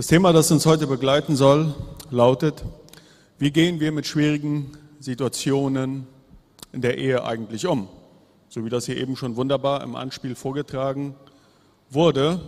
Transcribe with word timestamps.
Das 0.00 0.06
Thema, 0.06 0.32
das 0.32 0.50
uns 0.50 0.64
heute 0.64 0.86
begleiten 0.86 1.36
soll, 1.36 1.74
lautet, 2.10 2.64
wie 3.38 3.50
gehen 3.50 3.80
wir 3.80 3.92
mit 3.92 4.06
schwierigen 4.06 4.72
Situationen 4.98 6.06
in 6.72 6.80
der 6.80 6.96
Ehe 6.96 7.22
eigentlich 7.22 7.66
um? 7.66 7.86
So 8.48 8.64
wie 8.64 8.70
das 8.70 8.86
hier 8.86 8.96
eben 8.96 9.14
schon 9.14 9.36
wunderbar 9.36 9.82
im 9.82 9.96
Anspiel 9.96 10.36
vorgetragen 10.36 11.14
wurde, 11.90 12.40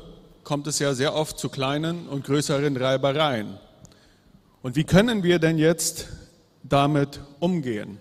kommt 0.45 0.67
es 0.67 0.79
ja 0.79 0.95
sehr 0.95 1.15
oft 1.15 1.38
zu 1.38 1.51
kleinen 1.51 2.09
und 2.09 2.25
größeren 2.25 2.75
Reibereien. 2.75 3.59
Und 4.62 4.75
wie 4.75 4.84
können 4.84 5.23
wir 5.23 5.39
denn 5.39 5.59
jetzt 5.59 6.07
damit 6.62 7.21
umgehen? 7.39 7.98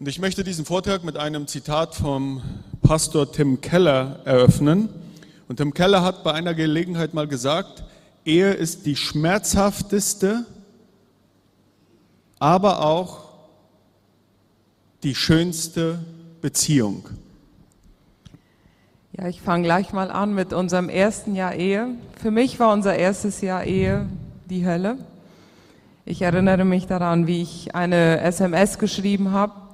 Und 0.00 0.08
ich 0.08 0.18
möchte 0.18 0.42
diesen 0.42 0.64
Vortrag 0.64 1.04
mit 1.04 1.16
einem 1.16 1.46
Zitat 1.46 1.94
vom 1.94 2.42
Pastor 2.82 3.30
Tim 3.30 3.60
Keller 3.60 4.22
eröffnen. 4.24 4.88
Und 5.46 5.58
Tim 5.58 5.72
Keller 5.72 6.02
hat 6.02 6.24
bei 6.24 6.32
einer 6.32 6.52
Gelegenheit 6.52 7.14
mal 7.14 7.28
gesagt, 7.28 7.84
Ehe 8.26 8.52
ist 8.52 8.84
die 8.86 8.96
schmerzhafteste, 8.96 10.44
aber 12.38 12.84
auch 12.84 13.28
die 15.02 15.14
schönste 15.14 16.00
Beziehung. 16.42 17.08
Ja, 19.12 19.28
ich 19.28 19.40
fange 19.40 19.62
gleich 19.64 19.92
mal 19.92 20.10
an 20.10 20.34
mit 20.34 20.52
unserem 20.52 20.88
ersten 20.88 21.34
Jahr 21.34 21.54
Ehe. 21.54 21.94
Für 22.20 22.30
mich 22.30 22.60
war 22.60 22.72
unser 22.72 22.96
erstes 22.96 23.40
Jahr 23.40 23.64
Ehe 23.64 24.06
die 24.50 24.66
Hölle. 24.66 24.98
Ich 26.04 26.22
erinnere 26.22 26.64
mich 26.64 26.86
daran, 26.86 27.26
wie 27.26 27.40
ich 27.40 27.74
eine 27.74 28.20
SMS 28.20 28.78
geschrieben 28.78 29.32
habe 29.32 29.66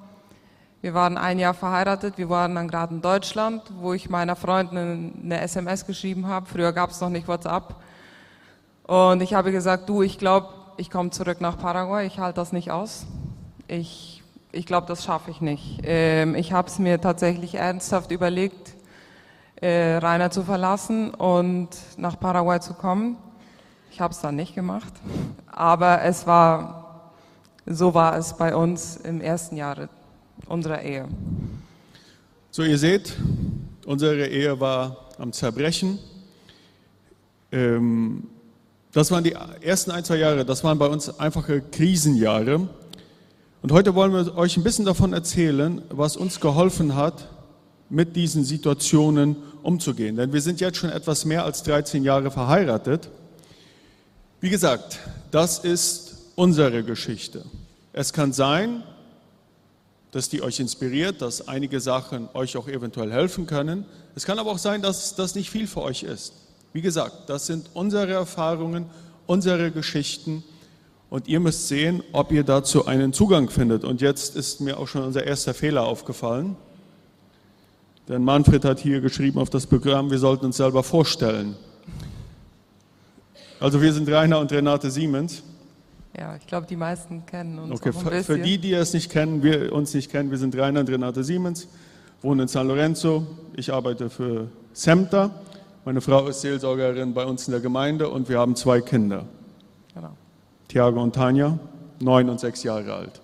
wir 0.82 0.94
waren 0.94 1.16
ein 1.16 1.38
Jahr 1.38 1.54
verheiratet, 1.54 2.18
wir 2.18 2.28
waren 2.28 2.56
dann 2.56 2.66
gerade 2.66 2.92
in 2.92 3.02
Deutschland, 3.02 3.62
wo 3.78 3.92
ich 3.92 4.10
meiner 4.10 4.34
Freundin 4.34 5.12
eine 5.22 5.40
SMS 5.40 5.86
geschrieben 5.86 6.26
habe. 6.26 6.46
Früher 6.46 6.72
gab 6.72 6.90
es 6.90 7.00
noch 7.00 7.08
nicht 7.08 7.28
WhatsApp. 7.28 7.76
Und 8.92 9.22
ich 9.22 9.32
habe 9.32 9.52
gesagt, 9.52 9.88
du, 9.88 10.02
ich 10.02 10.18
glaube, 10.18 10.48
ich 10.76 10.90
komme 10.90 11.08
zurück 11.08 11.40
nach 11.40 11.56
Paraguay, 11.56 12.06
ich 12.06 12.18
halte 12.18 12.36
das 12.36 12.52
nicht 12.52 12.70
aus. 12.70 13.06
Ich, 13.66 14.22
ich 14.52 14.66
glaube, 14.66 14.86
das 14.86 15.02
schaffe 15.02 15.30
ich 15.30 15.40
nicht. 15.40 15.80
Ähm, 15.84 16.34
ich 16.34 16.52
habe 16.52 16.68
es 16.68 16.78
mir 16.78 17.00
tatsächlich 17.00 17.54
ernsthaft 17.54 18.10
überlegt, 18.10 18.74
äh, 19.62 19.96
Rainer 19.96 20.30
zu 20.30 20.42
verlassen 20.42 21.14
und 21.14 21.70
nach 21.96 22.20
Paraguay 22.20 22.60
zu 22.60 22.74
kommen. 22.74 23.16
Ich 23.90 24.02
habe 24.02 24.12
es 24.12 24.20
dann 24.20 24.36
nicht 24.36 24.54
gemacht, 24.54 24.92
aber 25.50 26.02
es 26.02 26.26
war, 26.26 27.14
so 27.64 27.94
war 27.94 28.18
es 28.18 28.36
bei 28.36 28.54
uns 28.54 28.96
im 28.96 29.22
ersten 29.22 29.56
Jahr 29.56 29.88
unserer 30.44 30.82
Ehe. 30.82 31.08
So, 32.50 32.62
ihr 32.62 32.76
seht, 32.76 33.16
unsere 33.86 34.26
Ehe 34.26 34.60
war 34.60 34.98
am 35.16 35.32
Zerbrechen. 35.32 35.98
Ähm, 37.50 38.28
das 38.92 39.10
waren 39.10 39.24
die 39.24 39.34
ersten 39.60 39.90
ein, 39.90 40.04
zwei 40.04 40.16
Jahre, 40.16 40.44
das 40.44 40.62
waren 40.64 40.78
bei 40.78 40.86
uns 40.86 41.18
einfache 41.18 41.62
Krisenjahre. 41.62 42.68
Und 43.62 43.72
heute 43.72 43.94
wollen 43.94 44.12
wir 44.12 44.36
euch 44.36 44.56
ein 44.56 44.62
bisschen 44.62 44.84
davon 44.84 45.12
erzählen, 45.12 45.82
was 45.88 46.16
uns 46.16 46.40
geholfen 46.40 46.94
hat, 46.94 47.28
mit 47.88 48.16
diesen 48.16 48.44
Situationen 48.44 49.36
umzugehen. 49.62 50.16
Denn 50.16 50.32
wir 50.32 50.40
sind 50.40 50.60
jetzt 50.60 50.78
schon 50.78 50.90
etwas 50.90 51.24
mehr 51.24 51.44
als 51.44 51.62
13 51.62 52.04
Jahre 52.04 52.30
verheiratet. 52.30 53.08
Wie 54.40 54.50
gesagt, 54.50 54.98
das 55.30 55.58
ist 55.60 56.16
unsere 56.34 56.82
Geschichte. 56.82 57.44
Es 57.92 58.12
kann 58.12 58.32
sein, 58.32 58.82
dass 60.10 60.28
die 60.28 60.42
euch 60.42 60.60
inspiriert, 60.60 61.22
dass 61.22 61.48
einige 61.48 61.80
Sachen 61.80 62.28
euch 62.34 62.56
auch 62.56 62.68
eventuell 62.68 63.10
helfen 63.10 63.46
können. 63.46 63.86
Es 64.14 64.26
kann 64.26 64.38
aber 64.38 64.50
auch 64.50 64.58
sein, 64.58 64.82
dass 64.82 65.14
das 65.14 65.34
nicht 65.34 65.50
viel 65.50 65.66
für 65.66 65.82
euch 65.82 66.02
ist. 66.02 66.34
Wie 66.72 66.80
gesagt, 66.80 67.28
das 67.28 67.46
sind 67.46 67.70
unsere 67.74 68.12
Erfahrungen, 68.12 68.86
unsere 69.26 69.70
Geschichten 69.70 70.42
und 71.10 71.28
ihr 71.28 71.40
müsst 71.40 71.68
sehen, 71.68 72.02
ob 72.12 72.32
ihr 72.32 72.42
dazu 72.42 72.86
einen 72.86 73.12
Zugang 73.12 73.50
findet. 73.50 73.84
Und 73.84 74.00
jetzt 74.00 74.34
ist 74.34 74.62
mir 74.62 74.78
auch 74.78 74.88
schon 74.88 75.02
unser 75.02 75.26
erster 75.26 75.52
Fehler 75.52 75.82
aufgefallen. 75.82 76.56
Denn 78.08 78.24
Manfred 78.24 78.64
hat 78.64 78.78
hier 78.80 79.00
geschrieben 79.00 79.38
auf 79.38 79.50
das 79.50 79.66
Programm, 79.66 80.10
wir 80.10 80.18
sollten 80.18 80.46
uns 80.46 80.56
selber 80.56 80.82
vorstellen. 80.82 81.56
Also 83.60 83.80
wir 83.80 83.92
sind 83.92 84.08
Rainer 84.08 84.40
und 84.40 84.50
Renate 84.50 84.90
Siemens. 84.90 85.42
Ja, 86.18 86.34
ich 86.36 86.46
glaube, 86.46 86.66
die 86.66 86.76
meisten 86.76 87.24
kennen 87.26 87.58
uns. 87.58 87.80
Okay, 87.80 87.90
auch 87.90 88.06
ein 88.10 88.24
für 88.24 88.38
die, 88.38 88.58
die 88.58 88.72
es 88.72 88.92
nicht 88.92 89.10
kennen, 89.10 89.42
wir 89.42 89.72
uns 89.72 89.94
nicht 89.94 90.10
kennen, 90.10 90.30
wir 90.30 90.38
sind 90.38 90.56
Rainer 90.56 90.80
und 90.80 90.90
Renate 90.90 91.22
Siemens, 91.22 91.68
wohnen 92.22 92.40
in 92.40 92.48
San 92.48 92.66
Lorenzo. 92.66 93.26
Ich 93.54 93.72
arbeite 93.72 94.10
für 94.10 94.48
SEMTA. 94.72 95.30
Meine 95.84 96.00
Frau 96.00 96.28
ist 96.28 96.42
Seelsorgerin 96.42 97.12
bei 97.12 97.24
uns 97.24 97.48
in 97.48 97.52
der 97.52 97.60
Gemeinde 97.60 98.08
und 98.08 98.28
wir 98.28 98.38
haben 98.38 98.54
zwei 98.54 98.80
Kinder. 98.80 99.24
Genau. 99.92 100.16
Thiago 100.68 101.02
und 101.02 101.12
Tanja, 101.12 101.58
neun 101.98 102.28
und 102.28 102.38
sechs 102.38 102.62
Jahre 102.62 102.94
alt. 102.94 103.20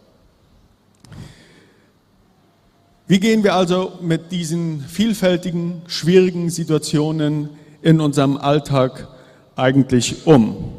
Wie 3.07 3.21
gehen 3.21 3.45
wir 3.45 3.55
also 3.55 3.93
mit 4.01 4.33
diesen 4.33 4.81
vielfältigen, 4.81 5.83
schwierigen 5.87 6.51
Situationen 6.51 7.51
in 7.81 8.01
unserem 8.01 8.37
Alltag 8.37 9.07
eigentlich 9.55 10.27
um? 10.27 10.73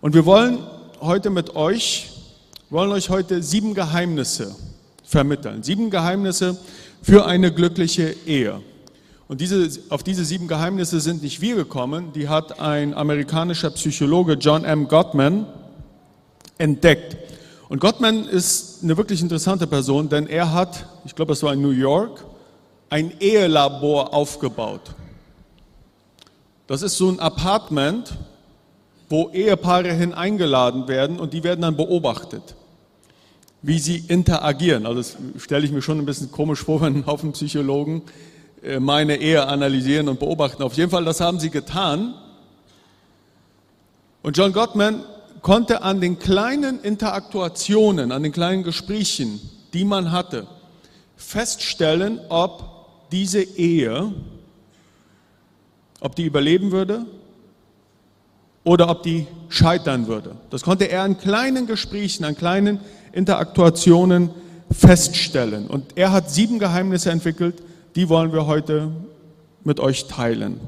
Und 0.00 0.14
wir 0.14 0.24
wollen 0.24 0.60
heute 1.00 1.30
mit 1.30 1.56
euch, 1.56 2.10
wollen 2.70 2.92
euch 2.92 3.10
heute 3.10 3.42
sieben 3.42 3.74
Geheimnisse 3.74 4.54
vermitteln. 5.02 5.64
Sieben 5.64 5.90
Geheimnisse 5.90 6.56
für 7.02 7.26
eine 7.26 7.52
glückliche 7.52 8.14
Ehe. 8.24 8.60
Und 9.28 9.42
diese, 9.42 9.68
auf 9.90 10.02
diese 10.02 10.24
sieben 10.24 10.48
Geheimnisse 10.48 11.00
sind 11.00 11.22
nicht 11.22 11.42
wir 11.42 11.54
gekommen, 11.54 12.12
die 12.14 12.28
hat 12.28 12.60
ein 12.60 12.94
amerikanischer 12.94 13.70
Psychologe 13.70 14.34
John 14.34 14.64
M. 14.64 14.88
Gottman 14.88 15.46
entdeckt. 16.56 17.18
Und 17.68 17.80
Gottman 17.80 18.24
ist 18.24 18.82
eine 18.82 18.96
wirklich 18.96 19.20
interessante 19.20 19.66
Person, 19.66 20.08
denn 20.08 20.26
er 20.26 20.54
hat, 20.54 20.86
ich 21.04 21.14
glaube, 21.14 21.34
es 21.34 21.42
war 21.42 21.52
in 21.52 21.60
New 21.60 21.70
York, 21.70 22.24
ein 22.88 23.12
Ehelabor 23.20 24.14
aufgebaut. 24.14 24.94
Das 26.66 26.80
ist 26.80 26.96
so 26.96 27.10
ein 27.10 27.20
Apartment, 27.20 28.14
wo 29.10 29.28
Ehepaare 29.28 29.92
hin 29.92 30.14
eingeladen 30.14 30.88
werden 30.88 31.20
und 31.20 31.34
die 31.34 31.44
werden 31.44 31.60
dann 31.60 31.76
beobachtet, 31.76 32.54
wie 33.60 33.78
sie 33.78 34.04
interagieren. 34.08 34.86
Also 34.86 35.00
das 35.00 35.42
stelle 35.42 35.66
ich 35.66 35.72
mir 35.72 35.82
schon 35.82 35.98
ein 35.98 36.06
bisschen 36.06 36.32
komisch 36.32 36.60
vor, 36.60 36.80
wenn 36.80 36.96
ein 36.96 37.06
Haufen 37.06 37.32
Psychologen 37.32 38.02
meine 38.80 39.16
Ehe 39.16 39.46
analysieren 39.46 40.08
und 40.08 40.18
beobachten. 40.18 40.62
Auf 40.62 40.74
jeden 40.74 40.90
Fall, 40.90 41.04
das 41.04 41.20
haben 41.20 41.38
sie 41.38 41.50
getan. 41.50 42.14
Und 44.22 44.36
John 44.36 44.52
Gottman 44.52 45.04
konnte 45.42 45.82
an 45.82 46.00
den 46.00 46.18
kleinen 46.18 46.80
Interaktuationen, 46.80 48.12
an 48.12 48.22
den 48.22 48.32
kleinen 48.32 48.62
Gesprächen, 48.62 49.40
die 49.72 49.84
man 49.84 50.12
hatte, 50.12 50.46
feststellen, 51.16 52.20
ob 52.28 53.10
diese 53.10 53.42
Ehe, 53.42 54.12
ob 56.00 56.14
die 56.14 56.24
überleben 56.24 56.72
würde 56.72 57.06
oder 58.64 58.90
ob 58.90 59.02
die 59.02 59.26
scheitern 59.48 60.06
würde. 60.06 60.36
Das 60.50 60.62
konnte 60.62 60.84
er 60.86 61.02
an 61.02 61.18
kleinen 61.18 61.66
Gesprächen, 61.66 62.24
an 62.24 62.36
kleinen 62.36 62.80
Interaktuationen 63.12 64.30
feststellen. 64.70 65.66
Und 65.68 65.96
er 65.96 66.12
hat 66.12 66.30
sieben 66.30 66.58
Geheimnisse 66.58 67.10
entwickelt, 67.10 67.62
die 67.94 68.08
wollen 68.08 68.32
wir 68.32 68.46
heute 68.46 68.90
mit 69.64 69.80
euch 69.80 70.08
teilen. 70.08 70.60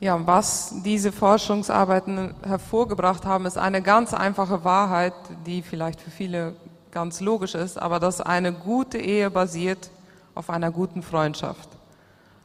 Ja, 0.00 0.26
was 0.26 0.74
diese 0.84 1.12
Forschungsarbeiten 1.12 2.34
hervorgebracht 2.42 3.24
haben, 3.24 3.46
ist 3.46 3.56
eine 3.56 3.82
ganz 3.82 4.12
einfache 4.12 4.64
Wahrheit, 4.64 5.14
die 5.46 5.62
vielleicht 5.62 6.00
für 6.00 6.10
viele 6.10 6.54
ganz 6.90 7.20
logisch 7.20 7.54
ist, 7.54 7.80
aber 7.80 8.00
dass 8.00 8.20
eine 8.20 8.52
gute 8.52 8.98
Ehe 8.98 9.30
basiert 9.30 9.90
auf 10.34 10.50
einer 10.50 10.70
guten 10.70 11.02
Freundschaft. 11.02 11.68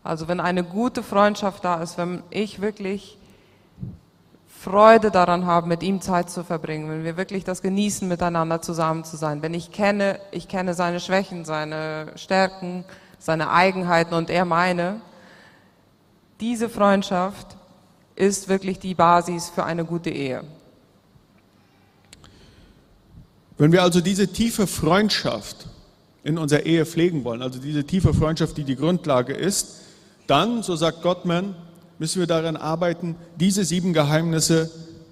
Also 0.04 0.28
wenn 0.28 0.40
eine 0.40 0.64
gute 0.64 1.04
Freundschaft 1.04 1.66
da 1.66 1.82
ist, 1.82 1.98
wenn 1.98 2.24
ich 2.30 2.62
wirklich 2.62 3.18
Freude 4.48 5.12
daran 5.12 5.46
haben, 5.46 5.68
mit 5.68 5.84
ihm 5.84 6.02
Zeit 6.02 6.30
zu 6.30 6.44
verbringen, 6.44 6.90
wenn 6.90 7.04
wir 7.04 7.18
wirklich 7.18 7.44
das 7.44 7.62
genießen, 7.62 8.08
miteinander 8.08 8.62
zusammen 8.62 9.04
zu 9.04 9.18
sein. 9.18 9.42
Wenn 9.42 9.54
ich 9.54 9.72
kenne, 9.72 10.20
ich 10.32 10.48
kenne 10.48 10.74
seine 10.74 11.00
Schwächen, 11.00 11.46
seine 11.46 12.12
Stärken, 12.16 12.86
seine 13.20 13.50
Eigenheiten 13.52 14.14
und 14.14 14.30
er 14.30 14.46
meine, 14.46 15.02
diese 16.40 16.70
Freundschaft 16.70 17.56
ist 18.16 18.48
wirklich 18.48 18.80
die 18.80 18.96
Basis 18.96 19.50
für 19.50 19.64
eine 19.64 19.86
gute 19.86 20.10
Ehe. 20.10 20.44
Wenn 23.58 23.72
wir 23.72 23.82
also 23.82 24.02
diese 24.02 24.28
tiefe 24.28 24.68
Freundschaft 24.68 25.68
in 26.24 26.38
unserer 26.38 26.64
Ehe 26.64 26.86
pflegen 26.86 27.24
wollen, 27.24 27.42
also 27.42 27.60
diese 27.60 27.84
tiefe 27.84 28.14
Freundschaft, 28.14 28.58
die 28.58 28.64
die 28.64 28.76
Grundlage 28.76 29.34
ist, 29.34 29.82
dann, 30.28 30.62
so 30.62 30.76
sagt 30.76 31.02
Gottman, 31.02 31.56
müssen 32.00 32.20
wir 32.20 32.28
daran 32.28 32.56
arbeiten, 32.56 33.16
diese 33.40 33.64
sieben 33.66 33.94
Geheimnisse 33.94 34.70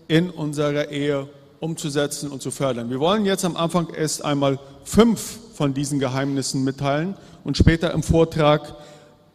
in 0.08 0.30
unserer 0.30 0.90
Ehe 0.90 1.28
umzusetzen 1.60 2.30
und 2.30 2.42
zu 2.42 2.52
fördern. 2.52 2.90
Wir 2.90 3.00
wollen 3.00 3.26
jetzt 3.26 3.46
am 3.46 3.56
Anfang 3.56 3.90
erst 3.94 4.24
einmal 4.24 4.60
fünf 4.84 5.40
von 5.56 5.74
diesen 5.74 6.00
Geheimnissen 6.00 6.64
mitteilen 6.64 7.16
und 7.44 7.58
später 7.58 7.94
im 7.94 8.04
Vortrag 8.04 8.76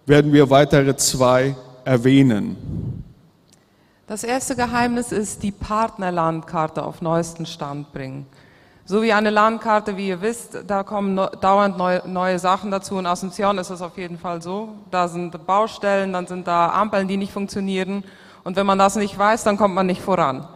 werden 0.06 0.32
wir 0.32 0.50
weitere 0.50 0.96
zwei 0.96 1.56
erwähnen. 1.84 3.04
Das 4.06 4.24
erste 4.24 4.56
Geheimnis 4.56 5.12
ist 5.12 5.42
die 5.42 5.52
Partnerlandkarte 5.52 6.82
auf 6.82 7.00
neuesten 7.00 7.46
Stand 7.46 7.92
bringen. 7.92 8.26
So 8.84 9.02
wie 9.02 9.12
eine 9.12 9.30
Landkarte, 9.30 9.96
wie 9.96 10.08
ihr 10.08 10.20
wisst, 10.20 10.64
da 10.66 10.82
kommen 10.82 11.16
dauernd 11.40 11.78
neue, 11.78 12.38
Sachen 12.40 12.72
dazu. 12.72 12.98
In 12.98 13.06
Asunción 13.06 13.56
ist 13.58 13.70
es 13.70 13.80
auf 13.82 13.96
jeden 13.96 14.18
Fall 14.18 14.42
so. 14.42 14.70
Da 14.90 15.06
sind 15.06 15.46
Baustellen, 15.46 16.12
dann 16.12 16.26
sind 16.26 16.48
da 16.48 16.70
Ampeln, 16.70 17.06
die 17.06 17.16
nicht 17.16 17.32
funktionieren. 17.32 18.02
Und 18.42 18.56
wenn 18.56 18.66
man 18.66 18.78
das 18.78 18.96
nicht 18.96 19.16
weiß, 19.16 19.44
dann 19.44 19.56
kommt 19.56 19.76
man 19.76 19.86
nicht 19.86 20.02
voran. 20.02 20.48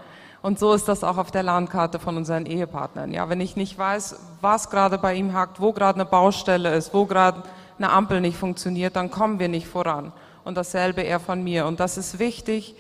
Und 0.44 0.58
so 0.58 0.74
ist 0.74 0.88
das 0.88 1.02
auch 1.02 1.16
auf 1.16 1.30
der 1.30 1.42
Landkarte 1.42 1.98
von 1.98 2.18
unseren 2.18 2.44
Ehepartnern. 2.44 3.14
Ja, 3.14 3.30
wenn 3.30 3.40
ich 3.40 3.56
nicht 3.56 3.78
weiß, 3.78 4.16
was 4.42 4.68
gerade 4.68 4.98
bei 4.98 5.14
ihm 5.14 5.32
hakt, 5.32 5.58
wo 5.58 5.72
gerade 5.72 5.94
eine 5.94 6.04
Baustelle 6.04 6.74
ist, 6.74 6.92
wo 6.92 7.06
gerade 7.06 7.44
eine 7.78 7.88
Ampel 7.88 8.20
nicht 8.20 8.36
funktioniert, 8.36 8.94
dann 8.94 9.10
kommen 9.10 9.38
wir 9.38 9.48
nicht 9.48 9.66
voran. 9.66 10.12
Und 10.44 10.58
dasselbe 10.58 11.00
eher 11.00 11.18
von 11.18 11.42
mir. 11.42 11.64
Und 11.64 11.80
das 11.80 11.96
ist 11.96 12.18
wichtig, 12.18 12.76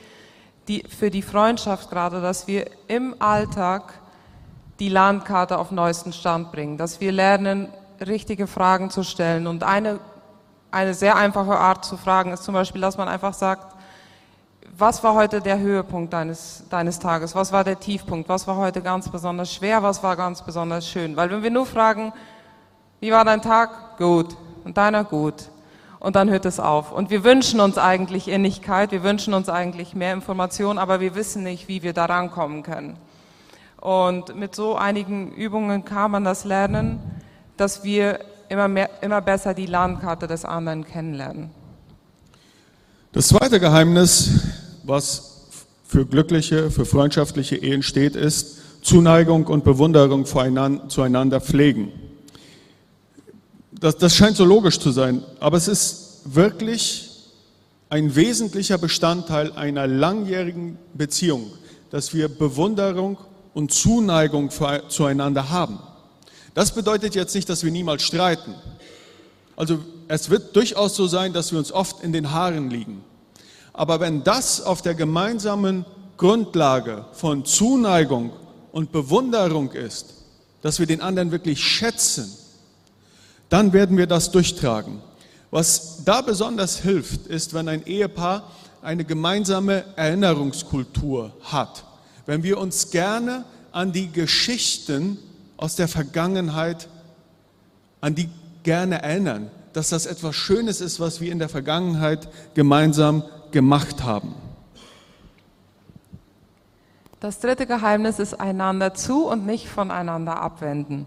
die, 0.68 0.82
für 0.82 1.10
die 1.10 1.22
Freundschaft 1.22 1.88
gerade, 1.88 2.20
dass 2.20 2.46
wir 2.46 2.66
im 2.86 3.14
Alltag 3.18 3.94
die 4.78 4.90
Landkarte 4.90 5.56
auf 5.56 5.70
neuesten 5.70 6.12
Stand 6.12 6.52
bringen, 6.52 6.76
dass 6.76 7.00
wir 7.00 7.12
lernen, 7.12 7.72
richtige 7.98 8.46
Fragen 8.46 8.90
zu 8.90 9.02
stellen. 9.04 9.46
Und 9.46 9.62
eine, 9.62 10.00
eine 10.70 10.92
sehr 10.92 11.16
einfache 11.16 11.56
Art 11.56 11.86
zu 11.86 11.96
fragen 11.96 12.30
ist 12.30 12.44
zum 12.44 12.52
Beispiel, 12.52 12.82
dass 12.82 12.98
man 12.98 13.08
einfach 13.08 13.32
sagt, 13.32 13.73
was 14.76 15.02
war 15.02 15.14
heute 15.14 15.40
der 15.40 15.58
Höhepunkt 15.58 16.12
deines, 16.12 16.64
deines 16.70 16.98
Tages? 16.98 17.34
Was 17.34 17.52
war 17.52 17.64
der 17.64 17.78
Tiefpunkt? 17.78 18.28
Was 18.28 18.46
war 18.46 18.56
heute 18.56 18.82
ganz 18.82 19.08
besonders 19.08 19.52
schwer? 19.52 19.82
Was 19.82 20.02
war 20.02 20.16
ganz 20.16 20.42
besonders 20.42 20.88
schön? 20.88 21.16
Weil 21.16 21.30
wenn 21.30 21.42
wir 21.42 21.50
nur 21.50 21.66
fragen, 21.66 22.12
wie 23.00 23.12
war 23.12 23.24
dein 23.24 23.42
Tag? 23.42 23.98
Gut. 23.98 24.36
Und 24.64 24.76
deiner? 24.76 25.04
Gut 25.04 25.50
und 26.04 26.16
dann 26.16 26.28
hört 26.28 26.44
es 26.44 26.60
auf. 26.60 26.92
Und 26.92 27.08
wir 27.08 27.24
wünschen 27.24 27.60
uns 27.60 27.78
eigentlich 27.78 28.28
Innigkeit, 28.28 28.92
wir 28.92 29.02
wünschen 29.02 29.32
uns 29.32 29.48
eigentlich 29.48 29.94
mehr 29.94 30.12
Information, 30.12 30.76
aber 30.76 31.00
wir 31.00 31.14
wissen 31.14 31.42
nicht, 31.42 31.66
wie 31.66 31.82
wir 31.82 31.94
da 31.94 32.04
rankommen 32.04 32.62
können. 32.62 32.98
Und 33.80 34.36
mit 34.36 34.54
so 34.54 34.76
einigen 34.76 35.32
Übungen 35.32 35.86
kann 35.86 36.10
man 36.10 36.22
das 36.22 36.44
lernen, 36.44 37.00
dass 37.56 37.84
wir 37.84 38.18
immer, 38.50 38.68
mehr, 38.68 38.90
immer 39.00 39.22
besser 39.22 39.54
die 39.54 39.64
Landkarte 39.64 40.26
des 40.26 40.44
anderen 40.44 40.84
kennenlernen. 40.84 41.50
Das 43.12 43.28
zweite 43.28 43.58
Geheimnis, 43.58 44.30
was 44.84 45.46
für 45.86 46.06
glückliche, 46.06 46.70
für 46.70 46.86
freundschaftliche 46.86 47.56
Ehen 47.56 47.82
steht, 47.82 48.16
ist 48.16 48.58
Zuneigung 48.82 49.46
und 49.46 49.64
Bewunderung 49.64 50.26
zueinander 50.26 51.40
pflegen 51.40 51.92
das, 53.84 53.98
das 53.98 54.16
scheint 54.16 54.36
so 54.36 54.46
logisch 54.46 54.78
zu 54.78 54.92
sein, 54.92 55.22
aber 55.40 55.58
es 55.58 55.68
ist 55.68 56.22
wirklich 56.24 57.10
ein 57.90 58.16
wesentlicher 58.16 58.78
Bestandteil 58.78 59.52
einer 59.52 59.86
langjährigen 59.86 60.78
Beziehung, 60.94 61.52
dass 61.90 62.14
wir 62.14 62.28
Bewunderung 62.28 63.18
und 63.52 63.72
Zuneigung 63.72 64.50
zueinander 64.88 65.50
haben. 65.50 65.78
Das 66.54 66.74
bedeutet 66.74 67.14
jetzt 67.14 67.34
nicht, 67.34 67.48
dass 67.48 67.62
wir 67.62 67.70
niemals 67.70 68.02
streiten. 68.02 68.54
Also 69.54 69.80
es 70.08 70.30
wird 70.30 70.56
durchaus 70.56 70.96
so 70.96 71.06
sein, 71.06 71.34
dass 71.34 71.52
wir 71.52 71.58
uns 71.58 71.70
oft 71.70 72.02
in 72.02 72.12
den 72.12 72.32
Haaren 72.32 72.70
liegen. 72.70 73.02
Aber 73.74 74.00
wenn 74.00 74.22
das 74.22 74.62
auf 74.62 74.82
der 74.82 74.94
gemeinsamen 74.94 75.84
Grundlage 76.16 77.04
von 77.12 77.44
Zuneigung 77.44 78.32
und 78.72 78.92
Bewunderung 78.92 79.72
ist, 79.72 80.14
dass 80.62 80.78
wir 80.78 80.86
den 80.86 81.00
anderen 81.00 81.32
wirklich 81.32 81.62
schätzen, 81.62 82.32
dann 83.48 83.72
werden 83.72 83.96
wir 83.98 84.06
das 84.06 84.30
durchtragen. 84.30 85.00
Was 85.50 86.04
da 86.04 86.22
besonders 86.22 86.78
hilft, 86.78 87.26
ist, 87.26 87.52
wenn 87.52 87.68
ein 87.68 87.84
Ehepaar 87.86 88.50
eine 88.80 89.04
gemeinsame 89.04 89.84
Erinnerungskultur 89.96 91.32
hat. 91.42 91.84
Wenn 92.26 92.42
wir 92.42 92.58
uns 92.58 92.90
gerne 92.90 93.44
an 93.72 93.92
die 93.92 94.10
Geschichten 94.10 95.18
aus 95.56 95.74
der 95.74 95.88
Vergangenheit, 95.88 96.88
an 98.00 98.14
die 98.14 98.28
gerne 98.62 99.02
erinnern, 99.02 99.50
dass 99.72 99.88
das 99.88 100.06
etwas 100.06 100.36
Schönes 100.36 100.80
ist, 100.80 101.00
was 101.00 101.20
wir 101.20 101.32
in 101.32 101.40
der 101.40 101.48
Vergangenheit 101.48 102.28
gemeinsam 102.54 103.24
gemacht 103.54 104.02
haben. 104.02 104.34
Das 107.20 107.38
dritte 107.38 107.66
Geheimnis 107.66 108.18
ist 108.18 108.38
einander 108.38 108.92
zu 108.92 109.26
und 109.26 109.46
nicht 109.46 109.68
voneinander 109.68 110.42
abwenden. 110.42 111.06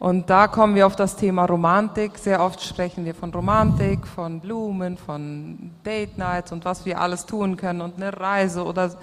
Und 0.00 0.28
da 0.28 0.48
kommen 0.48 0.74
wir 0.74 0.86
auf 0.86 0.96
das 0.96 1.16
Thema 1.16 1.44
Romantik. 1.44 2.18
Sehr 2.18 2.42
oft 2.42 2.60
sprechen 2.62 3.04
wir 3.04 3.14
von 3.14 3.32
Romantik, 3.32 4.06
von 4.06 4.40
Blumen, 4.40 4.98
von 4.98 5.70
Date 5.86 6.18
Nights 6.18 6.52
und 6.52 6.64
was 6.64 6.84
wir 6.84 7.00
alles 7.00 7.26
tun 7.26 7.56
können 7.56 7.80
und 7.80 7.96
eine 7.96 8.18
Reise 8.18 8.64
oder 8.64 8.96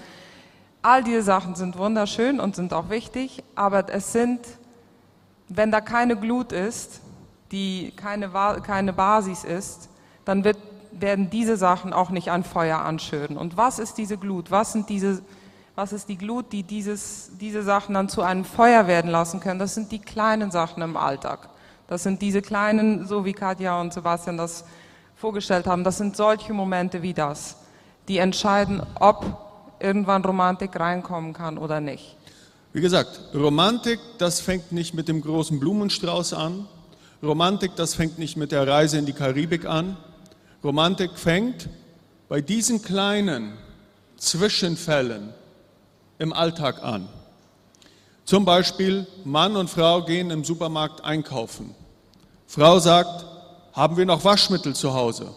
all 0.82 1.02
diese 1.02 1.22
Sachen 1.22 1.54
sind 1.54 1.78
wunderschön 1.78 2.38
und 2.38 2.56
sind 2.56 2.72
auch 2.72 2.90
wichtig, 2.90 3.42
aber 3.54 3.92
es 3.92 4.12
sind, 4.12 4.40
wenn 5.48 5.72
da 5.72 5.80
keine 5.80 6.16
Glut 6.16 6.52
ist, 6.52 7.00
die 7.52 7.92
keine, 7.96 8.30
keine 8.62 8.92
Basis 8.92 9.44
ist, 9.44 9.88
dann 10.24 10.44
wird, 10.44 10.58
werden 10.92 11.30
diese 11.30 11.56
Sachen 11.56 11.92
auch 11.92 12.10
nicht 12.10 12.30
ein 12.30 12.44
Feuer 12.44 12.78
anschüren. 12.78 13.36
Und 13.36 13.56
was 13.56 13.78
ist 13.78 13.98
diese 13.98 14.16
Glut? 14.16 14.50
Was 14.50 14.72
sind 14.72 14.88
diese 14.88 15.22
was 15.76 15.92
ist 15.92 16.08
die 16.08 16.16
Glut, 16.16 16.52
die 16.52 16.62
dieses, 16.62 17.30
diese 17.38 17.62
Sachen 17.62 17.94
dann 17.94 18.08
zu 18.08 18.22
einem 18.22 18.46
Feuer 18.46 18.86
werden 18.86 19.10
lassen 19.10 19.40
können? 19.40 19.58
Das 19.58 19.74
sind 19.74 19.92
die 19.92 19.98
kleinen 19.98 20.50
Sachen 20.50 20.82
im 20.82 20.96
Alltag. 20.96 21.50
Das 21.86 22.02
sind 22.02 22.22
diese 22.22 22.40
kleinen, 22.40 23.06
so 23.06 23.26
wie 23.26 23.34
Katja 23.34 23.78
und 23.78 23.92
Sebastian 23.92 24.38
das 24.38 24.64
vorgestellt 25.16 25.66
haben, 25.66 25.84
das 25.84 25.98
sind 25.98 26.16
solche 26.16 26.54
Momente 26.54 27.02
wie 27.02 27.12
das, 27.12 27.56
die 28.08 28.18
entscheiden, 28.18 28.82
ob 29.00 29.38
irgendwann 29.78 30.24
Romantik 30.24 30.78
reinkommen 30.80 31.34
kann 31.34 31.58
oder 31.58 31.80
nicht. 31.80 32.16
Wie 32.72 32.80
gesagt, 32.80 33.20
Romantik, 33.34 34.00
das 34.18 34.40
fängt 34.40 34.72
nicht 34.72 34.94
mit 34.94 35.08
dem 35.08 35.20
großen 35.20 35.60
Blumenstrauß 35.60 36.32
an. 36.34 36.66
Romantik, 37.22 37.76
das 37.76 37.94
fängt 37.94 38.18
nicht 38.18 38.36
mit 38.36 38.50
der 38.50 38.66
Reise 38.66 38.98
in 38.98 39.06
die 39.06 39.12
Karibik 39.12 39.66
an. 39.66 39.96
Romantik 40.62 41.18
fängt 41.18 41.68
bei 42.28 42.40
diesen 42.40 42.82
kleinen 42.82 43.56
Zwischenfällen, 44.16 45.32
im 46.18 46.32
Alltag 46.32 46.82
an. 46.82 47.08
Zum 48.24 48.44
Beispiel, 48.44 49.06
Mann 49.24 49.56
und 49.56 49.70
Frau 49.70 50.02
gehen 50.02 50.30
im 50.30 50.44
Supermarkt 50.44 51.04
einkaufen. 51.04 51.74
Frau 52.46 52.78
sagt, 52.78 53.24
haben 53.72 53.96
wir 53.96 54.06
noch 54.06 54.24
Waschmittel 54.24 54.74
zu 54.74 54.94
Hause? 54.94 55.34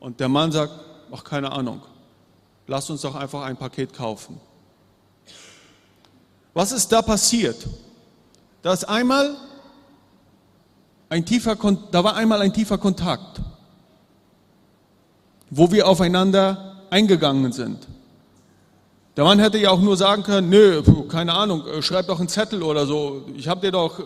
Und 0.00 0.20
der 0.20 0.28
Mann 0.28 0.52
sagt, 0.52 0.72
ach 1.12 1.24
keine 1.24 1.52
Ahnung, 1.52 1.82
lass 2.66 2.90
uns 2.90 3.02
doch 3.02 3.14
einfach 3.14 3.42
ein 3.42 3.56
Paket 3.56 3.92
kaufen. 3.92 4.40
Was 6.52 6.72
ist 6.72 6.90
da 6.90 7.02
passiert? 7.02 7.66
Da 8.62 8.72
ist 8.72 8.84
einmal 8.84 9.36
ein 11.08 11.24
tiefer, 11.24 11.56
da 11.90 12.04
war 12.04 12.16
einmal 12.16 12.40
ein 12.40 12.52
tiefer 12.52 12.78
Kontakt, 12.78 13.40
wo 15.50 15.70
wir 15.70 15.86
aufeinander 15.86 16.82
eingegangen 16.90 17.52
sind. 17.52 17.86
Der 19.16 19.24
Mann 19.24 19.38
hätte 19.38 19.56
ja 19.58 19.70
auch 19.70 19.80
nur 19.80 19.96
sagen 19.96 20.22
können, 20.22 20.50
nö, 20.50 20.82
keine 21.08 21.32
Ahnung, 21.32 21.66
äh, 21.66 21.80
schreib 21.80 22.06
doch 22.08 22.18
einen 22.18 22.28
Zettel 22.28 22.62
oder 22.62 22.86
so. 22.86 23.24
Ich 23.34 23.48
habe 23.48 23.62
dir 23.62 23.72
doch 23.72 23.98
äh, 23.98 24.02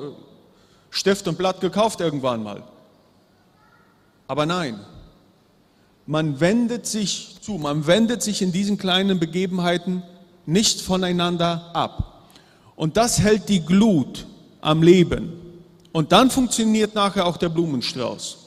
Stift 0.90 1.26
und 1.26 1.37
Blatt 1.37 1.61
gekauft 1.61 2.00
irgendwann 2.00 2.42
mal. 2.42 2.62
Aber 4.28 4.47
nein, 4.47 4.78
man 6.07 6.38
wendet 6.38 6.87
sich 6.87 7.38
zu, 7.40 7.52
man 7.52 7.87
wendet 7.87 8.23
sich 8.23 8.42
in 8.42 8.52
diesen 8.52 8.78
kleinen 8.78 9.19
Begebenheiten 9.19 10.04
nicht 10.47 10.80
voneinander 10.80 11.71
ab. 11.73 12.28
Und 12.76 12.97
das 12.97 13.21
hält 13.21 13.49
die 13.49 13.64
Glut 13.64 14.26
am 14.61 14.83
Leben. 14.83 15.39
Und 15.92 16.12
dann 16.12 16.30
funktioniert 16.30 16.94
nachher 16.94 17.26
auch 17.26 17.37
der 17.37 17.49
Blumenstrauß. 17.49 18.38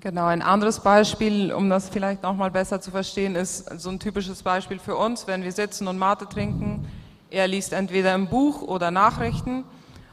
Genau, 0.00 0.26
ein 0.26 0.42
anderes 0.42 0.80
Beispiel, 0.80 1.52
um 1.52 1.70
das 1.70 1.88
vielleicht 1.88 2.22
noch 2.22 2.34
mal 2.34 2.50
besser 2.50 2.80
zu 2.80 2.90
verstehen, 2.90 3.36
ist 3.36 3.80
so 3.80 3.88
ein 3.88 4.00
typisches 4.00 4.42
Beispiel 4.42 4.80
für 4.80 4.96
uns, 4.96 5.26
wenn 5.26 5.44
wir 5.44 5.52
sitzen 5.52 5.86
und 5.86 5.96
Mate 5.96 6.28
trinken. 6.28 6.88
Er 7.30 7.46
liest 7.46 7.72
entweder 7.72 8.12
ein 8.14 8.28
Buch 8.28 8.62
oder 8.62 8.90
Nachrichten 8.90 9.64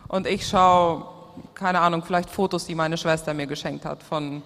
und 0.07 0.27
ich 0.27 0.47
schaue, 0.47 1.05
keine 1.55 1.79
Ahnung, 1.79 2.03
vielleicht 2.05 2.29
Fotos, 2.29 2.65
die 2.65 2.75
meine 2.75 2.97
Schwester 2.97 3.33
mir 3.33 3.47
geschenkt 3.47 3.83
hat, 3.83 4.03
von, 4.03 4.43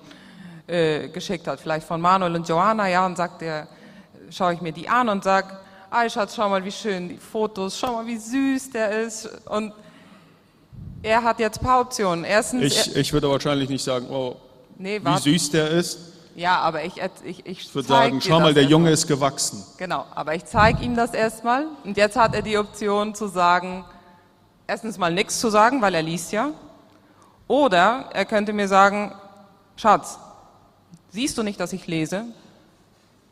äh, 0.67 1.09
geschickt 1.09 1.47
hat, 1.47 1.59
vielleicht 1.59 1.85
von 1.85 1.99
Manuel 1.99 2.35
und 2.35 2.47
Joanna, 2.47 2.87
ja, 2.87 3.05
und 3.05 3.17
sagt 3.17 3.41
er, 3.41 3.67
schaue 4.29 4.53
ich 4.53 4.61
mir 4.61 4.71
die 4.71 4.87
an 4.87 5.09
und 5.09 5.25
sage, 5.25 5.57
ah, 5.89 6.09
Schatz, 6.09 6.35
schau 6.35 6.49
mal, 6.49 6.63
wie 6.63 6.71
schön 6.71 7.09
die 7.09 7.17
Fotos, 7.17 7.77
schau 7.77 7.95
mal, 7.95 8.05
wie 8.05 8.17
süß 8.17 8.71
der 8.71 9.01
ist 9.01 9.29
und 9.45 9.73
er 11.03 11.23
hat 11.23 11.39
jetzt 11.39 11.59
ein 11.59 11.65
paar 11.65 11.81
Optionen. 11.81 12.23
Erstens, 12.23 12.63
ich, 12.63 12.95
ich 12.95 13.13
würde 13.13 13.29
wahrscheinlich 13.29 13.69
nicht 13.69 13.83
sagen, 13.83 14.07
oh, 14.09 14.37
Nee, 14.77 14.99
wie 15.03 15.17
süß 15.17 15.51
der 15.51 15.69
ist. 15.69 15.99
Ja, 16.35 16.59
aber 16.61 16.83
ich, 16.83 16.93
ich, 16.97 17.23
ich, 17.23 17.45
ich 17.45 17.75
würde 17.75 17.87
sagen, 17.87 18.19
schau 18.21 18.39
mal, 18.39 18.55
der 18.55 18.63
Junge 18.63 18.89
ist 18.89 19.07
gewachsen. 19.07 19.63
Genau, 19.77 20.05
aber 20.15 20.33
ich 20.33 20.45
zeige 20.45 20.83
ihm 20.83 20.95
das 20.95 21.13
erstmal. 21.13 21.67
Und 21.83 21.95
jetzt 21.95 22.15
hat 22.15 22.33
er 22.33 22.41
die 22.41 22.57
Option 22.57 23.13
zu 23.13 23.27
sagen, 23.27 23.85
erstens 24.65 24.97
mal 24.97 25.13
nichts 25.13 25.39
zu 25.39 25.49
sagen, 25.49 25.81
weil 25.81 25.93
er 25.93 26.01
liest 26.01 26.31
ja. 26.31 26.49
Oder 27.47 28.09
er 28.13 28.25
könnte 28.25 28.51
mir 28.51 28.67
sagen, 28.67 29.13
Schatz, 29.75 30.17
siehst 31.11 31.37
du 31.37 31.43
nicht, 31.43 31.59
dass 31.59 31.71
ich 31.71 31.85
lese? 31.85 32.25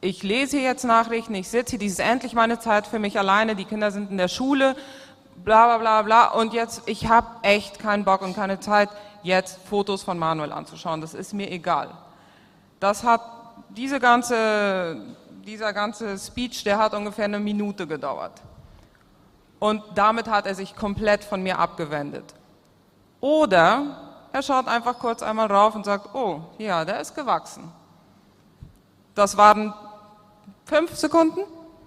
ich 0.02 0.24
lese 0.24 0.60
jetzt 0.60 0.84
Nachrichten, 0.84 1.36
ich 1.36 1.48
sitze 1.48 1.72
hier, 1.72 1.80
dies 1.80 1.94
ist 1.94 2.00
endlich 2.00 2.34
meine 2.34 2.60
Zeit 2.60 2.88
für 2.88 2.98
mich 2.98 3.20
alleine, 3.20 3.56
die 3.56 3.66
Kinder 3.66 3.92
sind 3.92 4.10
in 4.10 4.18
der 4.18 4.28
Schule, 4.28 4.76
bla 5.44 5.66
bla 5.66 5.78
bla 5.78 6.02
bla 6.02 6.28
und 6.32 6.54
jetzt, 6.54 6.84
ich 6.86 7.08
habe 7.08 7.28
echt 7.42 7.80
keinen 7.80 8.06
Bock 8.06 8.22
und 8.22 8.36
keine 8.36 8.60
Zeit, 8.60 8.90
jetzt 9.24 9.60
Fotos 9.68 10.04
von 10.04 10.18
Manuel 10.18 10.52
anzuschauen, 10.52 11.02
das 11.02 11.14
ist 11.14 11.34
mir 11.34 11.52
egal. 11.52 11.90
Das 12.80 13.04
hat, 13.04 13.22
diese 13.70 14.00
ganze, 14.00 14.98
dieser 15.46 15.74
ganze 15.74 16.18
Speech, 16.18 16.64
der 16.64 16.78
hat 16.78 16.94
ungefähr 16.94 17.26
eine 17.26 17.40
Minute 17.40 17.86
gedauert. 17.88 18.42
Und 19.60 19.84
damit 19.94 20.28
hat 20.28 20.48
er 20.48 20.56
sich 20.56 20.76
komplett 20.76 21.24
von 21.24 21.44
mir 21.44 21.60
abgewendet. 21.60 22.34
Oder 23.20 23.98
er 24.34 24.42
schaut 24.42 24.68
einfach 24.68 24.98
kurz 24.98 25.22
einmal 25.22 25.52
rauf 25.52 25.76
und 25.76 25.86
sagt, 25.86 26.16
oh, 26.16 26.42
ja, 26.58 26.84
der 26.84 27.00
ist 27.00 27.14
gewachsen. 27.14 27.72
Das 29.14 29.38
waren 29.38 29.74
fünf 30.66 30.96
Sekunden, 30.96 31.42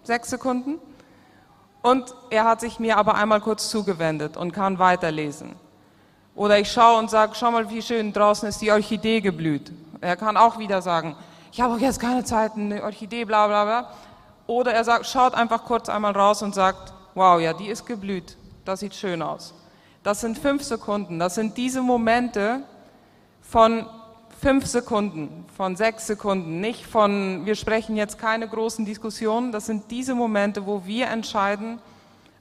sechs 0.05 0.31
Sekunden. 0.31 0.79
Und 1.85 2.15
er 2.31 2.45
hat 2.45 2.63
sich 2.63 2.81
mir 2.81 2.97
aber 2.97 3.15
einmal 3.15 3.43
kurz 3.43 3.69
zugewendet 3.69 4.39
und 4.39 4.53
kann 4.53 4.79
weiterlesen. 4.79 5.55
Oder 6.35 6.59
ich 6.59 6.73
schaue 6.73 6.99
und 6.99 7.11
sage, 7.11 7.35
schau 7.35 7.51
mal, 7.51 7.69
wie 7.69 7.83
schön 7.83 8.11
draußen 8.11 8.49
ist 8.49 8.63
die 8.63 8.73
Orchidee 8.73 9.21
geblüht. 9.21 9.71
Er 10.01 10.17
kann 10.17 10.39
auch 10.39 10.59
wieder 10.59 10.81
sagen, 10.81 11.15
ich 11.53 11.61
habe 11.61 11.75
auch 11.75 11.79
jetzt 11.79 12.01
keine 12.01 12.25
Zeit, 12.25 12.53
eine 12.57 12.83
Orchidee, 12.83 13.27
bla 13.27 13.49
bla 13.49 13.65
bla. 13.65 13.91
Oder 14.47 14.73
er 14.73 14.83
sagt, 14.83 15.05
schaut 15.05 15.35
einfach 15.35 15.67
kurz 15.67 15.91
einmal 15.91 16.13
raus 16.13 16.41
und 16.41 16.55
sagt, 16.55 16.95
wow, 17.15 17.39
ja, 17.39 17.53
die 17.53 17.67
ist 17.67 17.85
geblüht, 17.85 18.39
das 18.65 18.81
sieht 18.81 18.95
schön 18.95 19.21
aus. 19.21 19.53
Das 20.03 20.23
sind 20.23 20.39
fünf 20.39 20.63
Sekunden, 20.63 21.19
das 21.19 21.35
sind 21.35 21.59
diese 21.59 21.83
Momente 21.83 22.63
von 23.43 23.85
fünf 24.45 24.67
Sekunden, 24.67 25.47
von 25.57 25.75
sechs 25.75 26.07
Sekunden, 26.07 26.61
nicht 26.61 26.85
von, 26.85 27.47
wir 27.47 27.55
sprechen 27.55 27.97
jetzt 27.97 28.19
keine 28.19 28.47
großen 28.47 28.85
Diskussionen, 28.85 29.53
das 29.53 29.65
sind 29.65 29.85
diese 29.91 30.15
Momente, 30.15 30.67
wo 30.67 30.85
wir 30.85 31.07
entscheiden, 31.07 31.79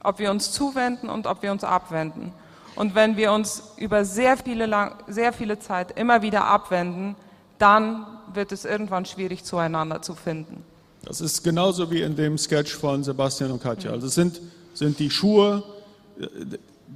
ob 0.04 0.20
wir 0.20 0.30
uns 0.30 0.52
zuwenden 0.52 1.08
und 1.08 1.28
ob 1.28 1.42
wir 1.44 1.54
uns 1.54 1.64
abwenden. 1.64 2.34
Und 2.76 2.94
wenn 2.94 3.16
wir 3.16 3.32
uns 3.32 3.64
über 3.78 4.04
sehr 4.04 4.36
viele, 4.36 4.66
lang, 4.66 4.96
sehr 5.08 5.32
viele 5.32 5.60
Zeit 5.60 5.98
immer 5.98 6.22
wieder 6.22 6.44
abwenden, 6.44 7.16
dann 7.58 8.06
wird 8.34 8.52
es 8.52 8.66
irgendwann 8.66 9.06
schwierig, 9.06 9.46
zueinander 9.46 10.02
zu 10.02 10.14
finden. 10.14 10.66
Das 11.06 11.22
ist 11.22 11.42
genauso 11.42 11.90
wie 11.90 12.02
in 12.02 12.18
dem 12.18 12.38
Sketch 12.38 12.76
von 12.76 13.02
Sebastian 13.06 13.52
und 13.52 13.64
Katja. 13.64 13.92
Also 13.92 14.08
es 14.08 14.16
sind, 14.16 14.42
sind 14.74 15.00
die 15.00 15.10
Schuhe, 15.10 15.64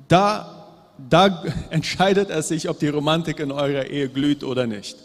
da, 0.09 0.56
da 0.97 1.43
entscheidet 1.69 2.29
es 2.29 2.47
sich, 2.47 2.69
ob 2.69 2.79
die 2.79 2.87
Romantik 2.87 3.39
in 3.39 3.51
eurer 3.51 3.85
Ehe 3.85 4.09
glüht 4.09 4.43
oder 4.43 4.67
nicht. 4.67 4.97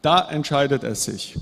Da 0.00 0.28
entscheidet 0.28 0.84
es 0.84 1.04
sich. 1.04 1.38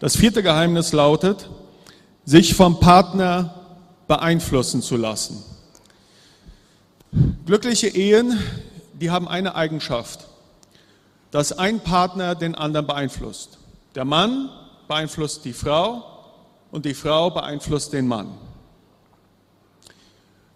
Das 0.00 0.16
vierte 0.16 0.42
Geheimnis 0.42 0.92
lautet, 0.92 1.48
sich 2.24 2.54
vom 2.54 2.80
Partner 2.80 3.54
beeinflussen 4.08 4.82
zu 4.82 4.96
lassen. 4.96 5.42
Glückliche 7.46 7.88
Ehen, 7.88 8.38
die 8.94 9.10
haben 9.10 9.28
eine 9.28 9.54
Eigenschaft, 9.54 10.26
dass 11.30 11.52
ein 11.52 11.80
Partner 11.80 12.34
den 12.34 12.54
anderen 12.54 12.86
beeinflusst. 12.86 13.58
Der 13.94 14.04
Mann 14.04 14.48
beeinflusst 14.88 15.44
die 15.44 15.52
Frau 15.52 16.04
und 16.70 16.84
die 16.84 16.94
Frau 16.94 17.30
beeinflusst 17.30 17.92
den 17.92 18.06
Mann. 18.06 18.28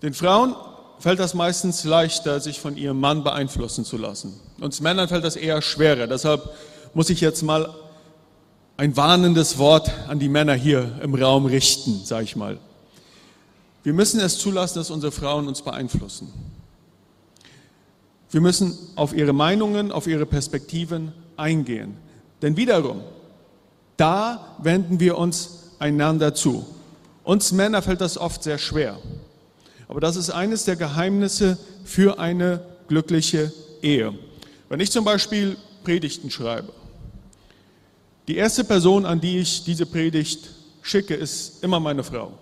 Den 0.03 0.15
Frauen 0.15 0.55
fällt 0.99 1.19
das 1.19 1.35
meistens 1.35 1.85
leichter, 1.85 2.41
sich 2.41 2.61
von 2.61 2.77
ihrem 2.77 3.01
Mann 3.01 3.25
beeinflussen 3.25 3.85
zu 3.85 3.97
lassen. 3.97 4.39
Uns 4.61 4.81
Männern 4.81 5.09
fällt 5.09 5.25
das 5.25 5.37
eher 5.37 5.61
schwerer. 5.63 6.07
Deshalb 6.07 6.51
muss 6.95 7.11
ich 7.11 7.21
jetzt 7.21 7.43
mal 7.43 7.75
ein 8.77 8.97
warnendes 8.97 9.59
Wort 9.59 9.91
an 10.09 10.19
die 10.19 10.29
Männer 10.29 10.55
hier 10.55 10.99
im 11.03 11.15
Raum 11.15 11.47
richten, 11.47 12.05
sage 12.05 12.25
ich 12.25 12.37
mal. 12.37 12.59
Wir 13.83 13.93
müssen 13.93 14.21
es 14.21 14.39
zulassen, 14.39 14.79
dass 14.79 14.91
unsere 14.91 15.13
Frauen 15.13 15.49
uns 15.49 15.63
beeinflussen. 15.63 16.33
Wir 18.31 18.41
müssen 18.41 18.77
auf 18.97 19.15
ihre 19.15 19.33
Meinungen, 19.33 19.93
auf 19.93 20.07
ihre 20.07 20.27
Perspektiven 20.27 21.13
eingehen. 21.37 21.97
Denn 22.43 22.57
wiederum, 22.57 23.01
da 23.97 24.57
wenden 24.59 25.01
wir 25.01 25.17
uns 25.17 25.71
einander 25.79 26.35
zu. 26.35 26.67
Uns 27.25 27.53
Männer 27.53 27.81
fällt 27.81 28.01
das 28.01 28.19
oft 28.19 28.43
sehr 28.43 28.59
schwer. 28.59 28.99
Aber 29.89 30.01
das 30.01 30.17
ist 30.17 30.31
eines 30.31 30.65
der 30.65 30.77
Geheimnisse 30.77 31.59
für 31.85 32.19
eine 32.19 32.61
glückliche 32.89 33.53
Ehe. 33.83 34.13
Wenn 34.69 34.81
ich 34.81 34.91
zum 34.91 35.05
Beispiel 35.05 35.57
Predigten 35.85 36.31
schreibe, 36.31 36.73
die 38.27 38.37
erste 38.37 38.65
Person, 38.65 39.07
an 39.07 39.21
die 39.21 39.39
ich 39.39 39.65
diese 39.65 39.87
Predigt 39.87 40.51
schicke, 40.83 41.15
ist 41.15 41.63
immer 41.63 41.79
meine 41.79 42.03
Frau. 42.03 42.33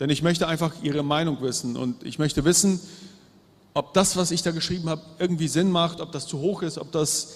Denn 0.00 0.08
ich 0.10 0.22
möchte 0.22 0.48
einfach 0.48 0.74
ihre 0.82 1.02
Meinung 1.02 1.40
wissen 1.40 1.76
und 1.76 2.02
ich 2.02 2.18
möchte 2.18 2.44
wissen, 2.44 2.80
ob 3.74 3.92
das, 3.92 4.16
was 4.16 4.30
ich 4.30 4.42
da 4.42 4.52
geschrieben 4.52 4.88
habe, 4.88 5.02
irgendwie 5.18 5.48
Sinn 5.48 5.70
macht, 5.70 6.00
ob 6.00 6.12
das 6.12 6.26
zu 6.26 6.38
hoch 6.38 6.62
ist, 6.62 6.78
ob, 6.78 6.92
das, 6.92 7.34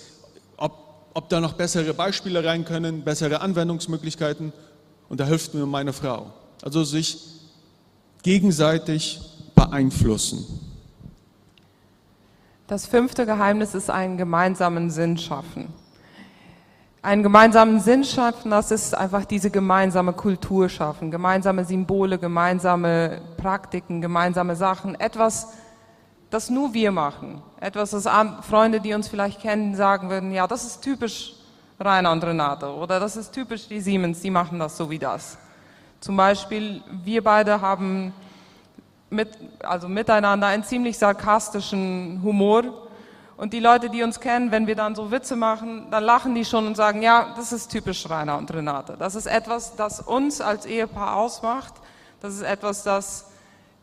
ob, 0.57 0.73
ob 1.12 1.29
da 1.29 1.41
noch 1.41 1.53
bessere 1.53 1.93
Beispiele 1.93 2.43
rein 2.43 2.65
können, 2.65 3.03
bessere 3.05 3.43
Anwendungsmöglichkeiten. 3.43 4.55
Und 5.11 5.21
da 5.21 5.27
hilft 5.27 5.53
mir 5.53 5.67
meine 5.67 5.93
Frau. 5.93 6.33
Also 6.62 6.85
sich 6.85 7.19
gegenseitig 8.23 9.21
beeinflussen. 9.55 10.45
Das 12.67 12.87
fünfte 12.87 13.27
Geheimnis 13.27 13.75
ist 13.75 13.91
einen 13.91 14.17
gemeinsamen 14.17 14.91
Sinn 14.91 15.19
schaffen. 15.19 15.69
Einen 17.03 17.23
gemeinsamen 17.23 17.81
Sinn 17.81 18.05
schaffen, 18.05 18.50
das 18.50 18.71
ist 18.71 18.95
einfach 18.95 19.25
diese 19.25 19.50
gemeinsame 19.50 20.12
Kultur 20.12 20.69
schaffen, 20.69 21.11
gemeinsame 21.11 21.65
Symbole, 21.65 22.19
gemeinsame 22.19 23.23
Praktiken, 23.39 24.03
gemeinsame 24.03 24.55
Sachen, 24.55 25.00
etwas, 25.00 25.55
das 26.29 26.50
nur 26.50 26.75
wir 26.75 26.93
machen. 26.93 27.43
Etwas, 27.59 27.91
das 27.91 28.07
Freunde, 28.43 28.81
die 28.81 28.93
uns 28.93 29.09
vielleicht 29.09 29.41
kennen, 29.41 29.75
sagen 29.75 30.11
würden, 30.11 30.31
ja, 30.31 30.47
das 30.47 30.65
ist 30.65 30.83
typisch 30.83 31.35
Rainer 31.81 32.12
und 32.12 32.23
Renate 32.23 32.67
oder 32.67 33.00
das 33.00 33.17
ist 33.17 33.33
typisch 33.33 33.67
die 33.67 33.81
Siemens, 33.81 34.21
die 34.21 34.31
machen 34.31 34.59
das 34.59 34.77
so 34.77 34.91
wie 34.91 34.99
das. 34.99 35.39
Zum 36.00 36.16
Beispiel, 36.16 36.83
wir 37.04 37.23
beide 37.23 37.61
haben 37.61 38.14
mit, 39.11 39.28
also 39.62 39.88
miteinander 39.88 40.47
einen 40.47 40.64
ziemlich 40.64 40.97
sarkastischen 40.99 42.21
Humor. 42.23 42.88
Und 43.37 43.52
die 43.52 43.61
Leute, 43.61 43.90
die 43.90 44.02
uns 44.02 44.21
kennen, 44.21 44.50
wenn 44.50 44.66
wir 44.66 44.76
dann 44.76 44.95
so 44.95 45.11
Witze 45.11 45.37
machen, 45.37 45.87
dann 45.90 46.04
lachen 46.04 46.35
die 46.35 46.45
schon 46.45 46.66
und 46.66 46.76
sagen, 46.76 47.02
ja, 47.02 47.35
das 47.37 47.52
ist 47.52 47.71
typisch 47.71 48.09
Rainer 48.09 48.38
und 48.38 48.52
Renate. 48.52 48.97
Das 48.99 49.14
ist 49.14 49.26
etwas, 49.26 49.76
das 49.76 50.00
uns 50.00 50.40
als 50.40 50.66
Ehepaar 50.66 51.16
ausmacht. 51.16 51.75
Das 52.21 52.35
ist 52.35 52.42
etwas, 52.42 52.83
das 52.83 53.30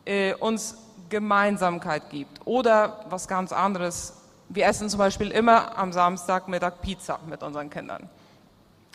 äh, 0.04 0.34
uns 0.34 0.76
Gemeinsamkeit 1.08 2.10
gibt. 2.10 2.40
Oder 2.44 3.04
was 3.08 3.28
ganz 3.28 3.52
anderes. 3.52 4.14
Wir 4.48 4.66
essen 4.66 4.88
zum 4.88 4.98
Beispiel 4.98 5.30
immer 5.30 5.76
am 5.76 5.92
Samstagmittag 5.92 6.80
Pizza 6.80 7.18
mit 7.28 7.42
unseren 7.42 7.68
Kindern. 7.68 8.08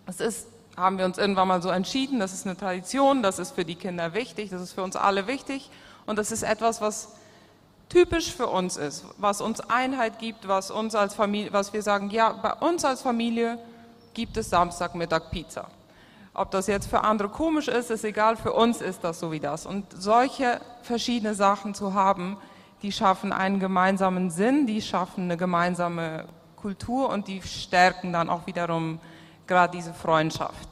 Das 0.05 0.19
ist 0.19 0.47
haben 0.75 0.97
wir 0.97 1.05
uns 1.05 1.17
irgendwann 1.17 1.47
mal 1.47 1.61
so 1.61 1.69
entschieden, 1.69 2.19
das 2.19 2.33
ist 2.33 2.45
eine 2.45 2.57
Tradition, 2.57 3.21
das 3.21 3.39
ist 3.39 3.51
für 3.51 3.65
die 3.65 3.75
Kinder 3.75 4.13
wichtig, 4.13 4.49
das 4.49 4.61
ist 4.61 4.73
für 4.73 4.83
uns 4.83 4.95
alle 4.95 5.27
wichtig 5.27 5.69
und 6.05 6.17
das 6.17 6.31
ist 6.31 6.43
etwas, 6.43 6.81
was 6.81 7.09
typisch 7.89 8.33
für 8.33 8.47
uns 8.47 8.77
ist, 8.77 9.05
was 9.17 9.39
uns 9.39 9.59
Einheit 9.61 10.17
gibt, 10.19 10.47
was 10.47 10.71
uns 10.71 10.95
als 10.95 11.13
Familie, 11.13 11.53
was 11.53 11.73
wir 11.73 11.81
sagen, 11.83 12.09
ja, 12.09 12.31
bei 12.31 12.53
uns 12.53 12.83
als 12.85 13.01
Familie 13.01 13.59
gibt 14.13 14.35
es 14.37 14.49
Samstagmittag 14.49 15.29
Pizza. 15.31 15.67
Ob 16.33 16.49
das 16.49 16.65
jetzt 16.65 16.89
für 16.89 17.03
andere 17.03 17.29
komisch 17.29 17.67
ist, 17.67 17.91
ist 17.91 18.03
egal, 18.03 18.35
für 18.35 18.53
uns 18.53 18.81
ist 18.81 19.03
das 19.03 19.19
so 19.19 19.31
wie 19.31 19.39
das. 19.39 19.67
Und 19.67 19.85
solche 19.93 20.59
verschiedene 20.81 21.35
Sachen 21.35 21.75
zu 21.75 21.93
haben, 21.93 22.37
die 22.81 22.91
schaffen 22.91 23.31
einen 23.31 23.59
gemeinsamen 23.59 24.31
Sinn, 24.31 24.65
die 24.65 24.81
schaffen 24.81 25.25
eine 25.25 25.37
gemeinsame 25.37 26.25
Kultur 26.55 27.09
und 27.09 27.27
die 27.27 27.41
stärken 27.43 28.11
dann 28.11 28.29
auch 28.29 28.47
wiederum 28.47 28.99
gerade 29.47 29.75
diese 29.75 29.93
Freundschaft. 29.93 30.69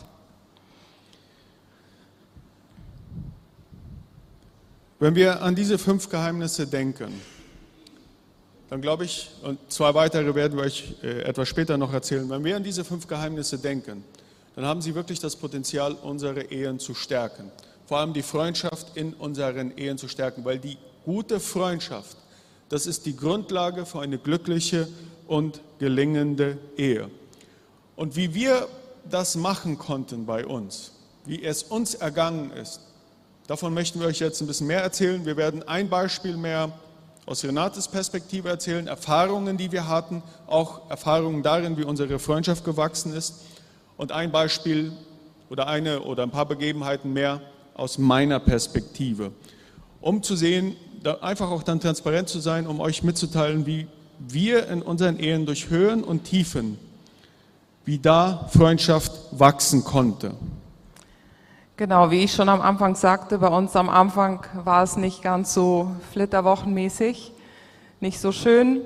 Wenn 4.99 5.15
wir 5.15 5.41
an 5.41 5.55
diese 5.55 5.77
fünf 5.79 6.09
Geheimnisse 6.09 6.67
denken, 6.67 7.11
dann 8.69 8.81
glaube 8.81 9.05
ich, 9.05 9.31
und 9.41 9.59
zwei 9.69 9.93
weitere 9.93 10.33
werden 10.35 10.57
wir 10.57 10.63
euch 10.63 10.95
äh, 11.03 11.23
etwas 11.23 11.49
später 11.49 11.77
noch 11.77 11.91
erzählen, 11.91 12.29
wenn 12.29 12.43
wir 12.43 12.55
an 12.55 12.63
diese 12.63 12.85
fünf 12.85 13.07
Geheimnisse 13.07 13.57
denken, 13.57 14.03
dann 14.55 14.65
haben 14.65 14.81
sie 14.81 14.93
wirklich 14.93 15.19
das 15.19 15.35
Potenzial, 15.35 15.93
unsere 15.93 16.43
Ehen 16.43 16.79
zu 16.79 16.93
stärken. 16.93 17.51
Vor 17.85 17.97
allem 17.97 18.13
die 18.13 18.21
Freundschaft 18.21 18.95
in 18.95 19.13
unseren 19.13 19.75
Ehen 19.75 19.97
zu 19.97 20.07
stärken, 20.07 20.45
weil 20.45 20.59
die 20.59 20.77
gute 21.03 21.39
Freundschaft, 21.39 22.15
das 22.69 22.85
ist 22.85 23.05
die 23.05 23.15
Grundlage 23.15 23.85
für 23.85 24.01
eine 24.01 24.17
glückliche 24.17 24.87
und 25.27 25.61
gelingende 25.79 26.57
Ehe. 26.77 27.09
Und 28.01 28.15
wie 28.15 28.33
wir 28.33 28.67
das 29.07 29.35
machen 29.35 29.77
konnten 29.77 30.25
bei 30.25 30.43
uns, 30.43 30.91
wie 31.23 31.43
es 31.43 31.61
uns 31.61 31.93
ergangen 31.93 32.49
ist, 32.49 32.79
davon 33.45 33.75
möchten 33.75 33.99
wir 33.99 34.07
euch 34.07 34.17
jetzt 34.17 34.41
ein 34.41 34.47
bisschen 34.47 34.65
mehr 34.65 34.81
erzählen. 34.81 35.23
Wir 35.23 35.37
werden 35.37 35.61
ein 35.67 35.87
Beispiel 35.87 36.35
mehr 36.35 36.71
aus 37.27 37.43
Renates 37.43 37.87
Perspektive 37.87 38.49
erzählen, 38.49 38.87
Erfahrungen, 38.87 39.55
die 39.55 39.71
wir 39.71 39.87
hatten, 39.87 40.23
auch 40.47 40.89
Erfahrungen 40.89 41.43
darin, 41.43 41.77
wie 41.77 41.83
unsere 41.83 42.17
Freundschaft 42.17 42.65
gewachsen 42.65 43.13
ist. 43.13 43.35
und 43.97 44.11
ein 44.11 44.31
Beispiel 44.31 44.93
oder 45.51 45.67
eine 45.67 46.01
oder 46.01 46.23
ein 46.23 46.31
paar 46.31 46.47
Begebenheiten 46.47 47.13
mehr 47.13 47.39
aus 47.75 47.99
meiner 47.99 48.39
Perspektive, 48.39 49.31
um 50.01 50.23
zu 50.23 50.35
sehen, 50.35 50.75
einfach 51.21 51.51
auch 51.51 51.61
dann 51.61 51.79
transparent 51.79 52.29
zu 52.29 52.39
sein, 52.39 52.65
um 52.65 52.79
euch 52.79 53.03
mitzuteilen, 53.03 53.67
wie 53.67 53.85
wir 54.17 54.67
in 54.69 54.81
unseren 54.81 55.19
Ehen 55.19 55.45
durch 55.45 55.69
Höhen 55.69 56.03
und 56.03 56.23
Tiefen, 56.23 56.79
wie 57.85 57.99
da 57.99 58.47
Freundschaft 58.49 59.11
wachsen 59.31 59.83
konnte. 59.83 60.31
Genau, 61.77 62.11
wie 62.11 62.23
ich 62.23 62.33
schon 62.33 62.47
am 62.47 62.61
Anfang 62.61 62.95
sagte, 62.95 63.39
bei 63.39 63.47
uns 63.47 63.75
am 63.75 63.89
Anfang 63.89 64.45
war 64.63 64.83
es 64.83 64.97
nicht 64.97 65.23
ganz 65.23 65.53
so 65.53 65.89
flitterwochenmäßig, 66.11 67.33
nicht 67.99 68.19
so 68.19 68.31
schön. 68.31 68.81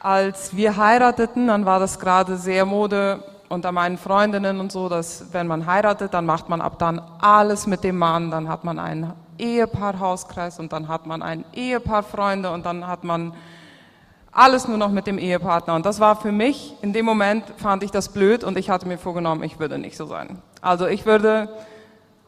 Als 0.00 0.56
wir 0.56 0.76
heirateten, 0.76 1.46
dann 1.46 1.66
war 1.66 1.78
das 1.78 2.00
gerade 2.00 2.36
sehr 2.36 2.64
Mode 2.64 3.22
unter 3.48 3.72
meinen 3.72 3.96
Freundinnen 3.96 4.60
und 4.60 4.72
so, 4.72 4.88
dass 4.88 5.32
wenn 5.32 5.46
man 5.46 5.66
heiratet, 5.66 6.14
dann 6.14 6.26
macht 6.26 6.48
man 6.48 6.60
ab 6.60 6.78
dann 6.78 7.00
alles 7.20 7.66
mit 7.66 7.84
dem 7.84 7.96
Mann, 7.96 8.30
dann 8.30 8.48
hat 8.48 8.64
man 8.64 8.78
einen 8.78 9.12
Ehepaar-Hauskreis 9.38 10.58
und 10.58 10.72
dann 10.72 10.88
hat 10.88 11.06
man 11.06 11.22
ein 11.22 11.44
Ehepaar-Freunde 11.52 12.50
und 12.50 12.66
dann 12.66 12.86
hat 12.86 13.04
man 13.04 13.32
alles 14.32 14.68
nur 14.68 14.78
noch 14.78 14.90
mit 14.90 15.06
dem 15.06 15.18
Ehepartner. 15.18 15.74
Und 15.74 15.86
das 15.86 16.00
war 16.00 16.16
für 16.16 16.32
mich, 16.32 16.74
in 16.82 16.92
dem 16.92 17.04
Moment 17.04 17.44
fand 17.56 17.82
ich 17.82 17.90
das 17.90 18.10
blöd 18.10 18.44
und 18.44 18.58
ich 18.58 18.70
hatte 18.70 18.86
mir 18.86 18.98
vorgenommen, 18.98 19.42
ich 19.42 19.58
würde 19.58 19.78
nicht 19.78 19.96
so 19.96 20.06
sein. 20.06 20.42
Also 20.60 20.86
ich 20.86 21.06
würde 21.06 21.48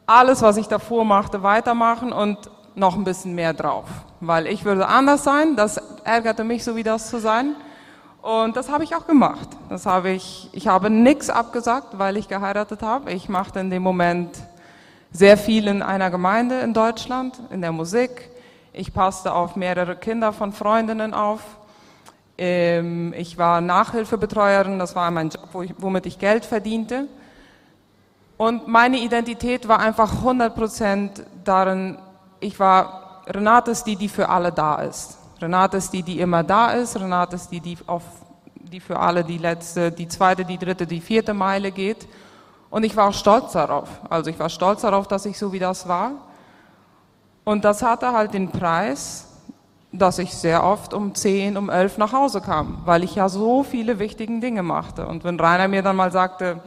alles, 0.05 0.41
was 0.41 0.57
ich 0.57 0.67
davor 0.67 1.05
machte, 1.05 1.43
weitermachen 1.43 2.11
und 2.11 2.37
noch 2.75 2.95
ein 2.95 3.03
bisschen 3.03 3.35
mehr 3.35 3.53
drauf. 3.53 3.85
Weil 4.19 4.47
ich 4.47 4.65
würde 4.65 4.87
anders 4.87 5.23
sein, 5.23 5.55
das 5.55 5.77
ärgerte 6.03 6.43
mich, 6.43 6.63
so 6.63 6.75
wie 6.75 6.83
das 6.83 7.09
zu 7.09 7.19
sein. 7.19 7.55
Und 8.21 8.55
das 8.55 8.69
habe 8.69 8.83
ich 8.83 8.95
auch 8.95 9.07
gemacht. 9.07 9.49
Das 9.69 9.85
habe 9.85 10.11
ich, 10.11 10.49
ich 10.51 10.67
habe 10.67 10.89
nichts 10.89 11.29
abgesagt, 11.29 11.97
weil 11.97 12.17
ich 12.17 12.27
geheiratet 12.27 12.83
habe. 12.83 13.11
Ich 13.11 13.29
machte 13.29 13.59
in 13.59 13.69
dem 13.69 13.81
Moment 13.81 14.37
sehr 15.11 15.37
viel 15.37 15.67
in 15.67 15.81
einer 15.81 16.11
Gemeinde 16.11 16.59
in 16.59 16.73
Deutschland, 16.73 17.39
in 17.49 17.61
der 17.61 17.71
Musik. 17.71 18.29
Ich 18.73 18.93
passte 18.93 19.33
auf 19.33 19.55
mehrere 19.55 19.95
Kinder 19.95 20.31
von 20.31 20.53
Freundinnen 20.53 21.13
auf. 21.13 21.41
Ähm, 22.37 23.13
ich 23.17 23.37
war 23.37 23.61
Nachhilfebetreuerin, 23.61 24.79
das 24.79 24.95
war 24.95 25.11
mein 25.11 25.29
Job, 25.29 25.49
womit 25.77 26.05
ich 26.05 26.17
Geld 26.17 26.45
verdiente. 26.45 27.07
Und 28.37 28.67
meine 28.67 28.97
Identität 28.97 29.67
war 29.67 29.79
einfach 29.79 30.23
100% 30.23 31.23
darin, 31.43 31.99
ich 32.39 32.59
war, 32.59 33.21
Renate 33.27 33.71
ist 33.71 33.83
die, 33.83 33.95
die 33.95 34.09
für 34.09 34.29
alle 34.29 34.51
da 34.51 34.81
ist. 34.81 35.17
Renate 35.39 35.77
ist 35.77 35.91
die, 35.91 36.03
die 36.03 36.19
immer 36.19 36.43
da 36.43 36.71
ist. 36.71 36.99
Renate 36.99 37.35
ist 37.35 37.49
die, 37.49 37.59
die, 37.59 37.77
auf, 37.85 38.03
die 38.55 38.79
für 38.79 38.99
alle 38.99 39.23
die 39.23 39.37
letzte, 39.37 39.91
die 39.91 40.07
zweite, 40.07 40.43
die 40.43 40.57
dritte, 40.57 40.87
die 40.87 41.01
vierte 41.01 41.33
Meile 41.33 41.71
geht. 41.71 42.07
Und 42.71 42.83
ich 42.83 42.95
war 42.95 43.09
auch 43.09 43.13
stolz 43.13 43.51
darauf. 43.51 43.89
Also 44.09 44.29
ich 44.29 44.39
war 44.39 44.49
stolz 44.49 44.81
darauf, 44.81 45.07
dass 45.07 45.25
ich 45.25 45.37
so 45.37 45.51
wie 45.51 45.59
das 45.59 45.87
war. 45.87 46.13
Und 47.43 47.65
das 47.65 47.83
hatte 47.83 48.11
halt 48.11 48.33
den 48.33 48.49
Preis, 48.49 49.27
dass 49.91 50.19
ich 50.19 50.33
sehr 50.33 50.63
oft 50.63 50.93
um 50.93 51.13
10, 51.13 51.57
um 51.57 51.69
11 51.69 51.97
nach 51.97 52.13
Hause 52.13 52.41
kam, 52.41 52.81
weil 52.85 53.03
ich 53.03 53.15
ja 53.15 53.27
so 53.27 53.63
viele 53.63 53.99
wichtige 53.99 54.39
Dinge 54.39 54.63
machte. 54.63 55.05
Und 55.05 55.23
wenn 55.23 55.39
Rainer 55.39 55.67
mir 55.67 55.81
dann 55.81 55.95
mal 55.95 56.11
sagte, 56.11 56.61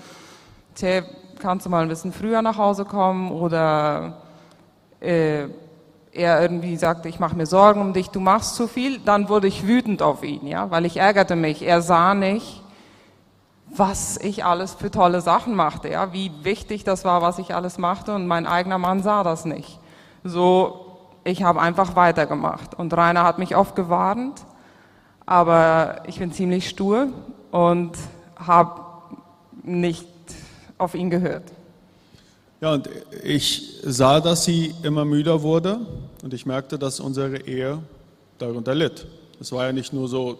Tja, 0.74 1.02
kannst 1.38 1.66
du 1.66 1.70
mal 1.70 1.82
ein 1.82 1.88
bisschen 1.88 2.12
früher 2.12 2.42
nach 2.42 2.58
Hause 2.58 2.84
kommen 2.84 3.30
oder 3.30 4.14
äh, 4.98 5.44
er 6.12 6.42
irgendwie 6.42 6.76
sagte, 6.76 7.08
ich 7.08 7.20
mache 7.20 7.36
mir 7.36 7.46
Sorgen 7.46 7.80
um 7.80 7.92
dich, 7.92 8.10
du 8.10 8.18
machst 8.18 8.56
zu 8.56 8.66
viel, 8.66 8.98
dann 8.98 9.28
wurde 9.28 9.46
ich 9.46 9.66
wütend 9.66 10.02
auf 10.02 10.24
ihn, 10.24 10.46
ja, 10.48 10.70
weil 10.72 10.84
ich 10.84 10.96
ärgerte 10.96 11.36
mich. 11.36 11.62
Er 11.62 11.80
sah 11.80 12.14
nicht, 12.14 12.62
was 13.68 14.16
ich 14.16 14.44
alles 14.44 14.74
für 14.74 14.90
tolle 14.90 15.20
Sachen 15.20 15.54
machte, 15.54 15.88
ja, 15.88 16.12
wie 16.12 16.32
wichtig 16.42 16.82
das 16.82 17.04
war, 17.04 17.22
was 17.22 17.38
ich 17.38 17.54
alles 17.54 17.78
machte 17.78 18.14
und 18.14 18.26
mein 18.26 18.46
eigener 18.46 18.78
Mann 18.78 19.02
sah 19.02 19.22
das 19.22 19.44
nicht. 19.44 19.78
So, 20.24 20.83
ich 21.24 21.42
habe 21.42 21.60
einfach 21.60 21.96
weitergemacht 21.96 22.74
und 22.74 22.92
Rainer 22.92 23.24
hat 23.24 23.38
mich 23.38 23.56
oft 23.56 23.74
gewarnt, 23.74 24.42
aber 25.26 26.02
ich 26.06 26.18
bin 26.18 26.32
ziemlich 26.32 26.68
stur 26.68 27.08
und 27.50 27.92
habe 28.36 28.82
nicht 29.62 30.06
auf 30.78 30.94
ihn 30.94 31.10
gehört. 31.10 31.44
Ja, 32.60 32.72
und 32.72 32.88
ich 33.22 33.80
sah, 33.82 34.20
dass 34.20 34.44
sie 34.44 34.74
immer 34.82 35.04
müder 35.04 35.42
wurde 35.42 35.80
und 36.22 36.32
ich 36.32 36.46
merkte, 36.46 36.78
dass 36.78 37.00
unsere 37.00 37.38
Ehe 37.38 37.78
darunter 38.38 38.74
litt. 38.74 39.06
Es 39.40 39.52
war 39.52 39.66
ja 39.66 39.72
nicht 39.72 39.92
nur 39.92 40.08
so, 40.08 40.38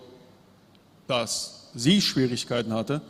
dass 1.06 1.70
sie 1.74 2.00
Schwierigkeiten 2.00 2.72
hatte, 2.72 3.00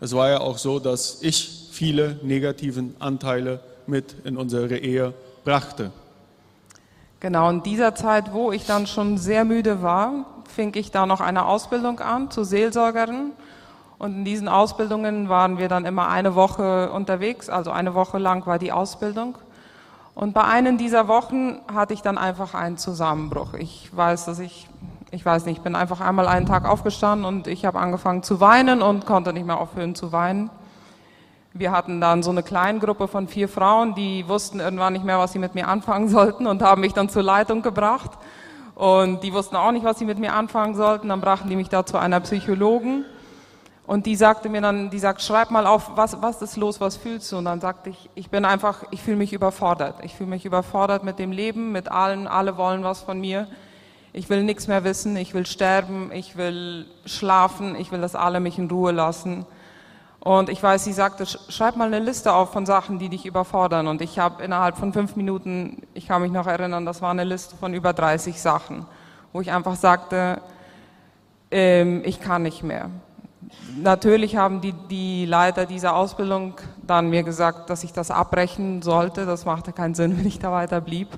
es 0.00 0.12
war 0.12 0.28
ja 0.28 0.40
auch 0.40 0.58
so, 0.58 0.78
dass 0.78 1.22
ich 1.22 1.68
viele 1.70 2.18
negativen 2.22 2.94
Anteile 2.98 3.60
mit 3.86 4.14
in 4.24 4.36
unsere 4.36 4.76
Ehe 4.76 5.14
brachte. 5.44 5.92
Genau, 7.24 7.48
in 7.48 7.62
dieser 7.62 7.94
Zeit, 7.94 8.34
wo 8.34 8.52
ich 8.52 8.66
dann 8.66 8.86
schon 8.86 9.16
sehr 9.16 9.46
müde 9.46 9.80
war, 9.80 10.26
fing 10.46 10.74
ich 10.74 10.90
da 10.90 11.06
noch 11.06 11.22
eine 11.22 11.46
Ausbildung 11.46 12.00
an 12.00 12.30
zur 12.30 12.44
Seelsorgerin 12.44 13.30
und 13.96 14.12
in 14.12 14.24
diesen 14.26 14.46
Ausbildungen 14.46 15.30
waren 15.30 15.56
wir 15.56 15.68
dann 15.68 15.86
immer 15.86 16.08
eine 16.08 16.34
Woche 16.34 16.90
unterwegs, 16.92 17.48
also 17.48 17.70
eine 17.70 17.94
Woche 17.94 18.18
lang 18.18 18.44
war 18.44 18.58
die 18.58 18.72
Ausbildung. 18.72 19.38
Und 20.14 20.34
bei 20.34 20.44
einem 20.44 20.76
dieser 20.76 21.08
Wochen 21.08 21.60
hatte 21.72 21.94
ich 21.94 22.02
dann 22.02 22.18
einfach 22.18 22.52
einen 22.52 22.76
Zusammenbruch. 22.76 23.54
Ich 23.54 23.88
weiß, 23.96 24.26
dass 24.26 24.38
ich, 24.38 24.68
ich 25.10 25.24
weiß 25.24 25.46
nicht, 25.46 25.56
ich 25.56 25.64
bin 25.64 25.76
einfach 25.76 26.02
einmal 26.02 26.28
einen 26.28 26.44
Tag 26.44 26.68
aufgestanden 26.68 27.24
und 27.24 27.46
ich 27.46 27.64
habe 27.64 27.78
angefangen 27.78 28.22
zu 28.22 28.40
weinen 28.40 28.82
und 28.82 29.06
konnte 29.06 29.32
nicht 29.32 29.46
mehr 29.46 29.58
aufhören 29.58 29.94
zu 29.94 30.12
weinen. 30.12 30.50
Wir 31.56 31.70
hatten 31.70 32.00
dann 32.00 32.24
so 32.24 32.32
eine 32.32 32.42
kleine 32.42 32.80
Gruppe 32.80 33.06
von 33.06 33.28
vier 33.28 33.48
Frauen, 33.48 33.94
die 33.94 34.26
wussten 34.26 34.58
irgendwann 34.58 34.92
nicht 34.92 35.04
mehr, 35.04 35.20
was 35.20 35.30
sie 35.30 35.38
mit 35.38 35.54
mir 35.54 35.68
anfangen 35.68 36.08
sollten 36.08 36.48
und 36.48 36.60
haben 36.62 36.80
mich 36.80 36.94
dann 36.94 37.08
zur 37.08 37.22
Leitung 37.22 37.62
gebracht. 37.62 38.10
Und 38.74 39.22
die 39.22 39.32
wussten 39.32 39.54
auch 39.54 39.70
nicht, 39.70 39.84
was 39.84 40.00
sie 40.00 40.04
mit 40.04 40.18
mir 40.18 40.32
anfangen 40.32 40.74
sollten. 40.74 41.10
Dann 41.10 41.20
brachten 41.20 41.48
die 41.48 41.54
mich 41.54 41.68
da 41.68 41.86
zu 41.86 41.96
einer 41.96 42.18
Psychologen. 42.18 43.04
Und 43.86 44.06
die 44.06 44.16
sagte 44.16 44.48
mir 44.48 44.62
dann, 44.62 44.90
die 44.90 44.98
sagt, 44.98 45.22
schreib 45.22 45.52
mal 45.52 45.64
auf, 45.68 45.92
was, 45.94 46.20
was 46.20 46.42
ist 46.42 46.56
los, 46.56 46.80
was 46.80 46.96
fühlst 46.96 47.30
du? 47.30 47.36
Und 47.36 47.44
dann 47.44 47.60
sagte 47.60 47.90
ich, 47.90 48.10
ich 48.16 48.30
bin 48.30 48.44
einfach, 48.44 48.82
ich 48.90 49.00
fühle 49.00 49.18
mich 49.18 49.32
überfordert. 49.32 50.02
Ich 50.02 50.16
fühle 50.16 50.30
mich 50.30 50.44
überfordert 50.44 51.04
mit 51.04 51.20
dem 51.20 51.30
Leben, 51.30 51.70
mit 51.70 51.88
allen, 51.88 52.26
alle 52.26 52.56
wollen 52.56 52.82
was 52.82 53.02
von 53.02 53.20
mir. 53.20 53.46
Ich 54.12 54.28
will 54.28 54.42
nichts 54.42 54.66
mehr 54.66 54.82
wissen, 54.82 55.16
ich 55.16 55.34
will 55.34 55.46
sterben, 55.46 56.10
ich 56.12 56.36
will 56.36 56.86
schlafen, 57.06 57.76
ich 57.76 57.92
will, 57.92 58.00
dass 58.00 58.16
alle 58.16 58.40
mich 58.40 58.58
in 58.58 58.68
Ruhe 58.68 58.90
lassen. 58.90 59.46
Und 60.24 60.48
ich 60.48 60.62
weiß, 60.62 60.82
sie 60.82 60.92
sagte, 60.92 61.26
schreib 61.26 61.76
mal 61.76 61.86
eine 61.86 62.00
Liste 62.00 62.32
auf 62.32 62.52
von 62.52 62.66
Sachen, 62.66 62.98
die 62.98 63.08
dich 63.08 63.26
überfordern. 63.26 63.86
Und 63.86 64.00
ich 64.02 64.18
habe 64.18 64.42
innerhalb 64.42 64.76
von 64.76 64.92
fünf 64.92 65.14
Minuten, 65.16 65.82
ich 65.94 66.08
kann 66.08 66.22
mich 66.22 66.32
noch 66.32 66.46
erinnern, 66.46 66.84
das 66.84 67.02
war 67.02 67.10
eine 67.10 67.24
Liste 67.24 67.56
von 67.56 67.74
über 67.74 67.92
30 67.92 68.40
Sachen, 68.40 68.86
wo 69.32 69.40
ich 69.40 69.52
einfach 69.52 69.76
sagte, 69.76 70.40
ähm, 71.50 72.02
ich 72.04 72.20
kann 72.20 72.42
nicht 72.42 72.64
mehr 72.64 72.90
natürlich 73.76 74.36
haben 74.36 74.60
die, 74.60 74.72
die 74.72 75.26
Leiter 75.26 75.66
dieser 75.66 75.96
Ausbildung 75.96 76.54
dann 76.86 77.10
mir 77.10 77.22
gesagt, 77.22 77.70
dass 77.70 77.84
ich 77.84 77.92
das 77.92 78.10
abbrechen 78.10 78.82
sollte. 78.82 79.26
Das 79.26 79.44
machte 79.44 79.72
keinen 79.72 79.94
Sinn, 79.94 80.16
wenn 80.18 80.26
ich 80.26 80.38
da 80.38 80.52
weiter 80.52 80.80
blieb. 80.80 81.08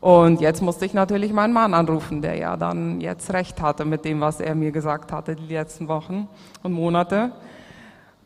Und 0.00 0.40
jetzt 0.40 0.62
musste 0.62 0.84
ich 0.84 0.94
natürlich 0.94 1.32
meinen 1.32 1.52
Mann 1.52 1.74
anrufen, 1.74 2.22
der 2.22 2.36
ja 2.36 2.56
dann 2.56 3.00
jetzt 3.00 3.32
recht 3.32 3.60
hatte 3.60 3.84
mit 3.84 4.04
dem, 4.04 4.20
was 4.20 4.40
er 4.40 4.54
mir 4.54 4.70
gesagt 4.70 5.10
hatte 5.10 5.34
die 5.34 5.52
letzten 5.52 5.88
Wochen 5.88 6.28
und 6.62 6.72
Monate. 6.72 7.32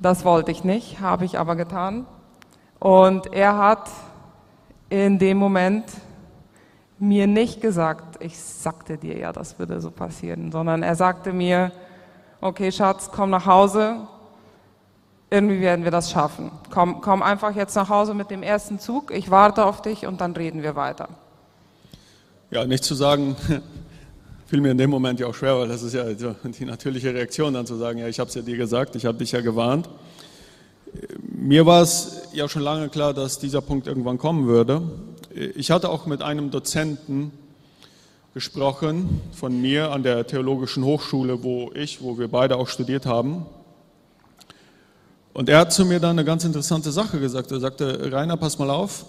Das 0.01 0.25
wollte 0.25 0.51
ich 0.51 0.65
nicht, 0.65 1.01
habe 1.01 1.27
ich 1.27 1.39
aber 1.39 1.57
getan. 1.57 2.07
Und 2.79 3.33
er 3.35 3.59
hat 3.59 3.91
in 4.89 5.19
dem 5.19 5.37
Moment 5.37 5.85
mir 6.99 7.27
nicht 7.27 7.61
gesagt, 7.61 8.23
ich 8.23 8.39
sagte 8.39 8.97
dir 8.97 9.19
ja, 9.19 9.33
das 9.33 9.59
würde 9.59 9.81
so 9.81 9.91
passieren, 9.91 10.51
sondern 10.51 10.83
er 10.83 10.95
sagte 10.95 11.33
mir, 11.33 11.71
okay 12.41 12.73
Schatz, 12.73 13.11
komm 13.13 13.31
nach 13.31 13.45
Hause, 13.45 13.97
irgendwie 15.31 15.61
werden 15.61 15.85
wir 15.85 15.91
das 15.91 16.11
schaffen. 16.11 16.51
Komm, 16.71 17.01
komm 17.03 17.23
einfach 17.23 17.55
jetzt 17.55 17.75
nach 17.75 17.89
Hause 17.89 18.15
mit 18.15 18.31
dem 18.31 18.43
ersten 18.43 18.79
Zug, 18.79 19.11
ich 19.11 19.31
warte 19.31 19.65
auf 19.65 19.83
dich 19.83 20.07
und 20.07 20.21
dann 20.21 20.33
reden 20.33 20.63
wir 20.63 20.77
weiter. 20.77 21.09
Ja, 22.51 22.65
nicht 22.65 22.85
zu 22.85 22.95
sagen, 22.95 23.37
fiel 24.51 24.61
mir 24.61 24.73
in 24.73 24.79
dem 24.79 24.91
Moment 24.91 25.21
ja 25.21 25.29
auch 25.29 25.35
schwer, 25.35 25.57
weil 25.59 25.69
das 25.69 25.85
ist 25.85 25.95
ja 25.95 26.05
die 26.13 26.65
natürliche 26.65 27.15
Reaktion, 27.15 27.55
dann 27.55 27.67
zu 27.67 27.77
sagen, 27.77 28.01
ja, 28.01 28.09
ich 28.09 28.19
habe 28.19 28.29
es 28.29 28.35
ja 28.35 28.43
dir 28.43 28.57
gesagt, 28.57 28.97
ich 28.97 29.07
habe 29.07 29.17
dich 29.17 29.31
ja 29.31 29.41
gewarnt. 29.43 29.89
Mir 31.23 31.67
war 31.67 31.83
es 31.83 32.23
ja 32.33 32.49
schon 32.49 32.63
lange 32.63 32.89
klar, 32.89 33.15
dass 33.15 33.39
dieser 33.39 33.61
Punkt 33.61 33.87
irgendwann 33.87 34.19
kommen 34.19 34.49
würde. 34.49 34.83
Ich 35.55 35.71
hatte 35.71 35.89
auch 35.89 36.07
mit 36.07 36.21
einem 36.21 36.51
Dozenten 36.51 37.31
gesprochen 38.35 39.21
von 39.31 39.61
mir 39.61 39.93
an 39.93 40.03
der 40.03 40.27
Theologischen 40.27 40.85
Hochschule, 40.85 41.45
wo 41.45 41.71
ich, 41.73 42.03
wo 42.03 42.19
wir 42.19 42.27
beide 42.27 42.57
auch 42.57 42.67
studiert 42.67 43.07
haben. 43.07 43.47
Und 45.33 45.49
er 45.49 45.61
hat 45.61 45.73
zu 45.73 45.85
mir 45.85 46.01
dann 46.01 46.19
eine 46.19 46.25
ganz 46.25 46.45
interessante 46.45 46.91
Sache 46.91 47.21
gesagt. 47.21 47.53
Er 47.53 47.61
sagte, 47.61 48.11
Rainer, 48.11 48.37
pass 48.37 48.59
mal 48.59 48.71
auf, 48.71 49.07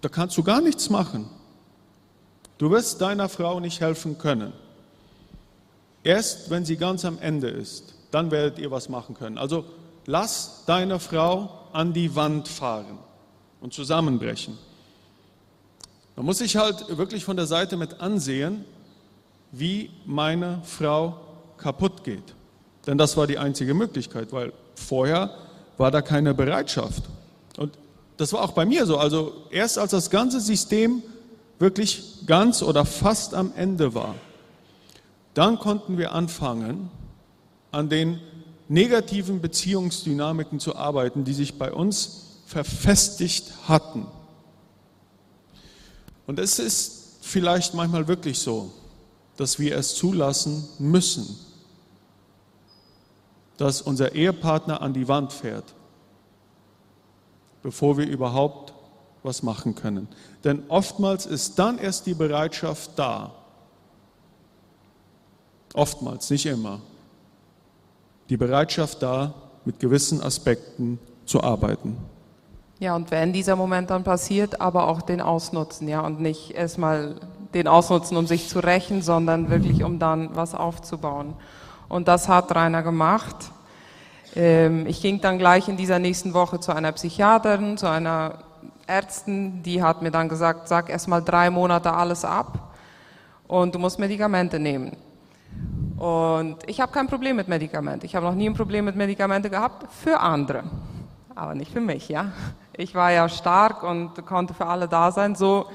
da 0.00 0.08
kannst 0.08 0.38
du 0.38 0.44
gar 0.44 0.60
nichts 0.60 0.90
machen. 0.90 1.28
Du 2.58 2.70
wirst 2.70 3.00
deiner 3.00 3.28
Frau 3.28 3.60
nicht 3.60 3.80
helfen 3.80 4.18
können. 4.18 4.52
Erst 6.02 6.50
wenn 6.50 6.64
sie 6.64 6.76
ganz 6.76 7.04
am 7.04 7.18
Ende 7.18 7.48
ist, 7.48 7.94
dann 8.10 8.30
werdet 8.30 8.58
ihr 8.58 8.70
was 8.70 8.88
machen 8.88 9.14
können. 9.14 9.38
Also 9.38 9.64
lass 10.06 10.64
deine 10.66 10.98
Frau 10.98 11.50
an 11.72 11.92
die 11.92 12.14
Wand 12.14 12.48
fahren 12.48 12.98
und 13.60 13.72
zusammenbrechen. 13.72 14.58
Man 16.16 16.26
muss 16.26 16.38
sich 16.38 16.56
halt 16.56 16.96
wirklich 16.96 17.24
von 17.24 17.36
der 17.36 17.46
Seite 17.46 17.76
mit 17.76 18.00
ansehen, 18.00 18.64
wie 19.52 19.90
meine 20.04 20.60
Frau 20.64 21.16
kaputt 21.58 22.02
geht. 22.04 22.34
Denn 22.86 22.98
das 22.98 23.16
war 23.16 23.26
die 23.26 23.38
einzige 23.38 23.74
Möglichkeit, 23.74 24.32
weil 24.32 24.52
vorher 24.74 25.30
war 25.76 25.90
da 25.90 26.02
keine 26.02 26.34
Bereitschaft. 26.34 27.04
Und 27.56 27.78
das 28.16 28.32
war 28.32 28.42
auch 28.42 28.52
bei 28.52 28.64
mir 28.64 28.86
so. 28.86 28.98
Also 28.98 29.44
erst 29.50 29.78
als 29.78 29.92
das 29.92 30.10
ganze 30.10 30.40
System 30.40 31.02
wirklich 31.58 32.26
ganz 32.26 32.62
oder 32.62 32.84
fast 32.84 33.34
am 33.34 33.52
Ende 33.56 33.94
war, 33.94 34.14
dann 35.34 35.58
konnten 35.58 35.98
wir 35.98 36.12
anfangen, 36.12 36.90
an 37.70 37.88
den 37.88 38.20
negativen 38.68 39.40
Beziehungsdynamiken 39.40 40.60
zu 40.60 40.76
arbeiten, 40.76 41.24
die 41.24 41.32
sich 41.32 41.58
bei 41.58 41.72
uns 41.72 42.40
verfestigt 42.46 43.52
hatten. 43.66 44.06
Und 46.26 46.38
es 46.38 46.58
ist 46.58 47.18
vielleicht 47.22 47.74
manchmal 47.74 48.08
wirklich 48.08 48.38
so, 48.38 48.70
dass 49.36 49.58
wir 49.58 49.76
es 49.76 49.94
zulassen 49.94 50.68
müssen, 50.78 51.38
dass 53.56 53.82
unser 53.82 54.14
Ehepartner 54.14 54.82
an 54.82 54.92
die 54.92 55.08
Wand 55.08 55.32
fährt, 55.32 55.74
bevor 57.62 57.96
wir 57.96 58.06
überhaupt 58.06 58.72
was 59.22 59.42
machen 59.42 59.74
können. 59.74 60.08
Denn 60.44 60.62
oftmals 60.68 61.26
ist 61.26 61.58
dann 61.58 61.78
erst 61.78 62.06
die 62.06 62.14
Bereitschaft 62.14 62.92
da. 62.96 63.32
Oftmals, 65.74 66.30
nicht 66.30 66.46
immer. 66.46 66.80
Die 68.28 68.36
Bereitschaft 68.36 69.02
da, 69.02 69.34
mit 69.64 69.80
gewissen 69.80 70.22
Aspekten 70.22 70.98
zu 71.26 71.42
arbeiten. 71.42 71.96
Ja, 72.78 72.94
und 72.94 73.10
wenn 73.10 73.32
dieser 73.32 73.56
Moment 73.56 73.90
dann 73.90 74.04
passiert, 74.04 74.60
aber 74.60 74.86
auch 74.86 75.02
den 75.02 75.20
ausnutzen, 75.20 75.88
ja, 75.88 76.00
und 76.00 76.20
nicht 76.20 76.52
erstmal 76.52 77.16
den 77.54 77.66
ausnutzen, 77.66 78.16
um 78.16 78.26
sich 78.26 78.48
zu 78.48 78.60
rächen, 78.60 79.02
sondern 79.02 79.50
wirklich, 79.50 79.82
um 79.82 79.98
dann 79.98 80.36
was 80.36 80.54
aufzubauen. 80.54 81.34
Und 81.88 82.08
das 82.08 82.28
hat 82.28 82.54
Rainer 82.54 82.82
gemacht. 82.82 83.36
Ähm, 84.36 84.86
ich 84.86 85.02
ging 85.02 85.20
dann 85.20 85.38
gleich 85.38 85.68
in 85.68 85.76
dieser 85.76 85.98
nächsten 85.98 86.34
Woche 86.34 86.60
zu 86.60 86.72
einer 86.72 86.92
Psychiaterin, 86.92 87.78
zu 87.78 87.88
einer 87.88 88.38
Ärztin, 88.88 89.62
die 89.62 89.82
hat 89.82 90.02
mir 90.02 90.10
dann 90.10 90.28
gesagt, 90.28 90.66
sag 90.68 90.88
erstmal 90.88 91.22
drei 91.22 91.50
Monate 91.50 91.92
alles 91.92 92.24
ab 92.24 92.72
und 93.46 93.74
du 93.74 93.78
musst 93.78 93.98
Medikamente 93.98 94.58
nehmen. 94.58 94.96
Und 95.98 96.56
ich 96.66 96.80
habe 96.80 96.92
kein 96.92 97.08
Problem 97.08 97.36
mit 97.36 97.48
Medikamenten. 97.48 98.06
Ich 98.06 98.14
habe 98.14 98.26
noch 98.26 98.34
nie 98.34 98.48
ein 98.48 98.54
Problem 98.54 98.84
mit 98.84 98.96
Medikamenten 98.96 99.50
gehabt 99.50 99.92
für 99.92 100.20
andere, 100.20 100.64
aber 101.34 101.54
nicht 101.54 101.72
für 101.72 101.80
mich, 101.80 102.08
ja. 102.08 102.32
Ich 102.72 102.94
war 102.94 103.10
ja 103.10 103.28
stark 103.28 103.82
und 103.82 104.24
konnte 104.24 104.54
für 104.54 104.66
alle 104.66 104.86
da 104.86 105.10
sein. 105.10 105.34
So, 105.34 105.66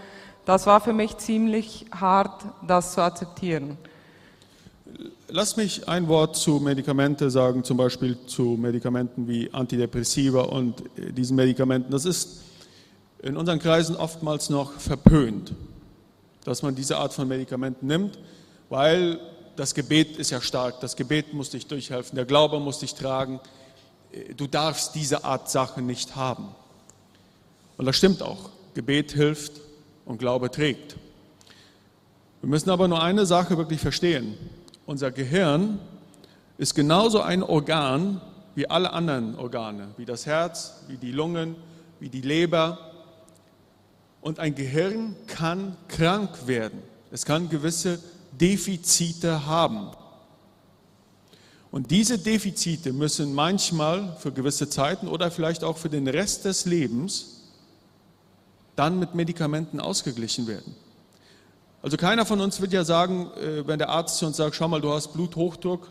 das 0.45 0.65
war 0.65 0.80
für 0.80 0.93
mich 0.93 1.17
ziemlich 1.17 1.86
hart, 1.93 2.45
das 2.65 2.93
zu 2.93 3.02
akzeptieren. 3.02 3.78
Lass 5.28 5.58
mich 5.58 5.89
ein 5.89 6.08
Wort 6.08 6.36
zu 6.36 6.60
Medikamente 6.60 7.30
sagen, 7.30 7.63
zum 7.63 7.78
Beispiel 7.78 8.17
zu 8.28 8.58
Medikamenten 8.60 9.28
wie 9.28 9.52
Antidepressiva 9.52 10.41
und 10.41 10.82
äh, 10.97 11.12
diesen 11.12 11.36
Medikamenten. 11.36 11.91
Das 11.91 12.06
ist 12.06 12.41
in 13.24 13.38
unseren 13.38 13.60
Kreisen 13.60 13.96
oftmals 13.96 14.50
noch 14.50 14.74
verpönt, 14.74 15.54
dass 16.44 16.62
man 16.62 16.76
diese 16.76 16.98
Art 16.98 17.14
von 17.14 17.28
Medikamenten 17.28 17.88
nimmt, 17.88 18.20
weil 18.70 19.20
das 19.56 19.74
Gebet 19.74 20.18
ist 20.18 20.30
ja 20.30 20.42
stark, 20.42 20.82
das 20.82 20.96
Gebet 20.96 21.34
muss 21.34 21.50
dich 21.50 21.68
durchhelfen, 21.68 22.16
der 22.16 22.26
Glaube 22.26 22.60
muss 22.60 22.80
dich 22.80 22.96
tragen. 22.96 23.40
Du 24.36 24.46
darfst 24.46 24.94
diese 24.94 25.24
Art 25.24 25.50
Sachen 25.50 25.86
nicht 25.86 26.16
haben. 26.16 26.50
Und 27.78 27.86
das 27.86 27.96
stimmt 27.96 28.22
auch. 28.22 28.50
Gebet 28.74 29.14
hilft 29.14 29.54
und 30.06 30.18
Glaube 30.18 30.52
trägt. 30.52 30.98
Wir 32.42 32.50
müssen 32.50 32.70
aber 32.70 32.90
nur 32.90 33.02
eine 33.02 33.26
Sache 33.26 33.58
wirklich 33.58 33.80
verstehen. 33.80 34.36
Unser 34.86 35.12
Gehirn 35.12 35.80
ist 36.58 36.76
genauso 36.76 37.22
ein 37.22 37.42
Organ 37.42 38.20
wie 38.56 38.70
alle 38.70 38.92
anderen 38.92 39.36
Organe, 39.40 39.90
wie 39.96 40.06
das 40.06 40.26
Herz, 40.26 40.84
wie 40.88 40.98
die 40.98 41.12
Lungen, 41.12 41.56
wie 42.02 42.10
die 42.10 42.22
Leber. 42.22 42.93
Und 44.24 44.40
ein 44.40 44.56
Gehirn 44.56 45.18
kann 45.28 45.76
krank 45.90 46.48
werden. 46.48 46.82
Es 47.12 47.26
kann 47.26 47.50
gewisse 47.50 48.00
Defizite 48.32 49.46
haben. 49.46 49.92
Und 51.72 51.92
diese 51.92 52.18
Defizite 52.18 52.94
müssen 52.94 53.34
manchmal 53.34 54.16
für 54.20 54.32
gewisse 54.32 54.70
Zeiten 54.70 55.10
oder 55.10 55.30
vielleicht 55.30 55.66
auch 55.66 55.78
für 55.78 55.90
den 55.90 56.08
Rest 56.08 56.46
des 56.46 56.66
Lebens 56.66 57.42
dann 58.78 58.98
mit 58.98 59.14
Medikamenten 59.14 59.82
ausgeglichen 59.82 60.48
werden. 60.48 60.74
Also 61.82 61.98
keiner 61.98 62.26
von 62.26 62.40
uns 62.40 62.62
wird 62.62 62.72
ja 62.72 62.86
sagen, 62.86 63.30
äh, 63.42 63.68
wenn 63.68 63.78
der 63.78 63.90
Arzt 63.90 64.18
zu 64.18 64.26
uns 64.26 64.38
sagt, 64.38 64.56
schau 64.56 64.70
mal, 64.70 64.80
du 64.80 64.94
hast 64.94 65.12
Bluthochdruck, 65.12 65.90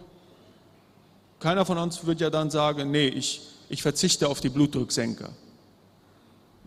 keiner 1.39 1.67
von 1.67 1.77
uns 1.77 2.07
wird 2.07 2.21
ja 2.23 2.31
dann 2.31 2.51
sagen, 2.51 2.91
nee, 2.91 3.09
ich, 3.09 3.43
ich 3.69 3.83
verzichte 3.83 4.27
auf 4.27 4.41
die 4.41 4.49
Blutdrucksenker. 4.49 5.29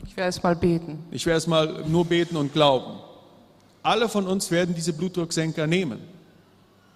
Ich 0.03 0.17
werde 0.17 0.29
es 0.29 0.43
mal 0.43 0.55
beten. 0.55 1.03
Ich 1.12 1.25
werde 1.25 1.38
es 1.38 1.47
mal 1.47 1.84
nur 1.88 2.05
beten 2.05 2.36
und 2.36 2.53
glauben. 2.53 2.99
Alle 3.84 4.10
von 4.10 4.27
uns 4.27 4.51
werden 4.51 4.73
diese 4.73 4.93
Blutdrucksenker 4.93 5.67
nehmen. 5.67 5.99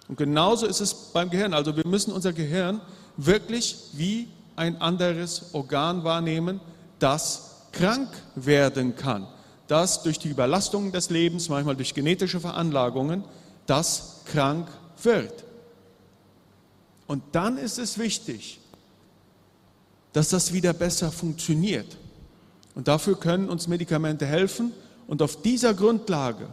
Und 0.08 0.16
genauso 0.16 0.66
ist 0.66 0.80
es 0.80 0.92
beim 0.92 1.30
Gehirn. 1.30 1.54
Also 1.54 1.76
wir 1.76 1.86
müssen 1.86 2.12
unser 2.12 2.32
Gehirn 2.32 2.80
wirklich 3.16 3.76
wie 3.92 4.28
ein 4.56 4.80
anderes 4.80 5.54
Organ 5.54 6.04
wahrnehmen, 6.04 6.60
das 6.98 7.66
krank 7.72 8.08
werden 8.34 8.96
kann 8.96 9.26
dass 9.70 10.02
durch 10.02 10.18
die 10.18 10.28
Überlastung 10.28 10.90
des 10.90 11.10
Lebens, 11.10 11.48
manchmal 11.48 11.76
durch 11.76 11.94
genetische 11.94 12.40
Veranlagungen, 12.40 13.22
das 13.66 14.22
krank 14.24 14.66
wird. 15.00 15.44
Und 17.06 17.22
dann 17.30 17.56
ist 17.56 17.78
es 17.78 17.96
wichtig, 17.96 18.58
dass 20.12 20.30
das 20.30 20.52
wieder 20.52 20.72
besser 20.72 21.12
funktioniert. 21.12 21.98
Und 22.74 22.88
dafür 22.88 23.18
können 23.18 23.48
uns 23.48 23.68
Medikamente 23.68 24.26
helfen. 24.26 24.72
Und 25.06 25.22
auf 25.22 25.42
dieser 25.42 25.74
Grundlage 25.74 26.48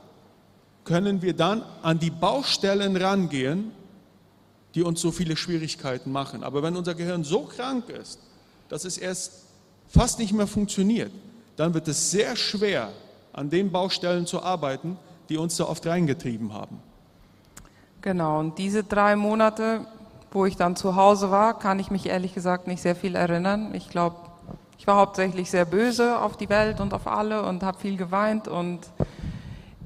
können 0.83 1.21
wir 1.21 1.33
dann 1.33 1.63
an 1.81 1.99
die 1.99 2.09
Baustellen 2.09 2.95
rangehen, 2.95 3.71
die 4.73 4.83
uns 4.83 5.01
so 5.01 5.11
viele 5.11 5.35
Schwierigkeiten 5.35 6.11
machen. 6.11 6.43
Aber 6.43 6.63
wenn 6.63 6.75
unser 6.75 6.95
Gehirn 6.95 7.23
so 7.23 7.41
krank 7.41 7.89
ist, 7.89 8.19
dass 8.69 8.85
es 8.85 8.97
erst 8.97 9.43
fast 9.87 10.19
nicht 10.19 10.33
mehr 10.33 10.47
funktioniert, 10.47 11.11
dann 11.55 11.73
wird 11.73 11.87
es 11.87 12.11
sehr 12.11 12.35
schwer, 12.35 12.91
an 13.33 13.49
den 13.49 13.71
Baustellen 13.71 14.25
zu 14.25 14.41
arbeiten, 14.41 14.97
die 15.29 15.37
uns 15.37 15.57
da 15.57 15.65
oft 15.65 15.85
reingetrieben 15.85 16.53
haben. 16.53 16.79
Genau, 18.01 18.39
und 18.39 18.57
diese 18.57 18.83
drei 18.83 19.15
Monate, 19.15 19.85
wo 20.31 20.45
ich 20.45 20.55
dann 20.55 20.75
zu 20.75 20.95
Hause 20.95 21.31
war, 21.31 21.57
kann 21.59 21.79
ich 21.79 21.91
mich 21.91 22.05
ehrlich 22.05 22.33
gesagt 22.33 22.67
nicht 22.67 22.81
sehr 22.81 22.95
viel 22.95 23.15
erinnern. 23.15 23.73
Ich 23.73 23.89
glaube, 23.89 24.17
ich 24.77 24.87
war 24.87 24.95
hauptsächlich 24.97 25.49
sehr 25.49 25.65
böse 25.65 26.19
auf 26.19 26.37
die 26.37 26.49
Welt 26.49 26.79
und 26.79 26.93
auf 26.93 27.07
alle 27.07 27.43
und 27.43 27.63
habe 27.63 27.77
viel 27.77 27.97
geweint 27.97 28.47
und 28.47 28.81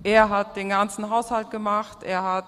er 0.03 0.29
hat 0.29 0.55
den 0.55 0.69
ganzen 0.69 1.09
Haushalt 1.09 1.51
gemacht, 1.51 2.03
er 2.03 2.23
hat 2.23 2.47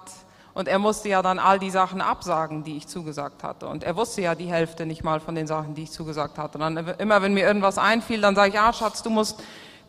und 0.54 0.68
er 0.68 0.78
musste 0.78 1.10
ja 1.10 1.22
dann 1.22 1.40
all 1.40 1.58
die 1.58 1.72
Sachen 1.72 2.00
absagen, 2.00 2.64
die 2.64 2.78
ich 2.78 2.88
zugesagt 2.88 3.44
hatte. 3.44 3.68
Und 3.68 3.84
er 3.84 3.96
wusste 3.96 4.22
ja 4.22 4.36
die 4.36 4.46
Hälfte 4.46 4.86
nicht 4.86 5.04
mal 5.04 5.20
von 5.20 5.34
den 5.34 5.48
Sachen, 5.48 5.74
die 5.74 5.84
ich 5.84 5.92
zugesagt 5.92 6.38
hatte. 6.38 6.60
Und 6.60 6.76
dann 6.76 6.88
immer, 7.00 7.24
wenn 7.24 7.34
mir 7.34 7.46
irgendwas 7.46 7.80
einfiel, 7.80 8.22
dann 8.22 8.36
sage 8.36 8.50
ich, 8.50 8.56
ja, 8.56 8.72
Schatz, 8.72 9.02
du 9.02 9.10
musst 9.10 9.42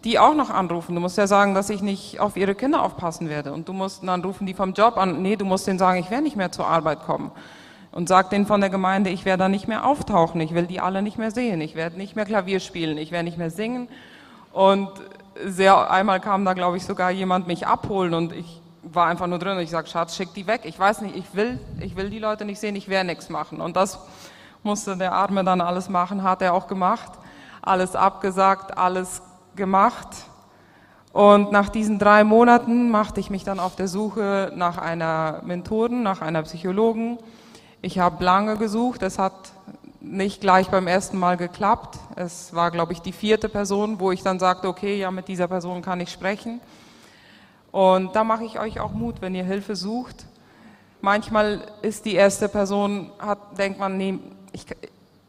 die 0.04 0.18
auch 0.18 0.34
noch 0.34 0.48
anrufen. 0.48 0.94
Du 0.94 1.02
musst 1.02 1.18
ja 1.18 1.26
sagen, 1.26 1.54
dass 1.54 1.68
ich 1.68 1.82
nicht 1.82 2.18
auf 2.18 2.36
ihre 2.36 2.54
Kinder 2.54 2.82
aufpassen 2.82 3.28
werde. 3.28 3.52
Und 3.52 3.68
du 3.68 3.74
musst 3.74 4.02
dann 4.02 4.22
rufen 4.22 4.46
die 4.46 4.54
vom 4.54 4.72
Job 4.72 4.96
an. 4.96 5.20
Nee, 5.20 5.36
du 5.36 5.44
musst 5.44 5.66
denen 5.66 5.78
sagen, 5.78 5.98
ich 5.98 6.10
werde 6.10 6.24
nicht 6.24 6.36
mehr 6.36 6.50
zur 6.50 6.66
Arbeit 6.66 7.04
kommen. 7.04 7.30
Und 7.94 8.08
sag 8.08 8.28
denen 8.30 8.44
von 8.44 8.60
der 8.60 8.70
Gemeinde, 8.70 9.10
ich 9.10 9.24
werde 9.24 9.44
da 9.44 9.48
nicht 9.48 9.68
mehr 9.68 9.86
auftauchen. 9.86 10.40
Ich 10.40 10.52
will 10.52 10.66
die 10.66 10.80
alle 10.80 11.00
nicht 11.00 11.16
mehr 11.16 11.30
sehen. 11.30 11.60
Ich 11.60 11.76
werde 11.76 11.96
nicht 11.96 12.16
mehr 12.16 12.24
Klavier 12.24 12.58
spielen. 12.58 12.98
Ich 12.98 13.12
werde 13.12 13.24
nicht 13.24 13.38
mehr 13.38 13.50
singen. 13.50 13.88
Und 14.52 14.90
sehr, 15.46 15.88
einmal 15.88 16.18
kam 16.18 16.44
da, 16.44 16.54
glaube 16.54 16.76
ich, 16.76 16.84
sogar 16.84 17.12
jemand 17.12 17.46
mich 17.46 17.68
abholen 17.68 18.12
und 18.14 18.32
ich 18.32 18.60
war 18.82 19.06
einfach 19.06 19.28
nur 19.28 19.38
drin 19.38 19.56
und 19.56 19.62
ich 19.62 19.70
sage, 19.70 19.86
Schatz, 19.86 20.16
schick 20.16 20.34
die 20.34 20.48
weg. 20.48 20.62
Ich 20.64 20.76
weiß 20.76 21.02
nicht, 21.02 21.14
ich 21.14 21.34
will, 21.34 21.60
ich 21.80 21.94
will 21.94 22.10
die 22.10 22.18
Leute 22.18 22.44
nicht 22.44 22.58
sehen, 22.58 22.74
ich 22.74 22.88
werde 22.88 23.06
nichts 23.06 23.28
machen. 23.28 23.60
Und 23.60 23.76
das 23.76 24.00
musste 24.64 24.96
der 24.96 25.12
Arme 25.12 25.44
dann 25.44 25.60
alles 25.60 25.88
machen, 25.88 26.24
hat 26.24 26.42
er 26.42 26.52
auch 26.52 26.66
gemacht. 26.66 27.12
Alles 27.62 27.94
abgesagt, 27.94 28.76
alles 28.76 29.22
gemacht. 29.54 30.08
Und 31.12 31.52
nach 31.52 31.68
diesen 31.68 32.00
drei 32.00 32.24
Monaten 32.24 32.90
machte 32.90 33.20
ich 33.20 33.30
mich 33.30 33.44
dann 33.44 33.60
auf 33.60 33.76
der 33.76 33.86
Suche 33.86 34.52
nach 34.56 34.78
einer 34.78 35.42
Mentoren, 35.44 36.02
nach 36.02 36.22
einer 36.22 36.42
Psychologen. 36.42 37.18
Ich 37.84 37.98
habe 37.98 38.24
lange 38.24 38.56
gesucht, 38.56 39.02
es 39.02 39.18
hat 39.18 39.34
nicht 40.00 40.40
gleich 40.40 40.70
beim 40.70 40.86
ersten 40.86 41.18
Mal 41.18 41.36
geklappt. 41.36 41.98
Es 42.16 42.54
war, 42.54 42.70
glaube 42.70 42.94
ich, 42.94 43.02
die 43.02 43.12
vierte 43.12 43.50
Person, 43.50 44.00
wo 44.00 44.10
ich 44.10 44.22
dann 44.22 44.38
sagte, 44.38 44.68
okay, 44.68 44.98
ja, 44.98 45.10
mit 45.10 45.28
dieser 45.28 45.48
Person 45.48 45.82
kann 45.82 46.00
ich 46.00 46.10
sprechen. 46.10 46.62
Und 47.72 48.16
da 48.16 48.24
mache 48.24 48.44
ich 48.44 48.58
euch 48.58 48.80
auch 48.80 48.92
Mut, 48.92 49.16
wenn 49.20 49.34
ihr 49.34 49.44
Hilfe 49.44 49.76
sucht. 49.76 50.24
Manchmal 51.02 51.60
ist 51.82 52.06
die 52.06 52.14
erste 52.14 52.48
Person, 52.48 53.10
hat, 53.18 53.58
denkt 53.58 53.78
man, 53.78 53.98
nee, 53.98 54.18
ich, 54.52 54.64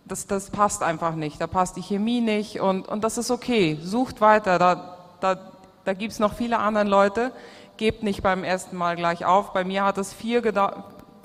das, 0.06 0.26
das 0.26 0.50
passt 0.50 0.82
einfach 0.82 1.16
nicht, 1.16 1.42
da 1.42 1.48
passt 1.48 1.76
die 1.76 1.82
Chemie 1.82 2.22
nicht 2.22 2.62
und, 2.62 2.88
und 2.88 3.04
das 3.04 3.18
ist 3.18 3.32
okay, 3.32 3.78
sucht 3.82 4.22
weiter, 4.22 4.60
da, 4.60 4.98
da, 5.20 5.38
da 5.84 5.94
gibt 5.94 6.14
es 6.14 6.20
noch 6.20 6.36
viele 6.36 6.60
andere 6.60 6.86
Leute, 6.86 7.34
gebt 7.76 8.02
nicht 8.02 8.24
beim 8.24 8.46
ersten 8.46 8.78
Mal 8.78 8.96
gleich 8.96 9.26
auf. 9.26 9.52
Bei 9.52 9.66
mir 9.66 9.84
hat 9.84 9.98
es 9.98 10.14
vier 10.14 10.42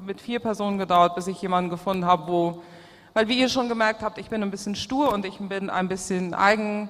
mit 0.05 0.21
vier 0.21 0.41
Personen 0.41 0.79
gedauert, 0.79 1.15
bis 1.15 1.27
ich 1.27 1.41
jemanden 1.43 1.71
gefunden 1.71 2.05
habe, 2.05 2.31
wo, 2.31 2.63
weil 3.15 3.29
wie 3.29 3.39
ihr 3.39 3.49
schon 3.49 3.69
gemerkt 3.69 4.03
habt, 4.03 4.19
ich 4.19 4.29
bin 4.29 4.43
ein 4.43 4.51
bisschen 4.51 4.75
stur 4.75 5.13
und 5.13 5.25
ich 5.25 5.39
bin 5.39 5.71
ein 5.71 5.89
bisschen 5.89 6.35
eigen, 6.35 6.89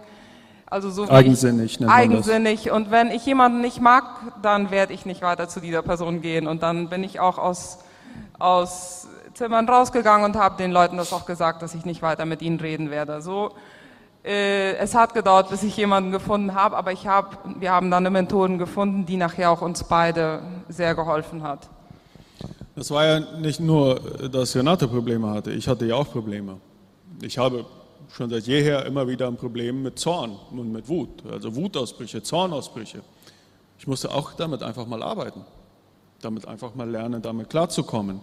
also 0.66 0.90
so 0.90 1.08
eigensinnig. 1.08 1.80
Eigensinnig 1.86 2.70
und 2.70 2.90
wenn 2.90 3.10
ich 3.10 3.26
jemanden 3.26 3.60
nicht 3.60 3.80
mag, 3.80 4.04
dann 4.42 4.70
werde 4.70 4.92
ich 4.92 5.06
nicht 5.06 5.22
weiter 5.22 5.48
zu 5.48 5.60
dieser 5.60 5.82
Person 5.82 6.20
gehen 6.20 6.46
und 6.46 6.62
dann 6.62 6.88
bin 6.88 7.02
ich 7.04 7.20
auch 7.20 7.38
aus, 7.38 7.78
aus 8.38 9.08
Zimmern 9.34 9.68
rausgegangen 9.68 10.24
und 10.24 10.36
habe 10.36 10.56
den 10.56 10.70
Leuten 10.70 10.96
das 10.96 11.12
auch 11.12 11.26
gesagt, 11.26 11.62
dass 11.62 11.74
ich 11.74 11.84
nicht 11.84 12.02
weiter 12.02 12.24
mit 12.24 12.42
ihnen 12.42 12.60
reden 12.60 12.90
werde. 12.90 13.22
So, 13.22 13.52
äh, 14.24 14.74
es 14.76 14.94
hat 14.94 15.14
gedauert, 15.14 15.48
bis 15.48 15.62
ich 15.62 15.76
jemanden 15.76 16.10
gefunden 16.12 16.54
habe, 16.54 16.76
aber 16.76 16.92
ich 16.92 17.06
hab, 17.06 17.38
wir 17.58 17.72
haben 17.72 17.90
dann 17.90 18.06
eine 18.06 18.10
Methode 18.10 18.58
gefunden, 18.58 19.06
die 19.06 19.16
nachher 19.16 19.50
auch 19.50 19.62
uns 19.62 19.84
beide 19.84 20.42
sehr 20.68 20.94
geholfen 20.94 21.42
hat. 21.42 21.68
Das 22.76 22.90
war 22.90 23.04
ja 23.04 23.20
nicht 23.38 23.60
nur, 23.60 23.96
dass 24.30 24.54
Renate 24.54 24.86
Probleme 24.88 25.28
hatte, 25.30 25.50
ich 25.50 25.66
hatte 25.68 25.86
ja 25.86 25.96
auch 25.96 26.10
Probleme. 26.10 26.58
Ich 27.20 27.36
habe 27.36 27.66
schon 28.14 28.30
seit 28.30 28.46
jeher 28.46 28.86
immer 28.86 29.06
wieder 29.06 29.26
ein 29.26 29.36
Problem 29.36 29.82
mit 29.82 29.98
Zorn 29.98 30.36
und 30.50 30.72
mit 30.72 30.88
Wut, 30.88 31.24
also 31.30 31.54
Wutausbrüche, 31.54 32.22
Zornausbrüche. 32.22 33.02
Ich 33.78 33.86
musste 33.86 34.12
auch 34.12 34.32
damit 34.34 34.62
einfach 34.62 34.86
mal 34.86 35.02
arbeiten, 35.02 35.44
damit 36.20 36.46
einfach 36.46 36.74
mal 36.74 36.88
lernen, 36.88 37.22
damit 37.22 37.50
klarzukommen. 37.50 38.20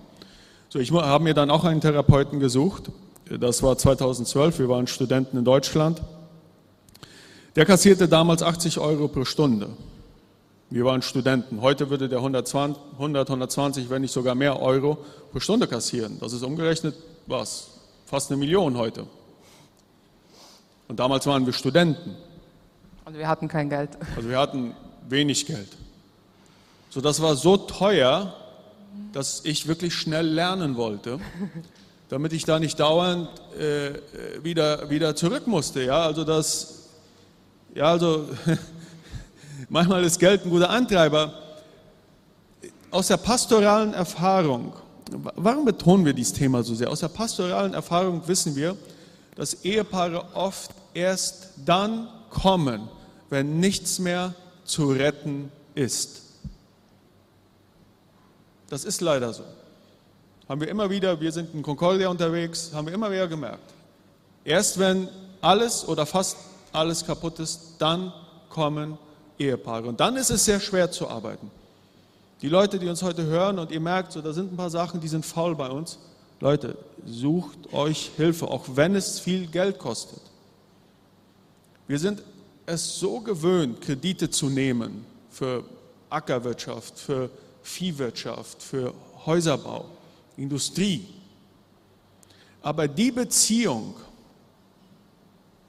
So, 0.69 0.79
ich 0.79 0.91
habe 0.91 1.23
mir 1.23 1.33
dann 1.33 1.49
auch 1.49 1.63
einen 1.63 1.81
Therapeuten 1.81 2.39
gesucht. 2.39 2.91
Das 3.39 3.63
war 3.63 3.77
2012. 3.77 4.59
Wir 4.59 4.69
waren 4.69 4.87
Studenten 4.87 5.37
in 5.37 5.45
Deutschland. 5.45 6.01
Der 7.55 7.65
kassierte 7.65 8.07
damals 8.07 8.43
80 8.43 8.79
Euro 8.79 9.07
pro 9.07 9.25
Stunde. 9.25 9.69
Wir 10.69 10.83
waren 10.83 11.01
Studenten. 11.01 11.61
Heute 11.61 11.89
würde 11.89 12.09
der 12.09 12.17
120, 12.17 12.81
100, 12.93 13.29
120, 13.29 13.89
wenn 13.89 14.01
nicht 14.01 14.11
sogar 14.11 14.35
mehr 14.35 14.61
Euro 14.61 14.97
pro 15.31 15.39
Stunde 15.39 15.65
kassieren. 15.65 16.17
Das 16.19 16.33
ist 16.33 16.43
umgerechnet 16.43 16.93
was? 17.25 17.69
Fast 18.05 18.31
eine 18.31 18.37
Million 18.37 18.77
heute. 18.77 19.07
Und 20.89 20.99
damals 20.99 21.25
waren 21.25 21.45
wir 21.45 21.53
Studenten. 21.53 22.15
Also 23.05 23.17
wir 23.17 23.27
hatten 23.29 23.47
kein 23.47 23.69
Geld. 23.69 23.91
Also 24.15 24.29
wir 24.29 24.39
hatten 24.39 24.75
wenig 25.07 25.45
Geld. 25.45 25.69
So, 26.89 26.99
das 26.99 27.21
war 27.21 27.35
so 27.35 27.55
teuer, 27.55 28.33
dass 29.13 29.45
ich 29.45 29.67
wirklich 29.67 29.93
schnell 29.93 30.27
lernen 30.27 30.75
wollte, 30.75 31.19
damit 32.09 32.33
ich 32.33 32.43
da 32.43 32.59
nicht 32.59 32.77
dauernd 32.79 33.29
äh, 33.57 34.43
wieder, 34.43 34.89
wieder 34.89 35.15
zurück 35.15 35.47
musste. 35.47 35.83
Ja, 35.83 36.03
also 36.03 36.25
das, 36.25 36.89
ja, 37.73 37.85
also 37.85 38.27
manchmal 39.69 40.03
ist 40.03 40.19
Geld 40.19 40.45
ein 40.45 40.49
guter 40.49 40.69
Antreiber. 40.69 41.33
Aus 42.91 43.07
der 43.07 43.17
pastoralen 43.17 43.93
Erfahrung, 43.93 44.73
warum 45.35 45.65
betonen 45.65 46.05
wir 46.05 46.13
dieses 46.13 46.33
Thema 46.33 46.63
so 46.63 46.73
sehr? 46.73 46.89
Aus 46.89 47.01
der 47.01 47.09
pastoralen 47.09 47.73
Erfahrung 47.73 48.27
wissen 48.27 48.55
wir, 48.55 48.77
dass 49.35 49.65
Ehepaare 49.65 50.23
oft 50.33 50.71
erst 50.93 51.49
dann 51.65 52.07
kommen, 52.29 52.89
wenn 53.29 53.59
nichts 53.59 53.99
mehr 53.99 54.33
zu 54.63 54.91
retten 54.91 55.51
ist. 55.75 56.21
Das 58.69 58.83
ist 58.83 59.01
leider 59.01 59.33
so. 59.33 59.43
Haben 60.49 60.61
wir 60.61 60.69
immer 60.69 60.89
wieder, 60.89 61.19
wir 61.19 61.31
sind 61.31 61.53
in 61.53 61.61
Concordia 61.61 62.09
unterwegs, 62.09 62.71
haben 62.73 62.87
wir 62.87 62.93
immer 62.93 63.11
wieder 63.11 63.27
gemerkt. 63.27 63.73
Erst 64.43 64.79
wenn 64.79 65.09
alles 65.41 65.87
oder 65.87 66.05
fast 66.05 66.37
alles 66.71 67.05
kaputt 67.05 67.39
ist, 67.39 67.75
dann 67.79 68.13
kommen 68.49 68.97
Ehepaare. 69.39 69.87
Und 69.87 69.99
dann 69.99 70.15
ist 70.15 70.29
es 70.29 70.45
sehr 70.45 70.59
schwer 70.59 70.91
zu 70.91 71.07
arbeiten. 71.07 71.51
Die 72.41 72.49
Leute, 72.49 72.77
die 72.77 72.87
uns 72.87 73.01
heute 73.01 73.23
hören 73.23 73.57
und 73.59 73.71
ihr 73.71 73.79
merkt, 73.79 74.11
so, 74.11 74.21
da 74.21 74.31
sind 74.31 74.53
ein 74.53 74.57
paar 74.57 74.69
Sachen, 74.69 75.01
die 75.01 75.07
sind 75.07 75.25
faul 75.25 75.55
bei 75.55 75.69
uns. 75.69 75.97
Leute, 76.39 76.77
sucht 77.05 77.73
euch 77.73 78.11
Hilfe, 78.15 78.47
auch 78.47 78.65
wenn 78.75 78.95
es 78.95 79.19
viel 79.19 79.47
Geld 79.47 79.79
kostet. 79.79 80.21
Wir 81.87 81.97
sind 81.97 82.21
es 82.65 82.99
so 82.99 83.21
gewöhnt, 83.21 83.81
Kredite 83.81 84.29
zu 84.29 84.49
nehmen 84.49 85.05
für 85.31 85.63
Ackerwirtschaft, 86.09 86.99
für 86.99 87.29
Viehwirtschaft, 87.63 88.61
für 88.61 88.93
Häuserbau, 89.25 89.85
Industrie. 90.35 91.07
Aber 92.61 92.87
die 92.87 93.11
Beziehung, 93.11 93.95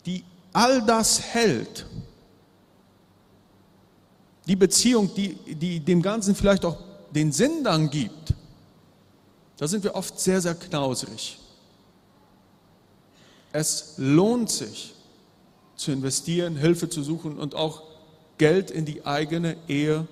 die 0.05 0.23
all 0.53 0.85
das 0.85 1.21
hält, 1.21 1.87
die 4.49 4.57
Beziehung, 4.57 5.15
die, 5.15 5.35
die 5.55 5.79
dem 5.79 6.01
Ganzen 6.01 6.35
vielleicht 6.35 6.65
auch 6.65 6.79
den 7.11 7.31
Sinn 7.33 7.63
dann 7.63 7.91
gibt, 7.91 8.35
da 9.59 9.69
sind 9.69 9.85
wir 9.85 9.95
oft 9.95 10.19
sehr, 10.19 10.41
sehr 10.41 10.55
knausrig. 10.55 11.39
Es 13.53 13.95
lohnt 13.99 14.51
sich 14.51 14.95
zu 15.77 15.93
investieren, 15.93 16.57
Hilfe 16.57 16.89
zu 16.89 17.03
suchen 17.03 17.39
und 17.39 17.55
auch 17.55 17.83
Geld 18.39 18.71
in 18.71 18.85
die 18.85 19.05
eigene 19.05 19.57
Ehe 19.69 20.07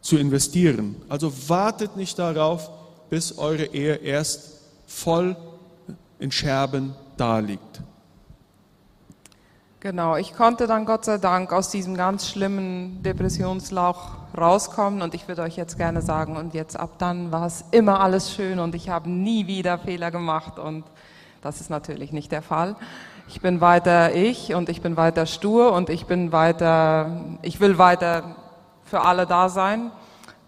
zu 0.00 0.16
investieren. 0.18 0.96
Also 1.08 1.32
wartet 1.48 1.96
nicht 1.96 2.18
darauf, 2.18 2.70
bis 3.10 3.38
eure 3.38 3.66
Ehe 3.66 3.96
erst 3.96 4.60
voll 4.86 5.36
in 6.18 6.30
Scherben 6.30 6.94
daliegt. 7.16 7.80
Genau, 9.80 10.16
ich 10.16 10.34
konnte 10.34 10.66
dann 10.66 10.86
Gott 10.86 11.04
sei 11.04 11.18
Dank 11.18 11.52
aus 11.52 11.70
diesem 11.70 11.96
ganz 11.96 12.28
schlimmen 12.28 13.02
Depressionslauch 13.02 14.12
rauskommen 14.36 15.02
und 15.02 15.14
ich 15.14 15.28
würde 15.28 15.42
euch 15.42 15.56
jetzt 15.56 15.76
gerne 15.76 16.00
sagen, 16.00 16.36
und 16.36 16.54
jetzt 16.54 16.80
ab 16.80 16.92
dann 16.98 17.30
war 17.30 17.46
es 17.46 17.62
immer 17.72 18.00
alles 18.00 18.32
schön 18.32 18.58
und 18.58 18.74
ich 18.74 18.88
habe 18.88 19.10
nie 19.10 19.46
wieder 19.46 19.78
Fehler 19.78 20.10
gemacht 20.10 20.58
und 20.58 20.84
das 21.42 21.60
ist 21.60 21.68
natürlich 21.68 22.10
nicht 22.10 22.32
der 22.32 22.40
Fall. 22.40 22.74
Ich 23.28 23.42
bin 23.42 23.60
weiter 23.60 24.14
ich 24.14 24.54
und 24.54 24.70
ich 24.70 24.80
bin 24.80 24.96
weiter 24.96 25.26
stur 25.26 25.72
und 25.72 25.90
ich 25.90 26.06
bin 26.06 26.32
weiter, 26.32 27.36
ich 27.42 27.60
will 27.60 27.76
weiter 27.76 28.36
für 28.84 29.02
alle 29.02 29.26
da 29.26 29.48
sein. 29.48 29.90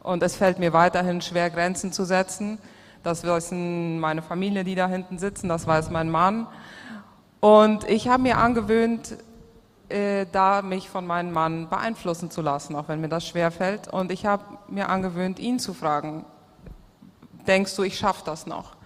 Und 0.02 0.22
es 0.22 0.36
fällt 0.36 0.58
mir 0.58 0.72
weiterhin 0.72 1.20
schwer, 1.20 1.50
Grenzen 1.50 1.92
zu 1.92 2.04
setzen. 2.04 2.58
Das 3.02 3.24
wissen 3.24 4.00
meine 4.00 4.22
Familie, 4.22 4.64
die 4.64 4.74
da 4.74 4.88
hinten 4.88 5.18
sitzen, 5.18 5.48
das 5.48 5.66
weiß 5.66 5.90
mein 5.90 6.08
Mann. 6.08 6.46
Und 7.40 7.88
ich 7.88 8.08
habe 8.08 8.22
mir 8.22 8.38
angewöhnt, 8.38 9.16
äh, 9.88 10.26
da 10.32 10.62
mich 10.62 10.88
von 10.90 11.06
meinem 11.06 11.32
Mann 11.32 11.68
beeinflussen 11.68 12.30
zu 12.30 12.42
lassen, 12.42 12.74
auch 12.76 12.88
wenn 12.88 13.00
mir 13.00 13.08
das 13.08 13.26
schwer 13.26 13.50
fällt. 13.50 13.88
Und 13.88 14.12
ich 14.12 14.26
habe 14.26 14.44
mir 14.68 14.88
angewöhnt, 14.88 15.38
ihn 15.38 15.58
zu 15.58 15.72
fragen, 15.72 16.24
denkst 17.46 17.74
du, 17.76 17.82
ich 17.82 17.98
schaffe 17.98 18.22
das 18.24 18.46
noch? 18.46 18.76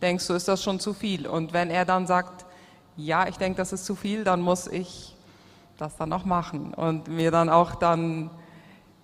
Denkst 0.00 0.26
du, 0.26 0.34
ist 0.34 0.48
das 0.48 0.62
schon 0.62 0.78
zu 0.78 0.92
viel? 0.94 1.26
Und 1.26 1.52
wenn 1.52 1.70
er 1.70 1.84
dann 1.84 2.06
sagt, 2.06 2.44
ja, 2.96 3.26
ich 3.26 3.38
denke, 3.38 3.56
das 3.56 3.72
ist 3.72 3.84
zu 3.84 3.94
viel, 3.94 4.24
dann 4.24 4.40
muss 4.40 4.66
ich 4.66 5.16
das 5.78 5.96
dann 5.96 6.10
noch 6.10 6.24
machen 6.24 6.74
und 6.74 7.08
mir 7.08 7.30
dann 7.30 7.48
auch 7.48 7.74
dann 7.74 8.30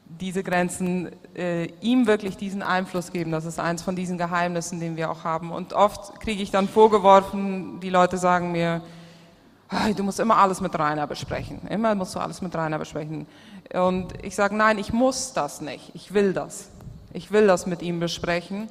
diese 0.04 0.42
Grenzen 0.42 1.10
äh, 1.34 1.66
ihm 1.80 2.06
wirklich 2.06 2.36
diesen 2.36 2.62
Einfluss 2.62 3.12
geben. 3.12 3.30
Das 3.30 3.44
ist 3.44 3.58
eins 3.58 3.82
von 3.82 3.96
diesen 3.96 4.16
Geheimnissen, 4.16 4.80
den 4.80 4.96
wir 4.96 5.10
auch 5.10 5.24
haben. 5.24 5.50
Und 5.50 5.72
oft 5.72 6.20
kriege 6.20 6.42
ich 6.42 6.50
dann 6.50 6.68
vorgeworfen, 6.68 7.80
die 7.80 7.90
Leute 7.90 8.16
sagen 8.16 8.52
mir, 8.52 8.82
du 9.96 10.02
musst 10.02 10.20
immer 10.20 10.36
alles 10.38 10.60
mit 10.60 10.78
Rainer 10.78 11.06
besprechen. 11.06 11.60
Immer 11.68 11.94
musst 11.94 12.14
du 12.14 12.18
alles 12.18 12.40
mit 12.40 12.54
Rainer 12.54 12.78
besprechen. 12.78 13.26
Und 13.74 14.12
ich 14.24 14.34
sage, 14.34 14.56
nein, 14.56 14.78
ich 14.78 14.92
muss 14.92 15.32
das 15.32 15.60
nicht. 15.60 15.90
Ich 15.94 16.14
will 16.14 16.32
das. 16.32 16.68
Ich 17.12 17.30
will 17.30 17.46
das 17.46 17.66
mit 17.66 17.82
ihm 17.82 18.00
besprechen, 18.00 18.68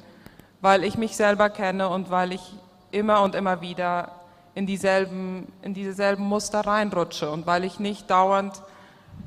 weil 0.60 0.84
ich 0.84 0.96
mich 0.96 1.16
selber 1.16 1.50
kenne 1.50 1.88
und 1.88 2.10
weil 2.10 2.32
ich 2.32 2.54
immer 2.90 3.22
und 3.22 3.34
immer 3.34 3.60
wieder 3.60 4.12
in 4.54 4.66
dieselben, 4.66 5.46
in 5.62 5.74
dieselben 5.74 6.24
Muster 6.24 6.60
reinrutsche 6.60 7.30
und 7.30 7.46
weil 7.46 7.64
ich 7.64 7.78
nicht 7.78 8.10
dauernd 8.10 8.62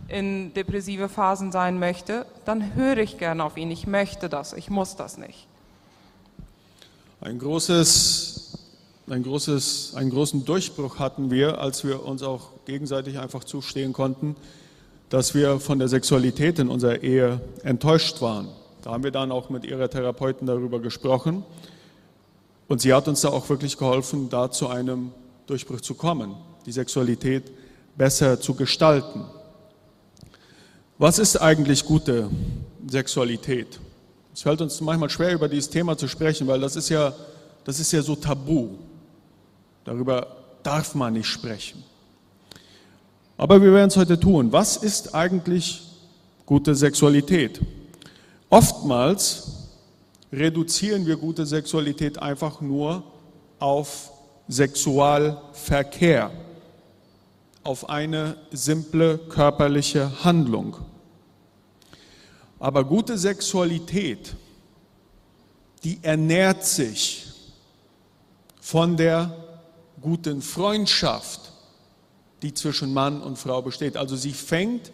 in 0.08 0.54
depressive 0.54 1.08
Phasen 1.08 1.52
sein 1.52 1.80
möchte, 1.80 2.26
dann 2.46 2.76
höre 2.76 2.98
ich 2.98 3.18
gerne 3.18 3.44
auf 3.44 3.58
ihn. 3.58 3.72
Ich 3.72 3.88
möchte 3.88 4.28
das, 4.28 4.54
ich 4.54 4.70
muss 4.70 4.96
das 4.96 5.18
nicht. 5.18 5.48
Ein 7.22 7.40
großes, 7.40 8.31
ein 9.12 9.24
großes, 9.24 9.94
einen 9.96 10.10
großen 10.10 10.46
Durchbruch 10.46 10.98
hatten 10.98 11.32
wir, 11.32 11.60
als 11.60 11.84
wir 11.84 12.06
uns 12.06 12.24
auch 12.24 12.52
gegenseitig 12.66 13.20
einfach 13.20 13.44
zustehen 13.44 13.92
konnten, 13.92 14.38
dass 15.10 15.36
wir 15.36 15.60
von 15.60 15.80
der 15.80 15.90
Sexualität 15.90 16.60
in 16.60 16.70
unserer 16.70 17.04
Ehe 17.04 17.42
enttäuscht 17.64 18.22
waren. 18.22 18.48
Da 18.82 18.92
haben 18.92 19.04
wir 19.04 19.12
dann 19.12 19.34
auch 19.34 19.50
mit 19.50 19.66
ihrer 19.66 19.90
Therapeuten 19.90 20.48
darüber 20.48 20.80
gesprochen. 20.80 21.44
Und 22.70 22.80
sie 22.80 22.94
hat 22.94 23.10
uns 23.10 23.20
da 23.20 23.30
auch 23.30 23.50
wirklich 23.50 23.78
geholfen, 23.78 24.30
da 24.30 24.50
zu 24.50 24.70
einem 24.70 25.12
Durchbruch 25.46 25.82
zu 25.82 25.94
kommen, 25.94 26.36
die 26.66 26.72
Sexualität 26.72 27.52
besser 27.98 28.40
zu 28.40 28.54
gestalten. 28.54 29.26
Was 30.98 31.20
ist 31.20 31.36
eigentlich 31.36 31.84
gute 31.84 32.30
Sexualität? 32.88 33.78
Es 34.34 34.44
fällt 34.44 34.62
uns 34.62 34.80
manchmal 34.80 35.10
schwer, 35.10 35.34
über 35.34 35.50
dieses 35.50 35.70
Thema 35.70 35.98
zu 35.98 36.08
sprechen, 36.08 36.48
weil 36.48 36.62
das 36.62 36.78
ist 36.78 36.88
ja, 36.88 37.14
das 37.66 37.82
ist 37.82 37.92
ja 37.92 38.02
so 38.02 38.16
tabu. 38.16 38.70
Darüber 39.84 40.28
darf 40.64 40.96
man 40.96 41.14
nicht 41.14 41.28
sprechen. 41.28 41.84
Aber 43.38 43.62
wir 43.62 43.74
werden 43.74 43.88
es 43.88 43.98
heute 43.98 44.20
tun. 44.20 44.52
Was 44.52 44.78
ist 44.78 45.16
eigentlich 45.16 45.82
gute 46.46 46.76
Sexualität? 46.76 47.60
Oftmals 48.50 49.70
reduzieren 50.32 51.06
wir 51.06 51.18
gute 51.18 51.46
Sexualität 51.46 52.22
einfach 52.22 52.62
nur 52.62 53.04
auf 53.60 54.12
Sexualverkehr, 54.48 56.32
auf 57.64 57.90
eine 57.90 58.36
simple 58.52 59.18
körperliche 59.18 60.24
Handlung. 60.24 60.78
Aber 62.60 62.84
gute 62.84 63.18
Sexualität, 63.18 64.36
die 65.84 66.00
ernährt 66.04 66.64
sich 66.64 67.26
von 68.60 68.98
der 68.98 69.36
guten 70.02 70.42
Freundschaft, 70.42 71.52
die 72.42 72.54
zwischen 72.54 72.94
Mann 72.94 73.22
und 73.22 73.38
Frau 73.38 73.62
besteht. 73.62 73.96
Also 73.98 74.16
sie 74.16 74.34
fängt 74.34 74.92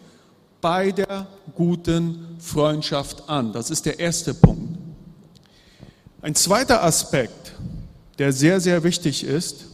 bei 0.60 0.92
der 0.92 1.26
guten 1.54 2.36
Freundschaft 2.38 3.28
an. 3.28 3.52
Das 3.52 3.70
ist 3.70 3.86
der 3.86 3.98
erste 3.98 4.34
Punkt. 4.34 4.78
Ein 6.20 6.34
zweiter 6.34 6.82
Aspekt, 6.82 7.54
der 8.18 8.32
sehr, 8.32 8.60
sehr 8.60 8.82
wichtig 8.82 9.24
ist, 9.24 9.66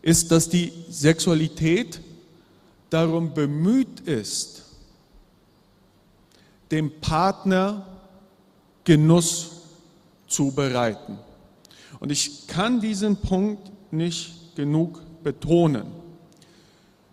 ist, 0.00 0.30
dass 0.30 0.48
die 0.48 0.72
Sexualität 0.88 2.00
darum 2.90 3.34
bemüht 3.34 4.00
ist, 4.00 4.62
dem 6.70 7.00
Partner 7.00 7.86
Genuss 8.84 9.50
zu 10.26 10.50
bereiten. 10.52 11.18
Und 12.00 12.10
ich 12.10 12.46
kann 12.46 12.80
diesen 12.80 13.16
Punkt 13.16 13.70
nicht 13.92 14.34
genug 14.54 15.00
betonen. 15.22 15.86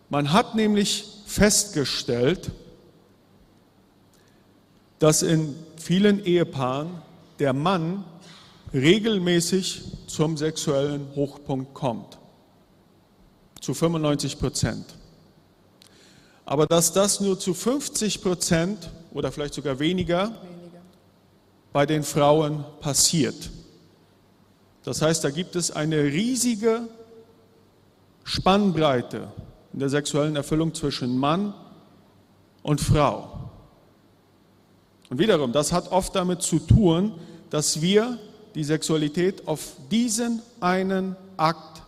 Man 0.09 0.33
hat 0.33 0.55
nämlich 0.55 1.05
festgestellt, 1.25 2.51
dass 4.97 5.21
in 5.21 5.55
vielen 5.77 6.23
Ehepaaren 6.25 7.01
der 7.39 7.53
Mann 7.53 8.03
regelmäßig 8.73 9.83
zum 10.07 10.37
sexuellen 10.37 11.07
Hochpunkt 11.15 11.73
kommt. 11.73 12.17
Zu 13.61 13.73
95 13.73 14.39
Prozent. 14.39 14.95
Aber 16.45 16.65
dass 16.65 16.91
das 16.91 17.21
nur 17.21 17.39
zu 17.39 17.53
50 17.53 18.21
Prozent 18.21 18.89
oder 19.11 19.31
vielleicht 19.31 19.53
sogar 19.53 19.79
weniger, 19.79 20.23
weniger 20.23 20.49
bei 21.71 21.85
den 21.85 22.03
Frauen 22.03 22.65
passiert. 22.79 23.51
Das 24.83 25.01
heißt, 25.01 25.23
da 25.23 25.29
gibt 25.29 25.55
es 25.55 25.71
eine 25.71 26.03
riesige 26.03 26.87
Spannbreite 28.29 29.27
in 29.73 29.79
der 29.79 29.89
sexuellen 29.89 30.35
Erfüllung 30.35 30.75
zwischen 30.75 31.17
Mann 31.17 31.51
und 32.61 32.79
Frau. 32.79 33.49
Und 35.09 35.17
wiederum, 35.17 35.51
das 35.51 35.71
hat 35.71 35.91
oft 35.91 36.15
damit 36.15 36.43
zu 36.43 36.59
tun, 36.59 37.13
dass 37.49 37.81
wir 37.81 38.19
die 38.53 38.63
Sexualität 38.63 39.47
auf 39.47 39.71
diesen 39.89 40.43
einen 40.59 41.15
Akt 41.37 41.81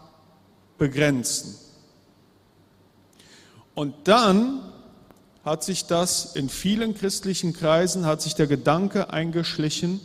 begrenzen. 0.80 1.56
Und 3.76 3.94
dann 4.06 4.62
hat 5.46 5.64
sich 5.64 5.86
das 5.86 6.36
in 6.36 6.50
vielen 6.50 6.96
christlichen 6.96 7.54
Kreisen, 7.54 8.08
hat 8.08 8.24
sich 8.24 8.34
der 8.34 8.48
Gedanke 8.48 9.12
eingeschlichen, 9.14 10.02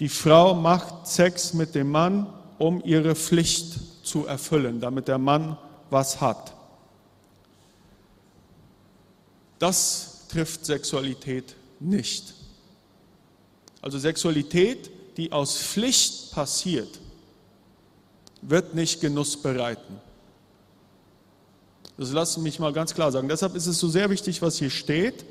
die 0.00 0.08
Frau 0.08 0.54
macht 0.54 1.06
Sex 1.06 1.52
mit 1.52 1.74
dem 1.74 1.90
Mann, 1.90 2.26
um 2.58 2.82
ihre 2.84 3.14
Pflicht 3.14 3.91
zu 4.02 4.26
erfüllen, 4.26 4.80
damit 4.80 5.08
der 5.08 5.18
Mann 5.18 5.56
was 5.90 6.20
hat. 6.20 6.54
Das 9.58 10.26
trifft 10.28 10.64
Sexualität 10.66 11.54
nicht. 11.78 12.34
Also 13.80 13.98
Sexualität 13.98 14.90
die 15.16 15.32
aus 15.32 15.58
Pflicht 15.58 16.32
passiert, 16.32 17.00
wird 18.40 18.74
nicht 18.74 19.00
Genuss 19.00 19.40
bereiten. 19.40 20.00
Das 21.98 22.10
lassen 22.12 22.42
mich 22.42 22.58
mal 22.58 22.72
ganz 22.72 22.94
klar 22.94 23.12
sagen. 23.12 23.28
Deshalb 23.28 23.54
ist 23.54 23.66
es 23.66 23.78
so 23.78 23.88
sehr 23.88 24.08
wichtig, 24.10 24.40
was 24.42 24.58
hier 24.58 24.70
steht. 24.70 25.24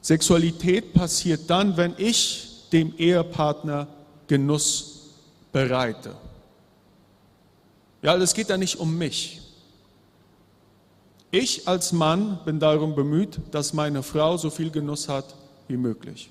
Sexualität 0.00 0.94
passiert 0.94 1.48
dann, 1.48 1.76
wenn 1.76 1.94
ich 1.98 2.68
dem 2.72 2.96
Ehepartner 2.96 3.86
Genuss 4.26 5.10
bereite. 5.52 6.16
Ja, 8.04 8.14
es 8.16 8.34
geht 8.34 8.50
da 8.50 8.58
nicht 8.58 8.78
um 8.78 8.98
mich. 8.98 9.40
Ich 11.30 11.66
als 11.66 11.90
Mann 11.90 12.38
bin 12.44 12.60
darum 12.60 12.94
bemüht, 12.94 13.40
dass 13.50 13.72
meine 13.72 14.02
Frau 14.02 14.36
so 14.36 14.50
viel 14.50 14.70
Genuss 14.70 15.08
hat 15.08 15.34
wie 15.68 15.78
möglich. 15.78 16.28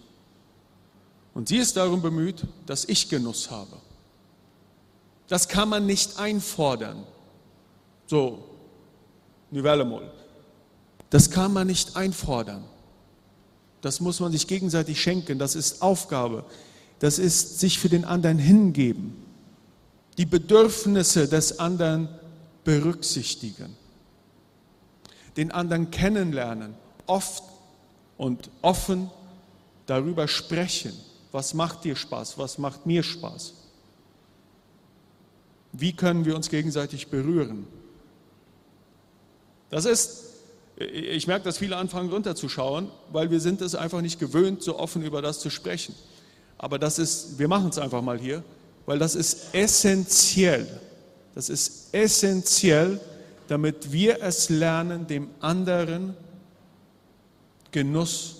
Und 1.33 1.47
sie 1.47 1.57
ist 1.57 1.75
darum 1.75 1.99
bemüht, 2.03 2.45
dass 2.67 2.85
ich 2.85 3.09
Genuss 3.09 3.49
habe. 3.49 3.75
Das 5.27 5.47
kann 5.47 5.67
man 5.67 5.87
nicht 5.87 6.19
einfordern. 6.19 7.07
So, 8.05 8.43
Nivellemol. 9.49 10.11
Das 11.09 11.31
kann 11.31 11.53
man 11.53 11.65
nicht 11.65 11.97
einfordern. 11.97 12.65
Das 13.81 13.99
muss 13.99 14.19
man 14.19 14.31
sich 14.31 14.45
gegenseitig 14.45 15.01
schenken. 15.01 15.39
Das 15.39 15.55
ist 15.55 15.81
Aufgabe. 15.81 16.45
Das 16.99 17.17
ist 17.17 17.59
sich 17.59 17.79
für 17.79 17.89
den 17.89 18.05
anderen 18.05 18.37
hingeben. 18.37 19.22
Die 20.17 20.25
Bedürfnisse 20.25 21.27
des 21.27 21.59
anderen 21.59 22.07
berücksichtigen. 22.63 23.75
Den 25.37 25.51
anderen 25.51 25.91
kennenlernen. 25.91 26.75
Oft 27.07 27.43
und 28.17 28.49
offen 28.61 29.09
darüber 29.85 30.27
sprechen 30.27 30.93
was 31.33 31.55
macht 31.55 31.83
dir 31.83 31.95
Spaß? 31.95 32.37
Was 32.37 32.59
macht 32.59 32.85
mir 32.85 33.01
Spaß? 33.01 33.53
Wie 35.73 35.93
können 35.93 36.25
wir 36.25 36.35
uns 36.35 36.49
gegenseitig 36.49 37.07
berühren? 37.07 37.65
Das 39.71 39.85
ist, 39.85 40.25
ich 40.77 41.25
merke, 41.25 41.43
dass 41.43 41.57
viele 41.57 41.75
anfangen 41.75 42.11
runterzuschauen, 42.11 42.91
weil 43.11 43.31
wir 43.31 43.39
sind 43.39 43.61
es 43.61 43.73
einfach 43.73 44.01
nicht 44.01 44.19
gewöhnt, 44.19 44.61
so 44.61 44.77
offen 44.77 45.01
über 45.01 45.23
das 45.23 45.39
zu 45.39 45.49
sprechen. 45.49 45.95
Aber 46.59 46.77
das 46.77 46.99
ist, 46.99 47.39
wir 47.39 47.47
machen 47.47 47.69
es 47.69 47.79
einfach 47.79 48.03
mal 48.03 48.19
hier, 48.19 48.43
weil 48.85 48.99
das 48.99 49.15
ist 49.15 49.53
essentiell. 49.53 50.67
Das 51.35 51.49
ist 51.49 51.93
essentiell, 51.93 52.99
damit 53.47 53.91
wir 53.91 54.21
es 54.21 54.49
lernen, 54.49 55.07
dem 55.07 55.29
anderen 55.39 56.15
Genuss 57.71 58.37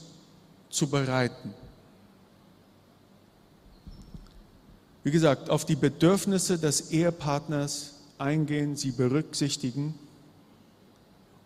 zu 0.70 0.88
bereiten. 0.88 1.54
wie 5.04 5.12
gesagt, 5.12 5.50
auf 5.50 5.66
die 5.66 5.76
Bedürfnisse 5.76 6.58
des 6.58 6.92
Ehepartners 6.92 7.96
eingehen, 8.18 8.76
sie 8.76 8.92
berücksichtigen 8.92 9.96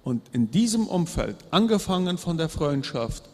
und 0.03 0.21
in 0.31 0.51
diesem 0.51 0.87
Umfeld, 0.87 1.35
angefangen 1.51 2.17
von 2.17 2.37
der 2.37 2.49
Freundschaft, 2.49 3.27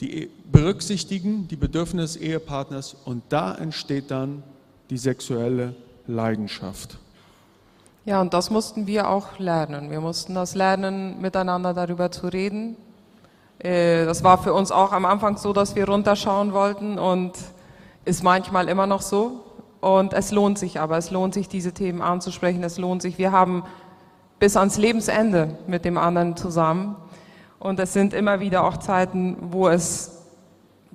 die 0.00 0.24
e-, 0.24 0.28
berücksichtigen 0.50 1.48
die 1.48 1.56
Bedürfnisse 1.56 2.18
des 2.18 2.28
Ehepartners 2.28 2.96
und 3.04 3.22
da 3.28 3.54
entsteht 3.54 4.10
dann 4.10 4.42
die 4.90 4.98
sexuelle 4.98 5.74
Leidenschaft. 6.06 6.98
Ja, 8.04 8.20
und 8.20 8.34
das 8.34 8.50
mussten 8.50 8.86
wir 8.86 9.08
auch 9.08 9.38
lernen. 9.38 9.90
Wir 9.90 10.00
mussten 10.00 10.34
das 10.34 10.54
lernen, 10.54 11.20
miteinander 11.20 11.74
darüber 11.74 12.12
zu 12.12 12.28
reden. 12.28 12.76
Äh, 13.58 14.04
das 14.04 14.22
war 14.22 14.38
für 14.38 14.54
uns 14.54 14.70
auch 14.70 14.92
am 14.92 15.04
Anfang 15.04 15.36
so, 15.36 15.52
dass 15.52 15.74
wir 15.74 15.88
runterschauen 15.88 16.52
wollten 16.52 16.98
und 16.98 17.32
ist 18.04 18.22
manchmal 18.22 18.68
immer 18.68 18.86
noch 18.86 19.02
so. 19.02 19.42
Und 19.80 20.12
es 20.12 20.30
lohnt 20.30 20.58
sich 20.58 20.78
aber, 20.80 20.96
es 20.96 21.10
lohnt 21.10 21.34
sich, 21.34 21.48
diese 21.48 21.72
Themen 21.72 22.00
anzusprechen, 22.00 22.62
es 22.62 22.78
lohnt 22.78 23.02
sich. 23.02 23.18
Wir 23.18 23.32
haben 23.32 23.64
bis 24.38 24.56
ans 24.56 24.78
Lebensende 24.78 25.58
mit 25.66 25.84
dem 25.84 25.98
anderen 25.98 26.36
zusammen. 26.36 26.96
Und 27.58 27.80
es 27.80 27.92
sind 27.92 28.12
immer 28.12 28.40
wieder 28.40 28.64
auch 28.64 28.76
Zeiten, 28.76 29.36
wo 29.40 29.68
es 29.68 30.22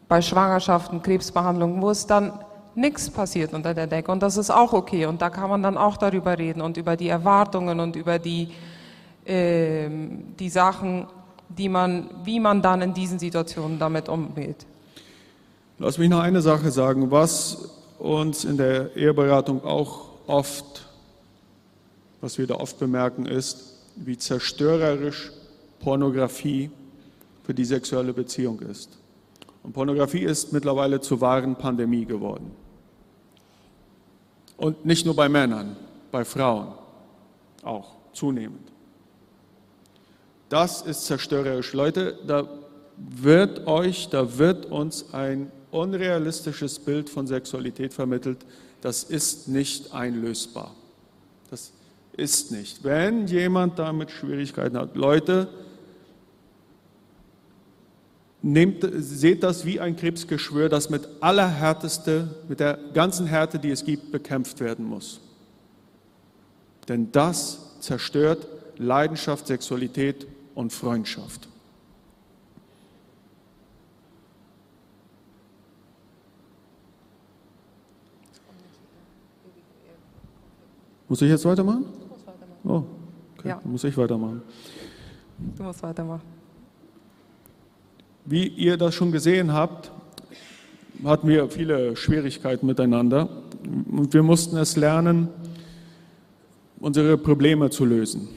bei 0.07 0.22
Schwangerschaften, 0.22 1.01
Krebsbehandlungen, 1.01 1.82
wo 1.82 1.89
es 1.89 2.05
dann 2.05 2.34
nichts 2.76 3.09
passiert 3.09 3.53
unter 3.53 3.74
der 3.74 3.88
Decke. 3.88 4.12
Und 4.12 4.22
das 4.22 4.38
ist 4.38 4.49
auch 4.49 4.74
okay. 4.74 5.05
Und 5.05 5.22
da 5.22 5.30
kann 5.30 5.49
man 5.49 5.64
dann 5.64 5.78
auch 5.78 5.97
darüber 5.97 6.38
reden 6.38 6.62
und 6.62 6.78
über 6.78 6.95
die 6.95 7.09
Erwartungen 7.09 7.80
und 7.80 7.95
über 7.95 8.20
die, 8.20 8.49
äh, 9.26 9.89
die 10.39 10.49
Sachen, 10.49 11.07
die 11.49 11.70
man, 11.70 12.09
wie 12.24 12.39
man 12.39 12.62
dann 12.62 12.82
in 12.82 12.93
diesen 12.93 13.20
Situationen 13.20 13.80
damit 13.80 14.07
umgeht. 14.09 14.66
Lass 15.80 15.97
mich 15.97 16.09
noch 16.09 16.20
eine 16.20 16.41
Sache 16.41 16.72
sagen, 16.72 17.09
was 17.12 17.70
uns 17.97 18.45
in 18.45 18.57
der 18.57 18.95
Eheberatung 18.95 19.64
auch 19.64 20.09
oft, 20.28 20.88
was 22.22 22.38
wir 22.38 22.47
da 22.47 22.55
oft 22.55 22.80
bemerken, 22.80 23.26
ist, 23.26 23.76
wie 23.95 24.18
zerstörerisch 24.18 25.32
Pornografie 25.82 26.69
für 27.43 27.53
die 27.53 27.65
sexuelle 27.65 28.13
Beziehung 28.13 28.59
ist. 28.61 28.97
Und 29.63 29.73
Pornografie 29.73 30.23
ist 30.23 30.53
mittlerweile 30.53 31.01
zur 31.01 31.21
wahren 31.21 31.55
Pandemie 31.55 32.05
geworden. 32.05 32.51
Und 34.57 34.86
nicht 34.86 35.05
nur 35.05 35.15
bei 35.15 35.27
Männern, 35.27 35.75
bei 36.11 36.23
Frauen 36.23 36.73
auch 37.63 37.95
zunehmend. 38.13 38.71
Das 40.49 40.82
ist 40.82 41.05
zerstörerisch. 41.05 41.73
Leute, 41.73 42.19
da 42.27 42.47
wird 42.97 43.67
euch, 43.67 44.09
da 44.09 44.38
wird 44.38 44.65
uns 44.65 45.13
ein 45.13 45.51
unrealistisches 45.71 46.77
Bild 46.79 47.09
von 47.09 47.25
Sexualität 47.25 47.93
vermittelt. 47.93 48.45
Das 48.82 49.03
ist 49.03 49.47
nicht 49.47 49.93
einlösbar. 49.93 50.75
Das 51.49 51.71
ist 52.17 52.51
nicht. 52.51 52.84
Wenn 52.84 53.27
jemand 53.27 53.79
damit 53.79 54.11
Schwierigkeiten 54.11 54.77
hat, 54.77 54.95
Leute, 54.95 55.47
nehmt, 58.42 58.86
seht 58.98 59.44
das 59.44 59.66
wie 59.66 59.80
ein 59.80 59.96
Krebsgeschwür, 59.96 60.70
das 60.70 60.89
mit 60.89 61.08
aller 61.20 61.48
Härteste, 61.48 62.28
mit 62.48 62.60
der 62.60 62.78
ganzen 62.94 63.28
Härte, 63.28 63.60
die 63.60 63.70
es 63.70 63.84
gibt, 63.84 64.12
bekämpft 64.12 64.60
werden 64.60 64.86
muss. 64.86 65.22
Denn 66.88 67.12
das 67.12 67.80
zerstört 67.80 68.48
Leidenschaft, 68.78 69.48
Sexualität 69.48 70.28
und 70.56 70.74
Freundschaft. 70.74 71.48
Muss 81.08 81.22
ich 81.22 81.30
jetzt 81.30 81.44
weitermachen? 81.44 81.84
Du 81.84 82.08
musst 82.08 82.26
weitermachen. 82.26 82.62
Oh, 82.64 82.84
okay. 83.38 83.50
Ja. 83.50 83.60
Dann 83.62 83.72
muss 83.72 83.84
ich 83.84 83.98
weitermachen. 83.98 84.42
Du 85.58 85.64
musst 85.64 85.84
weitermachen. 85.84 86.41
Wie 88.26 88.47
ihr 88.47 88.78
das 88.78 88.93
schon 88.93 89.11
gesehen 89.11 89.53
habt, 89.53 89.91
hatten 91.03 91.28
wir 91.28 91.49
viele 91.49 91.95
Schwierigkeiten 91.95 92.67
miteinander 92.67 93.28
und 93.91 94.13
wir 94.13 94.24
mussten 94.24 94.57
es 94.57 94.76
lernen, 94.76 95.30
unsere 96.80 97.17
Probleme 97.17 97.69
zu 97.69 97.86
lösen. 97.86 98.30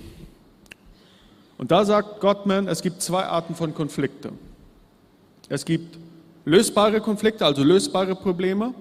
Und 1.58 1.70
da 1.70 1.84
sagt 1.84 2.20
Gottman, 2.20 2.66
es 2.68 2.82
gibt 2.82 3.02
zwei 3.02 3.24
Arten 3.24 3.54
von 3.54 3.74
Konflikte. 3.74 4.32
Es 5.48 5.64
gibt 5.64 5.98
lösbare 6.44 7.00
Konflikte, 7.00 7.44
also 7.44 7.62
lösbare 7.62 8.14
Probleme, 8.14 8.74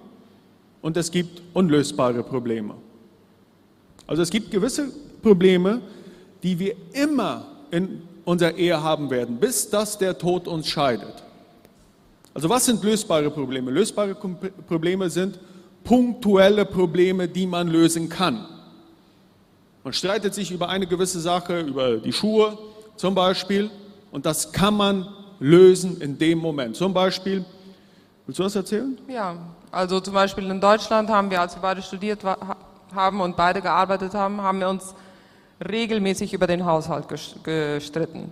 und 0.82 0.98
es 0.98 1.12
gibt 1.12 1.42
unlösbare 1.54 2.24
Probleme. 2.24 2.76
Also 4.06 4.22
es 4.22 4.30
gibt 4.30 4.52
gewisse 4.52 4.92
Probleme, 5.22 5.82
die 6.44 6.60
wir 6.60 6.76
immer 6.92 7.46
in 7.72 8.02
unserer 8.26 8.56
Ehe 8.56 8.82
haben 8.82 9.10
werden, 9.10 9.38
bis 9.38 9.70
dass 9.70 9.98
der 9.98 10.18
Tod 10.18 10.48
uns 10.48 10.68
scheidet. 10.68 11.24
Also 12.34 12.50
was 12.50 12.66
sind 12.66 12.84
lösbare 12.84 13.30
Probleme? 13.30 13.70
Lösbare 13.70 14.16
Probleme 14.16 15.10
sind 15.10 15.40
punktuelle 15.84 16.66
Probleme, 16.66 17.28
die 17.28 17.46
man 17.46 17.68
lösen 17.68 18.10
kann. 18.10 18.46
Man 19.84 19.94
streitet 19.94 20.34
sich 20.34 20.50
über 20.52 20.70
eine 20.70 20.88
gewisse 20.88 21.20
Sache, 21.20 21.60
über 21.60 21.98
die 21.98 22.14
Schuhe 22.14 22.58
zum 22.96 23.14
Beispiel, 23.14 23.70
und 24.12 24.26
das 24.26 24.52
kann 24.52 24.76
man 24.76 25.08
lösen 25.40 26.00
in 26.00 26.18
dem 26.18 26.38
Moment. 26.38 26.76
Zum 26.76 26.94
Beispiel, 26.94 27.44
willst 28.26 28.40
du 28.40 28.44
was 28.44 28.56
erzählen? 28.56 28.98
Ja, 29.08 29.36
also 29.72 30.00
zum 30.00 30.14
Beispiel 30.14 30.50
in 30.50 30.62
Deutschland 30.62 31.10
haben 31.10 31.30
wir, 31.30 31.42
als 31.42 31.56
wir 31.56 31.62
beide 31.62 31.82
studiert 31.82 32.20
haben 32.96 33.22
und 33.22 33.36
beide 33.36 33.62
gearbeitet 33.62 34.14
haben, 34.14 34.42
haben 34.42 34.60
wir 34.60 34.70
uns 34.70 34.96
regelmäßig 35.60 36.34
über 36.34 36.48
den 36.48 36.66
Haushalt 36.66 37.08
ges- 37.08 37.42
gestritten. 37.44 38.32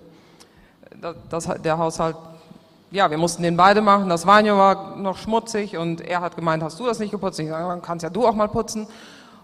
Das, 1.30 1.50
der 1.64 1.78
Haushalt, 1.78 2.16
ja, 2.92 3.10
wir 3.10 3.18
mussten 3.18 3.44
den 3.44 3.58
beide 3.58 3.82
machen. 3.82 4.10
Das 4.10 4.26
Vanio 4.28 4.58
war 4.58 4.96
noch 4.98 5.18
schmutzig 5.18 5.78
und 5.78 6.02
er 6.02 6.22
hat 6.22 6.36
gemeint, 6.36 6.62
hast 6.64 6.80
du 6.80 6.86
das 6.86 7.00
nicht 7.00 7.12
geputzt? 7.12 7.40
Ich 7.40 7.50
sage, 7.50 7.68
dann 7.68 7.82
kannst 7.82 8.04
ja 8.04 8.10
du 8.10 8.28
auch 8.28 8.36
mal 8.36 8.50
putzen. 8.50 8.88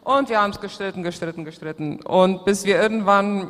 Und 0.03 0.29
wir 0.29 0.41
haben 0.41 0.51
es 0.51 0.59
gestritten, 0.59 1.03
gestritten, 1.03 1.45
gestritten. 1.45 2.01
Und 2.01 2.45
bis 2.45 2.65
wir 2.65 2.81
irgendwann 2.81 3.49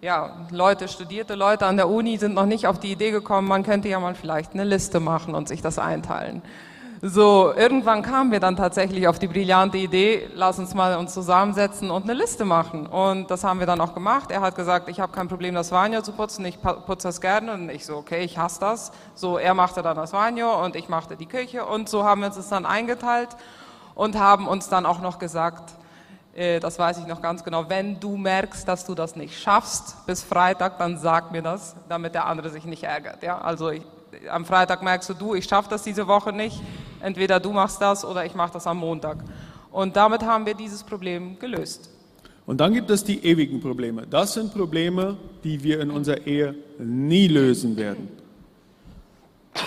ja, 0.00 0.46
Leute, 0.50 0.88
studierte 0.88 1.36
Leute 1.36 1.64
an 1.66 1.76
der 1.76 1.88
Uni 1.88 2.18
sind 2.18 2.34
noch 2.34 2.46
nicht 2.46 2.66
auf 2.66 2.80
die 2.80 2.90
Idee 2.90 3.12
gekommen, 3.12 3.46
man 3.46 3.62
könnte 3.62 3.88
ja 3.88 4.00
mal 4.00 4.16
vielleicht 4.16 4.52
eine 4.52 4.64
Liste 4.64 4.98
machen 4.98 5.34
und 5.34 5.46
sich 5.46 5.62
das 5.62 5.78
einteilen. 5.78 6.42
So, 7.04 7.52
irgendwann 7.56 8.02
kamen 8.02 8.30
wir 8.30 8.38
dann 8.38 8.54
tatsächlich 8.54 9.08
auf 9.08 9.18
die 9.18 9.26
brillante 9.26 9.76
Idee, 9.76 10.30
lass 10.36 10.60
uns 10.60 10.72
mal 10.72 10.96
uns 10.96 11.12
zusammensetzen 11.12 11.90
und 11.90 12.04
eine 12.04 12.14
Liste 12.14 12.44
machen. 12.44 12.86
Und 12.86 13.28
das 13.28 13.42
haben 13.42 13.58
wir 13.58 13.66
dann 13.66 13.80
auch 13.80 13.92
gemacht. 13.92 14.30
Er 14.30 14.40
hat 14.40 14.54
gesagt, 14.54 14.88
ich 14.88 15.00
habe 15.00 15.10
kein 15.10 15.26
Problem, 15.26 15.56
das 15.56 15.72
Vanio 15.72 16.02
zu 16.02 16.12
putzen, 16.12 16.44
ich 16.44 16.62
putze 16.62 17.08
das 17.08 17.20
gerne. 17.20 17.54
Und 17.54 17.70
ich 17.70 17.84
so, 17.86 17.96
okay, 17.96 18.22
ich 18.22 18.38
hasse 18.38 18.60
das. 18.60 18.92
So, 19.16 19.36
er 19.36 19.52
machte 19.54 19.82
dann 19.82 19.96
das 19.96 20.12
Vanio 20.12 20.64
und 20.64 20.76
ich 20.76 20.88
machte 20.88 21.16
die 21.16 21.26
Küche. 21.26 21.66
Und 21.66 21.88
so 21.88 22.04
haben 22.04 22.20
wir 22.20 22.28
uns 22.28 22.36
das 22.36 22.48
dann 22.50 22.64
eingeteilt 22.64 23.30
und 23.96 24.16
haben 24.16 24.46
uns 24.46 24.68
dann 24.68 24.86
auch 24.86 25.00
noch 25.00 25.18
gesagt, 25.18 25.72
äh, 26.36 26.60
das 26.60 26.78
weiß 26.78 26.98
ich 26.98 27.08
noch 27.08 27.20
ganz 27.20 27.42
genau, 27.42 27.68
wenn 27.68 27.98
du 27.98 28.16
merkst, 28.16 28.68
dass 28.68 28.86
du 28.86 28.94
das 28.94 29.16
nicht 29.16 29.36
schaffst 29.36 30.06
bis 30.06 30.22
Freitag, 30.22 30.78
dann 30.78 30.98
sag 30.98 31.32
mir 31.32 31.42
das, 31.42 31.74
damit 31.88 32.14
der 32.14 32.26
andere 32.26 32.50
sich 32.50 32.64
nicht 32.64 32.84
ärgert. 32.84 33.24
Ja? 33.24 33.38
Also 33.38 33.70
ich, 33.70 33.82
am 34.30 34.44
Freitag 34.44 34.82
merkst 34.82 35.08
du, 35.10 35.14
du, 35.14 35.34
ich 35.34 35.44
schaffe 35.44 35.70
das 35.70 35.82
diese 35.82 36.06
Woche 36.06 36.32
nicht, 36.32 36.60
entweder 37.00 37.40
du 37.40 37.52
machst 37.52 37.80
das 37.80 38.04
oder 38.04 38.24
ich 38.24 38.34
mache 38.34 38.52
das 38.52 38.66
am 38.66 38.78
Montag. 38.78 39.18
Und 39.70 39.96
damit 39.96 40.22
haben 40.22 40.46
wir 40.46 40.54
dieses 40.54 40.82
Problem 40.82 41.38
gelöst. 41.38 41.90
Und 42.44 42.60
dann 42.60 42.74
gibt 42.74 42.90
es 42.90 43.04
die 43.04 43.24
ewigen 43.24 43.60
Probleme. 43.60 44.06
Das 44.06 44.34
sind 44.34 44.52
Probleme, 44.52 45.16
die 45.44 45.62
wir 45.62 45.80
in 45.80 45.90
unserer 45.90 46.26
Ehe 46.26 46.54
nie 46.78 47.28
lösen 47.28 47.76
werden. 47.76 48.08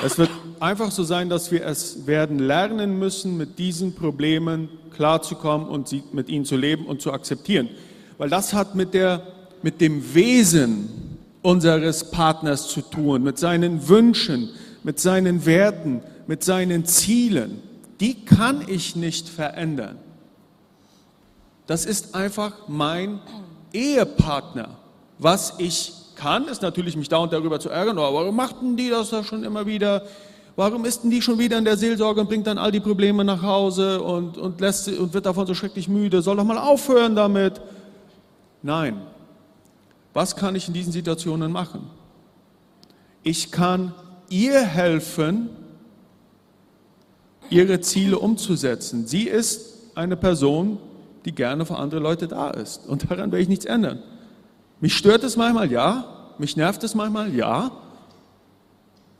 Es 0.03 0.17
wird 0.17 0.29
einfach 0.59 0.91
so 0.91 1.03
sein, 1.03 1.29
dass 1.29 1.51
wir 1.51 1.65
es 1.65 2.05
werden 2.05 2.39
lernen 2.39 2.99
müssen, 2.99 3.37
mit 3.37 3.59
diesen 3.59 3.95
Problemen 3.95 4.69
klarzukommen 4.95 5.67
und 5.67 5.87
sie, 5.87 6.03
mit 6.11 6.27
ihnen 6.27 6.45
zu 6.45 6.57
leben 6.57 6.85
und 6.85 7.01
zu 7.01 7.13
akzeptieren. 7.13 7.69
Weil 8.17 8.29
das 8.29 8.53
hat 8.53 8.75
mit, 8.75 8.93
der, 8.93 9.21
mit 9.61 9.79
dem 9.81 10.13
Wesen 10.13 11.04
unseres 11.45 12.09
Partners 12.09 12.67
zu 12.67 12.81
tun, 12.81 13.21
mit 13.21 13.37
seinen 13.37 13.87
Wünschen, 13.87 14.49
mit 14.83 14.99
seinen 14.99 15.45
Werten, 15.45 16.01
mit 16.25 16.43
seinen 16.43 16.85
Zielen. 16.85 17.61
Die 17.99 18.25
kann 18.25 18.63
ich 18.67 18.95
nicht 18.95 19.29
verändern. 19.29 19.97
Das 21.67 21.85
ist 21.85 22.15
einfach 22.15 22.67
mein 22.67 23.19
Ehepartner. 23.73 24.69
Was 25.19 25.53
ich 25.59 25.93
kann, 26.15 26.47
ist 26.47 26.63
natürlich 26.63 26.97
mich 26.97 27.09
dauernd 27.09 27.31
darüber 27.31 27.59
zu 27.59 27.69
ärgern, 27.69 27.99
oh, 27.99 28.13
warum 28.13 28.35
machten 28.35 28.75
die 28.75 28.89
das 28.89 29.11
da 29.11 29.23
schon 29.23 29.43
immer 29.43 29.67
wieder? 29.67 30.03
Warum 30.55 30.83
ist 30.85 31.03
denn 31.03 31.11
die 31.11 31.21
schon 31.21 31.37
wieder 31.37 31.57
in 31.57 31.65
der 31.65 31.77
Seelsorge 31.77 32.21
und 32.21 32.27
bringt 32.27 32.47
dann 32.47 32.57
all 32.57 32.71
die 32.71 32.79
Probleme 32.79 33.23
nach 33.23 33.41
Hause 33.43 34.01
und, 34.01 34.37
und, 34.37 34.61
lässt, 34.61 34.87
und 34.87 35.13
wird 35.13 35.25
davon 35.25 35.45
so 35.45 35.53
schrecklich 35.53 35.87
müde? 35.87 36.21
Soll 36.21 36.37
doch 36.37 36.43
mal 36.43 36.57
aufhören 36.57 37.15
damit. 37.15 37.61
Nein. 38.63 39.01
Was 40.15 40.37
kann 40.37 40.55
ich 40.55 40.69
in 40.69 40.73
diesen 40.73 40.93
Situationen 40.93 41.51
machen? 41.51 41.89
Ich 43.21 43.51
kann 43.51 43.93
ihr 44.29 44.61
helfen, 44.61 45.49
ihre 47.49 47.81
Ziele 47.81 48.17
umzusetzen. 48.17 49.07
Sie 49.07 49.23
ist 49.23 49.75
eine 49.93 50.15
Person, 50.15 50.77
die 51.25 51.33
gerne 51.33 51.65
für 51.65 51.75
andere 51.75 51.99
Leute 51.99 52.29
da 52.29 52.49
ist. 52.49 52.87
Und 52.87 53.11
daran 53.11 53.33
werde 53.33 53.41
ich 53.41 53.49
nichts 53.49 53.65
ändern. 53.65 54.01
Mich 54.79 54.95
stört 54.95 55.21
es 55.25 55.35
manchmal, 55.35 55.69
ja. 55.69 56.33
Mich 56.37 56.55
nervt 56.55 56.85
es 56.85 56.95
manchmal, 56.95 57.35
ja. 57.35 57.71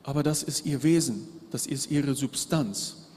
Aber 0.01 0.23
das 0.23 0.43
ist 0.43 0.65
ihr 0.65 0.81
Wesen. 0.81 1.27
Das 1.51 1.67
ist 1.67 1.91
ihre 1.91 2.15
Substanz. 2.15 3.09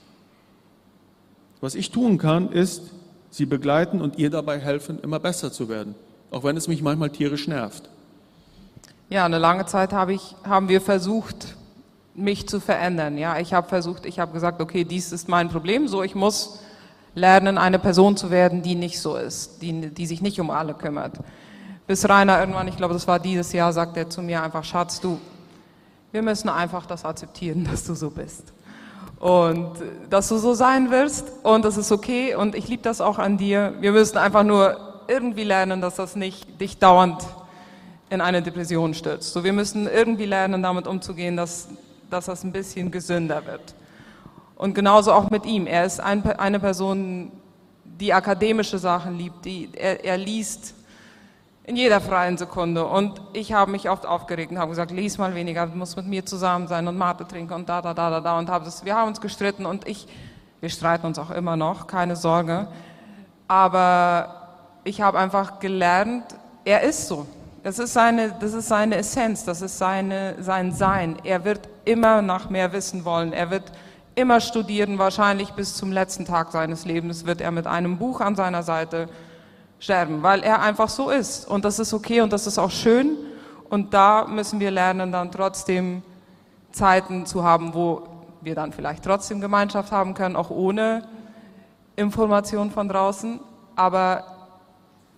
Was 1.60 1.76
ich 1.76 1.92
tun 1.92 2.18
kann, 2.18 2.50
ist, 2.50 2.90
sie 3.30 3.46
begleiten 3.46 4.00
und 4.00 4.18
ihr 4.18 4.30
dabei 4.30 4.58
helfen, 4.58 4.98
immer 4.98 5.20
besser 5.20 5.52
zu 5.52 5.68
werden. 5.68 5.94
Auch 6.30 6.44
wenn 6.44 6.56
es 6.56 6.68
mich 6.68 6.82
manchmal 6.82 7.10
tierisch 7.10 7.48
nervt. 7.48 7.88
Ja, 9.08 9.24
eine 9.24 9.38
lange 9.38 9.64
Zeit 9.66 9.92
habe 9.92 10.12
ich, 10.12 10.36
haben 10.44 10.68
wir 10.68 10.80
versucht, 10.80 11.56
mich 12.14 12.48
zu 12.48 12.60
verändern. 12.60 13.16
Ja, 13.16 13.38
ich 13.38 13.54
habe 13.54 13.68
versucht, 13.68 14.04
ich 14.04 14.18
habe 14.18 14.32
gesagt, 14.32 14.60
okay, 14.60 14.84
dies 14.84 15.12
ist 15.12 15.28
mein 15.28 15.48
Problem, 15.48 15.88
so 15.88 16.02
ich 16.02 16.14
muss 16.14 16.60
lernen, 17.14 17.56
eine 17.56 17.78
Person 17.78 18.16
zu 18.16 18.30
werden, 18.30 18.62
die 18.62 18.74
nicht 18.74 19.00
so 19.00 19.16
ist, 19.16 19.62
die, 19.62 19.88
die 19.88 20.06
sich 20.06 20.20
nicht 20.20 20.40
um 20.40 20.50
alle 20.50 20.74
kümmert. 20.74 21.18
Bis 21.86 22.06
Rainer 22.08 22.38
irgendwann, 22.38 22.68
ich 22.68 22.76
glaube, 22.76 22.92
das 22.92 23.08
war 23.08 23.18
dieses 23.18 23.52
Jahr, 23.52 23.72
sagt 23.72 23.96
er 23.96 24.10
zu 24.10 24.20
mir 24.20 24.42
einfach, 24.42 24.62
Schatz, 24.62 25.00
du, 25.00 25.18
wir 26.12 26.22
müssen 26.22 26.48
einfach 26.48 26.84
das 26.86 27.04
akzeptieren, 27.04 27.64
dass 27.70 27.84
du 27.84 27.94
so 27.94 28.10
bist. 28.10 28.52
Und 29.18 29.80
äh, 29.80 30.08
dass 30.10 30.28
du 30.28 30.36
so 30.36 30.54
sein 30.54 30.90
wirst 30.90 31.32
und 31.42 31.64
das 31.64 31.76
ist 31.76 31.90
okay 31.90 32.34
und 32.34 32.54
ich 32.54 32.68
liebe 32.68 32.82
das 32.82 33.00
auch 33.00 33.18
an 33.18 33.38
dir. 33.38 33.74
Wir 33.80 33.92
müssen 33.92 34.18
einfach 34.18 34.44
nur 34.44 34.88
irgendwie 35.09 35.44
lernen, 35.44 35.80
dass 35.80 35.96
das 35.96 36.14
nicht 36.14 36.61
dich 36.61 36.78
dauernd 36.78 37.26
in 38.11 38.20
eine 38.20 38.42
Depression 38.42 38.94
stürzt. 38.94 39.32
So, 39.32 39.44
wir 39.44 39.52
müssen 39.52 39.88
irgendwie 39.88 40.26
lernen, 40.26 40.62
damit 40.62 40.86
umzugehen, 40.86 41.36
dass, 41.36 41.68
dass 42.11 42.26
das 42.26 42.44
ein 42.44 42.52
bisschen 42.52 42.90
gesünder 42.90 43.44
wird. 43.46 43.74
Und 44.56 44.74
genauso 44.74 45.12
auch 45.12 45.30
mit 45.30 45.46
ihm. 45.46 45.66
Er 45.66 45.84
ist 45.84 46.00
ein, 46.00 46.24
eine 46.38 46.59
Person, 46.59 47.30
die 47.84 48.12
akademische 48.12 48.78
Sachen 48.78 49.16
liebt, 49.16 49.44
die, 49.44 49.70
er, 49.74 50.04
er 50.04 50.16
liest 50.16 50.74
in 51.64 51.76
jeder 51.76 52.00
freien 52.00 52.38
Sekunde. 52.38 52.86
Und 52.86 53.20
ich 53.34 53.52
habe 53.52 53.70
mich 53.70 53.90
oft 53.90 54.06
aufgeregt 54.06 54.50
und 54.50 54.59
habe 54.59 54.70
gesagt, 54.70 54.90
lies 54.90 55.18
mal 55.18 55.34
weniger, 55.34 55.66
du 55.66 55.76
musst 55.76 55.96
mit 55.96 56.06
mir 56.06 56.24
zusammen 56.24 56.66
sein 56.66 56.88
und 56.88 56.96
Mate 56.96 57.28
trinken 57.28 57.52
und 57.52 57.68
da, 57.68 57.82
da, 57.82 57.92
da, 57.92 58.11
da, 58.11 58.20
da. 58.20 58.38
Und 58.38 58.48
habe 58.48 58.64
das, 58.64 58.84
wir 58.84 58.96
haben 58.96 59.09
uns 59.09 59.20
gestritten 59.20 59.66
und 59.66 59.86
ich, 59.86 60.09
wir 60.61 60.70
streiten 60.70 61.06
uns 61.06 61.18
auch 61.18 61.30
immer 61.30 61.56
noch, 61.56 61.86
keine 61.86 62.16
Sorge. 62.16 62.68
Aber 63.46 64.38
ich 64.89 65.03
habe 65.03 65.18
einfach 65.18 65.61
gelernt, 65.61 66.24
er 66.64 66.82
ist 66.82 67.09
so. 67.09 67.26
Das 67.62 67.78
ist 67.78 67.93
seine, 67.93 68.34
das 68.41 68.55
ist 68.55 68.68
seine 68.68 68.97
Essenz, 68.97 69.45
das 69.45 69.61
ist 69.61 69.76
seine, 69.76 70.43
sein 70.43 70.72
Sein. 70.72 71.16
Er 71.24 71.45
wird 71.45 71.68
immer 71.84 72.22
nach 72.22 72.49
mehr 72.49 72.72
wissen 72.72 73.05
wollen. 73.05 73.34
Er 73.34 73.51
wird 73.51 73.70
immer 74.14 74.41
studieren, 74.41 74.99
wahrscheinlich 74.99 75.51
bis 75.51 75.76
zum 75.76 75.93
letzten 75.93 76.24
Tag 76.24 76.53
seines 76.53 76.86
Lebens 76.86 77.26
wird 77.26 77.43
er 77.43 77.51
mit 77.51 77.66
einem 77.66 77.99
Buch 77.99 78.22
an 78.22 78.34
seiner 78.34 78.62
Seite 78.62 79.11
sterben, 79.78 80.22
weil 80.22 80.43
er 80.43 80.62
einfach 80.62 80.89
so 80.89 81.11
ist. 81.11 81.47
Und 81.47 81.66
das 81.66 81.78
ist 81.78 81.93
okay 81.93 82.22
und 82.22 82.32
das 82.32 82.47
ist 82.47 82.59
auch 82.59 82.70
schön. 82.70 83.16
Und 83.68 83.93
da 83.93 84.24
müssen 84.26 84.59
wir 84.59 84.70
lernen, 84.70 85.12
dann 85.12 85.30
trotzdem 85.30 86.03
Zeiten 86.72 87.26
zu 87.26 87.45
haben, 87.45 87.74
wo 87.74 88.09
wir 88.41 88.55
dann 88.55 88.72
vielleicht 88.72 89.05
trotzdem 89.05 89.43
Gemeinschaft 89.43 89.93
haben 89.93 90.14
können, 90.14 90.34
auch 90.34 90.49
ohne 90.49 91.07
Information 91.95 92.70
von 92.70 92.89
draußen. 92.89 93.39
Aber 93.76 94.38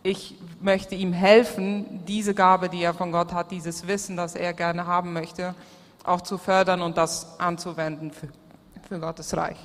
ich 0.03 0.34
möchte 0.61 0.94
ihm 0.94 1.12
helfen, 1.12 2.01
diese 2.07 2.34
Gabe, 2.34 2.68
die 2.68 2.82
er 2.82 2.94
von 2.94 3.12
Gott 3.12 3.32
hat, 3.32 3.51
dieses 3.51 3.86
Wissen, 3.86 4.16
das 4.16 4.34
er 4.34 4.53
gerne 4.55 4.86
haben 4.86 5.12
möchte, 5.12 5.55
auch 6.05 6.22
zu 6.22 6.38
fördern 6.38 6.80
und 6.80 6.96
das 6.96 7.38
anzuwenden 7.38 8.11
für, 8.11 8.28
für 8.88 8.98
Gottes 8.98 9.36
Reich. 9.36 9.59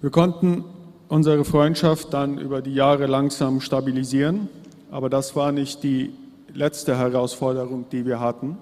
Wir 0.00 0.10
konnten 0.10 0.64
unsere 1.08 1.44
Freundschaft 1.44 2.14
dann 2.14 2.38
über 2.38 2.62
die 2.62 2.74
Jahre 2.74 3.06
langsam 3.06 3.60
stabilisieren, 3.60 4.48
aber 4.90 5.10
das 5.10 5.34
war 5.34 5.52
nicht 5.52 5.82
die 5.82 6.12
letzte 6.54 6.96
Herausforderung, 6.96 7.86
die 7.90 8.06
wir 8.06 8.20
hatten. 8.20 8.56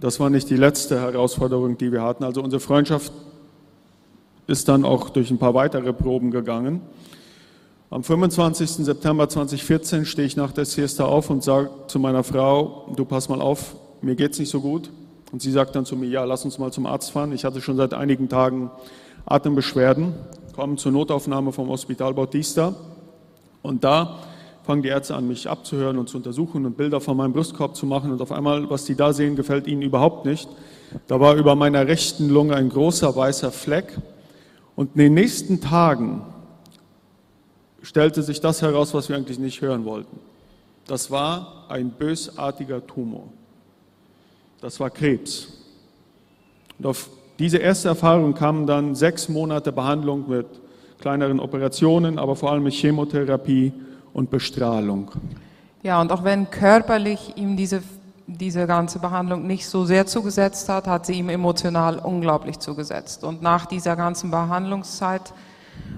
Das 0.00 0.18
war 0.20 0.30
nicht 0.30 0.48
die 0.48 0.56
letzte 0.56 1.00
Herausforderung, 1.00 1.76
die 1.76 1.92
wir 1.92 2.02
hatten. 2.02 2.24
Also 2.24 2.42
unsere 2.42 2.60
Freundschaft 2.60 3.12
ist 4.48 4.68
dann 4.68 4.84
auch 4.84 5.10
durch 5.10 5.30
ein 5.30 5.38
paar 5.38 5.54
weitere 5.54 5.92
Proben 5.92 6.30
gegangen. 6.32 6.80
Am 7.90 8.02
25. 8.02 8.70
September 8.84 9.28
2014 9.28 10.06
stehe 10.06 10.26
ich 10.26 10.36
nach 10.36 10.52
der 10.52 10.64
Siesta 10.64 11.04
auf 11.04 11.30
und 11.30 11.44
sage 11.44 11.70
zu 11.86 11.98
meiner 11.98 12.24
Frau, 12.24 12.90
du 12.96 13.04
pass 13.04 13.28
mal 13.28 13.40
auf, 13.40 13.76
mir 14.00 14.14
geht's 14.14 14.38
nicht 14.38 14.50
so 14.50 14.60
gut. 14.60 14.90
Und 15.32 15.42
sie 15.42 15.52
sagt 15.52 15.76
dann 15.76 15.84
zu 15.84 15.96
mir, 15.96 16.08
ja, 16.08 16.24
lass 16.24 16.46
uns 16.46 16.58
mal 16.58 16.72
zum 16.72 16.86
Arzt 16.86 17.10
fahren. 17.10 17.32
Ich 17.32 17.44
hatte 17.44 17.60
schon 17.60 17.76
seit 17.76 17.92
einigen 17.92 18.30
Tagen 18.30 18.70
Atembeschwerden, 19.26 20.14
kommen 20.56 20.78
zur 20.78 20.92
Notaufnahme 20.92 21.52
vom 21.52 21.68
Hospital 21.68 22.14
Bautista. 22.14 22.74
Und 23.60 23.84
da 23.84 24.18
fangen 24.64 24.82
die 24.82 24.88
Ärzte 24.88 25.14
an, 25.14 25.28
mich 25.28 25.48
abzuhören 25.48 25.98
und 25.98 26.08
zu 26.08 26.16
untersuchen 26.16 26.64
und 26.64 26.78
Bilder 26.78 27.02
von 27.02 27.18
meinem 27.18 27.34
Brustkorb 27.34 27.76
zu 27.76 27.84
machen. 27.84 28.12
Und 28.12 28.22
auf 28.22 28.32
einmal, 28.32 28.70
was 28.70 28.86
die 28.86 28.94
da 28.94 29.12
sehen, 29.12 29.36
gefällt 29.36 29.66
ihnen 29.66 29.82
überhaupt 29.82 30.24
nicht. 30.24 30.48
Da 31.06 31.20
war 31.20 31.34
über 31.34 31.54
meiner 31.54 31.86
rechten 31.86 32.30
Lunge 32.30 32.54
ein 32.54 32.70
großer 32.70 33.14
weißer 33.14 33.50
Fleck. 33.50 33.98
Und 34.78 34.94
in 34.94 35.00
den 35.00 35.14
nächsten 35.14 35.60
Tagen 35.60 36.22
stellte 37.82 38.22
sich 38.22 38.40
das 38.40 38.62
heraus, 38.62 38.94
was 38.94 39.08
wir 39.08 39.16
eigentlich 39.16 39.40
nicht 39.40 39.60
hören 39.60 39.84
wollten. 39.84 40.20
Das 40.86 41.10
war 41.10 41.64
ein 41.68 41.90
bösartiger 41.90 42.86
Tumor. 42.86 43.24
Das 44.60 44.78
war 44.78 44.90
Krebs. 44.90 45.48
Und 46.78 46.86
auf 46.86 47.10
diese 47.40 47.58
erste 47.58 47.88
Erfahrung 47.88 48.34
kamen 48.34 48.68
dann 48.68 48.94
sechs 48.94 49.28
Monate 49.28 49.72
Behandlung 49.72 50.28
mit 50.28 50.46
kleineren 51.00 51.40
Operationen, 51.40 52.16
aber 52.16 52.36
vor 52.36 52.52
allem 52.52 52.62
mit 52.62 52.74
Chemotherapie 52.74 53.72
und 54.12 54.30
Bestrahlung. 54.30 55.10
Ja, 55.82 56.00
und 56.00 56.12
auch 56.12 56.22
wenn 56.22 56.50
körperlich 56.50 57.32
ihm 57.34 57.56
diese, 57.56 57.82
diese 58.28 58.66
ganze 58.66 58.98
Behandlung 58.98 59.46
nicht 59.46 59.66
so 59.66 59.86
sehr 59.86 60.06
zugesetzt 60.06 60.68
hat, 60.68 60.86
hat 60.86 61.06
sie 61.06 61.14
ihm 61.14 61.30
emotional 61.30 61.98
unglaublich 61.98 62.58
zugesetzt. 62.58 63.24
Und 63.24 63.40
nach 63.40 63.64
dieser 63.64 63.96
ganzen 63.96 64.30
Behandlungszeit 64.30 65.32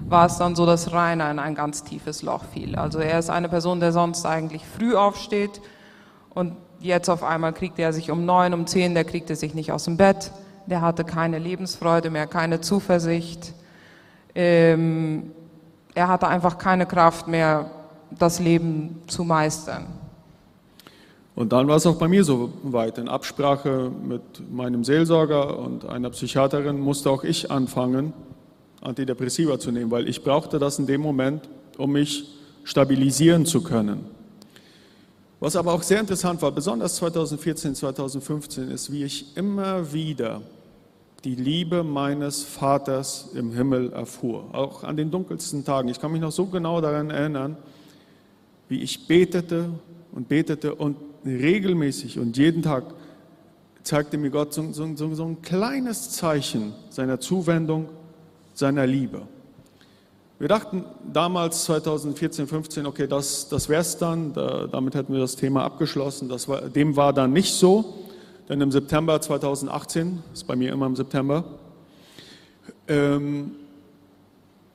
war 0.07 0.27
es 0.27 0.37
dann 0.37 0.55
so, 0.55 0.65
dass 0.65 0.93
Rainer 0.93 1.29
in 1.29 1.39
ein 1.39 1.55
ganz 1.55 1.83
tiefes 1.83 2.21
Loch 2.21 2.45
fiel. 2.45 2.77
Also 2.77 2.99
er 2.99 3.19
ist 3.19 3.29
eine 3.29 3.49
Person, 3.49 3.81
der 3.81 3.91
sonst 3.91 4.25
eigentlich 4.25 4.63
früh 4.65 4.95
aufsteht 4.95 5.61
und 6.29 6.55
jetzt 6.79 7.09
auf 7.09 7.21
einmal 7.21 7.51
kriegt 7.51 7.77
er 7.79 7.91
sich 7.91 8.09
um 8.11 8.25
neun, 8.25 8.53
um 8.53 8.65
zehn, 8.65 8.93
der 8.93 9.03
kriegte 9.03 9.35
sich 9.35 9.53
nicht 9.53 9.73
aus 9.73 9.83
dem 9.83 9.97
Bett, 9.97 10.31
der 10.67 10.81
hatte 10.81 11.03
keine 11.03 11.37
Lebensfreude 11.37 12.09
mehr, 12.09 12.27
keine 12.27 12.61
Zuversicht. 12.61 13.53
Ähm, 14.33 15.31
er 15.93 16.07
hatte 16.07 16.29
einfach 16.29 16.57
keine 16.57 16.85
Kraft 16.85 17.27
mehr, 17.27 17.69
das 18.09 18.39
Leben 18.39 19.01
zu 19.07 19.25
meistern. 19.25 20.00
Und 21.35 21.53
dann 21.53 21.67
war 21.67 21.77
es 21.77 21.85
auch 21.85 21.95
bei 21.95 22.07
mir 22.07 22.23
so 22.23 22.51
weit. 22.63 22.97
In 22.97 23.07
Absprache 23.07 23.91
mit 24.03 24.21
meinem 24.51 24.83
Seelsorger 24.83 25.57
und 25.57 25.85
einer 25.85 26.09
Psychiaterin 26.09 26.79
musste 26.79 27.09
auch 27.09 27.23
ich 27.23 27.49
anfangen, 27.49 28.13
Antidepressiva 28.81 29.59
zu 29.59 29.71
nehmen, 29.71 29.91
weil 29.91 30.09
ich 30.09 30.23
brauchte 30.23 30.59
das 30.59 30.79
in 30.79 30.87
dem 30.87 31.01
Moment, 31.01 31.47
um 31.77 31.93
mich 31.93 32.25
stabilisieren 32.63 33.45
zu 33.45 33.61
können. 33.63 34.05
Was 35.39 35.55
aber 35.55 35.73
auch 35.73 35.81
sehr 35.81 35.99
interessant 35.99 36.41
war, 36.41 36.51
besonders 36.51 36.97
2014, 36.97 37.75
2015, 37.75 38.69
ist, 38.69 38.91
wie 38.91 39.03
ich 39.03 39.35
immer 39.35 39.93
wieder 39.93 40.41
die 41.23 41.35
Liebe 41.35 41.83
meines 41.83 42.43
Vaters 42.43 43.29
im 43.33 43.51
Himmel 43.51 43.91
erfuhr, 43.93 44.45
auch 44.53 44.83
an 44.83 44.97
den 44.97 45.11
dunkelsten 45.11 45.63
Tagen. 45.63 45.89
Ich 45.89 45.99
kann 45.99 46.11
mich 46.11 46.21
noch 46.21 46.31
so 46.31 46.45
genau 46.45 46.81
daran 46.81 47.09
erinnern, 47.09 47.57
wie 48.71 48.81
ich 48.81 49.05
betete 49.05 49.69
und 50.13 50.29
betete 50.29 50.73
und 50.73 50.95
regelmäßig 51.25 52.17
und 52.17 52.37
jeden 52.37 52.63
Tag 52.63 52.85
zeigte 53.83 54.17
mir 54.17 54.29
Gott 54.29 54.53
so, 54.53 54.71
so, 54.71 54.95
so, 54.95 55.13
so 55.13 55.25
ein 55.25 55.41
kleines 55.41 56.11
Zeichen 56.11 56.71
seiner 56.89 57.19
Zuwendung, 57.19 57.89
seiner 58.53 58.87
Liebe. 58.87 59.23
Wir 60.39 60.47
dachten 60.47 60.85
damals 61.11 61.65
2014, 61.65 62.47
15, 62.47 62.85
okay, 62.85 63.07
das, 63.07 63.49
das 63.49 63.67
wäre 63.67 63.81
es 63.81 63.97
dann, 63.97 64.31
da, 64.31 64.67
damit 64.67 64.95
hätten 64.95 65.11
wir 65.11 65.19
das 65.19 65.35
Thema 65.35 65.65
abgeschlossen. 65.65 66.29
Das 66.29 66.47
war, 66.47 66.61
dem 66.61 66.95
war 66.95 67.11
dann 67.11 67.33
nicht 67.33 67.53
so, 67.53 68.05
denn 68.47 68.61
im 68.61 68.71
September 68.71 69.19
2018, 69.19 70.23
ist 70.33 70.47
bei 70.47 70.55
mir 70.55 70.71
immer 70.71 70.85
im 70.85 70.95
September, 70.95 71.43
ähm, 72.87 73.51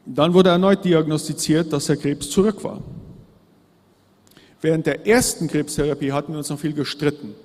dann 0.05 0.35
wurde 0.35 0.51
erneut 0.51 0.85
diagnostiziert, 0.85 1.73
dass 1.73 1.87
der 1.87 1.97
Krebs 1.97 2.29
zurück 2.29 2.63
war. 2.63 2.83
Während 4.67 4.85
der 4.85 5.07
ersten 5.07 5.47
Krebstherapie 5.47 6.11
hatten 6.11 6.33
wir 6.33 6.39
uns 6.39 6.51
noch 6.51 6.59
viel 6.59 6.73
gestritten. 6.73 7.37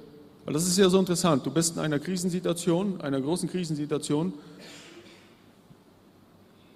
Weil 0.44 0.56
das 0.56 0.66
ist 0.66 0.80
ja 0.80 0.90
so 0.90 0.98
interessant. 0.98 1.46
Du 1.46 1.52
bist 1.52 1.76
in 1.76 1.80
einer 1.80 2.00
Krisensituation, 2.00 3.00
einer 3.00 3.22
großen 3.22 3.48
Krisensituation 3.48 4.34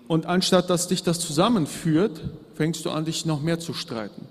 und 0.07 0.27
anstatt 0.27 0.69
dass 0.69 0.87
dich 0.87 1.01
das 1.01 1.19
zusammenführt, 1.19 2.21
fängst 2.53 2.85
du 2.85 2.91
an, 2.91 3.05
dich 3.05 3.25
noch 3.25 3.41
mehr 3.41 3.57
zu 3.57 3.73
streiten. 3.73 4.27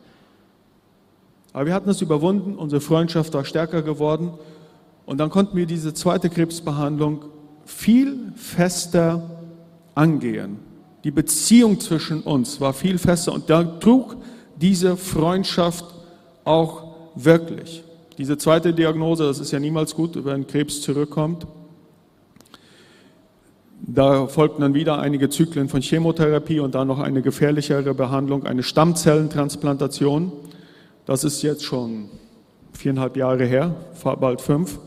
Aber 1.53 1.67
wir 1.67 1.75
hatten 1.75 1.91
es 1.91 2.01
überwunden, 2.01 2.55
unsere 2.55 2.81
Freundschaft 2.81 3.35
war 3.35 3.45
stärker 3.45 3.83
geworden 3.83 4.35
und 5.07 5.19
dann 5.19 5.31
konnten 5.31 5.57
wir 5.57 5.67
diese 5.67 5.95
zweite 5.95 6.31
Krebsbehandlung 6.31 7.25
viel 7.65 8.33
fester 8.37 9.43
angehen. 9.97 10.61
Die 11.03 11.11
Beziehung 11.11 11.81
zwischen 11.81 12.21
uns 12.21 12.61
war 12.61 12.73
viel 12.73 12.99
fester 12.99 13.33
und 13.33 13.51
da 13.51 13.65
trug 13.65 14.17
diese 14.61 14.97
Freundschaft 14.97 15.94
auch 16.45 16.95
wirklich. 17.15 17.83
Diese 18.19 18.39
zweite 18.39 18.73
Diagnose, 18.73 19.25
das 19.25 19.41
ist 19.41 19.51
ja 19.51 19.59
niemals 19.59 19.95
gut, 19.95 20.25
wenn 20.25 20.47
Krebs 20.47 20.81
zurückkommt. 20.81 21.47
Da 23.87 24.29
folgten 24.29 24.63
dann 24.63 24.73
wieder 24.73 24.99
einige 24.99 25.29
Zyklen 25.29 25.69
von 25.69 25.83
Chemotherapie 25.83 26.61
und 26.61 26.75
dann 26.75 26.89
noch 26.89 27.01
eine 27.01 27.23
gefährlichere 27.23 27.93
Behandlung, 27.93 28.47
eine 28.47 28.63
Stammzellentransplantation. 28.63 30.33
Das 31.07 31.25
ist 31.25 31.43
jetzt 31.43 31.65
schon 31.65 32.09
viereinhalb 32.73 33.17
Jahre 33.17 33.45
her, 33.45 33.75
bald 34.03 34.41
fünf. 34.41 34.79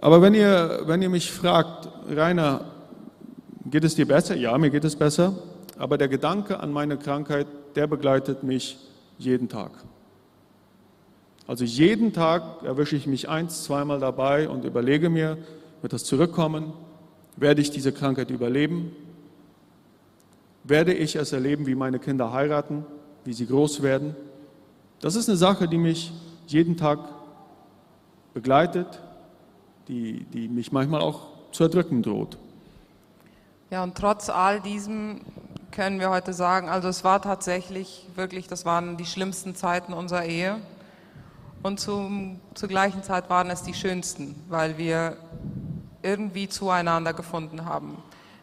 Aber 0.00 0.22
wenn 0.22 0.34
ihr, 0.34 0.82
wenn 0.86 1.02
ihr 1.02 1.08
mich 1.08 1.30
fragt, 1.30 1.88
Rainer, 2.08 2.62
geht 3.70 3.84
es 3.84 3.94
dir 3.94 4.08
besser? 4.08 4.34
Ja, 4.34 4.56
mir 4.58 4.70
geht 4.70 4.84
es 4.84 4.96
besser. 4.96 5.34
Aber 5.78 5.98
der 5.98 6.08
Gedanke 6.08 6.58
an 6.60 6.72
meine 6.72 6.96
Krankheit, 6.96 7.46
der 7.74 7.86
begleitet 7.86 8.42
mich 8.42 8.78
jeden 9.18 9.48
Tag. 9.48 9.72
Also 11.46 11.64
jeden 11.64 12.12
Tag 12.12 12.62
erwische 12.62 12.96
ich 12.96 13.06
mich 13.06 13.28
eins, 13.28 13.64
zweimal 13.64 14.00
dabei 14.00 14.48
und 14.48 14.64
überlege 14.64 15.10
mir, 15.10 15.38
wird 15.82 15.92
das 15.92 16.04
zurückkommen? 16.04 16.72
Werde 17.36 17.60
ich 17.60 17.70
diese 17.70 17.92
Krankheit 17.92 18.30
überleben? 18.30 18.92
Werde 20.62 20.94
ich 20.94 21.16
es 21.16 21.32
erleben, 21.32 21.66
wie 21.66 21.74
meine 21.74 21.98
Kinder 21.98 22.32
heiraten, 22.32 22.86
wie 23.24 23.34
sie 23.34 23.46
groß 23.46 23.82
werden? 23.82 24.16
Das 25.00 25.16
ist 25.16 25.28
eine 25.28 25.36
Sache, 25.36 25.68
die 25.68 25.76
mich 25.76 26.12
jeden 26.46 26.78
Tag 26.78 27.00
begleitet, 28.32 29.02
die, 29.88 30.24
die 30.32 30.48
mich 30.48 30.72
manchmal 30.72 31.02
auch 31.02 31.26
zu 31.52 31.64
erdrücken 31.64 32.02
droht. 32.02 32.38
Ja, 33.70 33.82
und 33.82 33.94
trotz 33.96 34.30
all 34.30 34.60
diesem 34.60 35.20
können 35.74 35.98
wir 35.98 36.08
heute 36.08 36.32
sagen, 36.32 36.68
also 36.68 36.88
es 36.88 37.02
war 37.02 37.20
tatsächlich 37.20 38.08
wirklich, 38.14 38.46
das 38.46 38.64
waren 38.64 38.96
die 38.96 39.06
schlimmsten 39.06 39.56
Zeiten 39.56 39.92
unserer 39.92 40.24
Ehe. 40.24 40.60
Und 41.64 41.80
zum, 41.80 42.40
zur 42.54 42.68
gleichen 42.68 43.02
Zeit 43.02 43.28
waren 43.28 43.50
es 43.50 43.62
die 43.62 43.74
schönsten, 43.74 44.36
weil 44.48 44.78
wir 44.78 45.16
irgendwie 46.02 46.48
zueinander 46.48 47.12
gefunden 47.12 47.64
haben. 47.64 47.98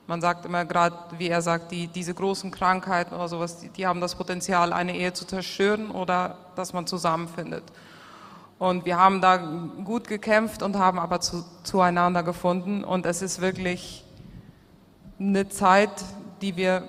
Man 0.08 0.20
sagt 0.20 0.46
immer 0.46 0.66
gerade, 0.66 0.98
wie 1.18 1.30
er 1.30 1.42
sagt, 1.42 1.72
die, 1.72 1.88
diese 1.88 2.14
großen 2.14 2.52
Krankheiten 2.52 3.16
oder 3.16 3.30
sowas, 3.30 3.60
die, 3.60 3.70
die 3.70 3.88
haben 3.88 4.02
das 4.02 4.16
Potenzial, 4.16 4.74
eine 4.74 4.98
Ehe 4.98 5.14
zu 5.14 5.26
zerstören 5.26 5.90
oder 5.90 6.38
dass 6.56 6.74
man 6.74 6.86
zusammenfindet. 6.86 7.64
Und 8.60 8.86
wir 8.86 8.98
haben 8.98 9.22
da 9.22 9.38
gut 9.38 10.08
gekämpft 10.08 10.62
und 10.64 10.78
haben 10.78 11.00
aber 11.00 11.22
zu, 11.22 11.46
zueinander 11.64 12.24
gefunden. 12.24 12.84
Und 12.84 13.06
es 13.06 13.22
ist 13.22 13.40
wirklich 13.40 14.04
eine 15.18 15.48
Zeit, 15.48 16.04
die 16.42 16.58
wir 16.58 16.84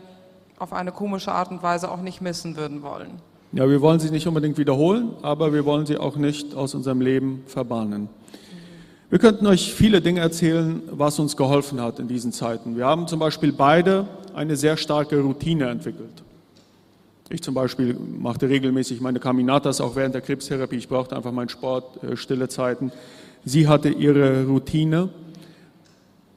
auf 0.62 0.72
eine 0.72 0.92
komische 0.92 1.32
Art 1.32 1.50
und 1.50 1.62
Weise 1.62 1.90
auch 1.90 2.00
nicht 2.00 2.20
missen 2.20 2.56
würden 2.56 2.82
wollen. 2.82 3.10
Ja, 3.52 3.68
wir 3.68 3.80
wollen 3.80 3.98
sie 3.98 4.10
nicht 4.10 4.28
unbedingt 4.28 4.56
wiederholen, 4.58 5.10
aber 5.20 5.52
wir 5.52 5.64
wollen 5.64 5.86
sie 5.86 5.98
auch 5.98 6.16
nicht 6.16 6.54
aus 6.54 6.74
unserem 6.76 7.00
Leben 7.00 7.42
verbannen. 7.48 8.08
Wir 9.10 9.18
könnten 9.18 9.46
euch 9.48 9.74
viele 9.74 10.00
Dinge 10.00 10.20
erzählen, 10.20 10.80
was 10.90 11.18
uns 11.18 11.36
geholfen 11.36 11.80
hat 11.80 11.98
in 11.98 12.06
diesen 12.06 12.32
Zeiten. 12.32 12.76
Wir 12.76 12.86
haben 12.86 13.08
zum 13.08 13.18
Beispiel 13.18 13.52
beide 13.52 14.06
eine 14.34 14.54
sehr 14.54 14.76
starke 14.76 15.20
Routine 15.20 15.68
entwickelt. 15.68 16.22
Ich 17.28 17.42
zum 17.42 17.54
Beispiel 17.54 17.94
machte 17.94 18.48
regelmäßig 18.48 19.00
meine 19.00 19.18
Caminatas 19.18 19.80
auch 19.80 19.96
während 19.96 20.14
der 20.14 20.22
Krebstherapie. 20.22 20.76
Ich 20.76 20.88
brauchte 20.88 21.16
einfach 21.16 21.32
meinen 21.32 21.48
Sport, 21.48 22.04
äh, 22.04 22.16
stille 22.16 22.48
Zeiten. 22.48 22.92
Sie 23.44 23.66
hatte 23.66 23.88
ihre 23.88 24.46
Routine. 24.46 25.08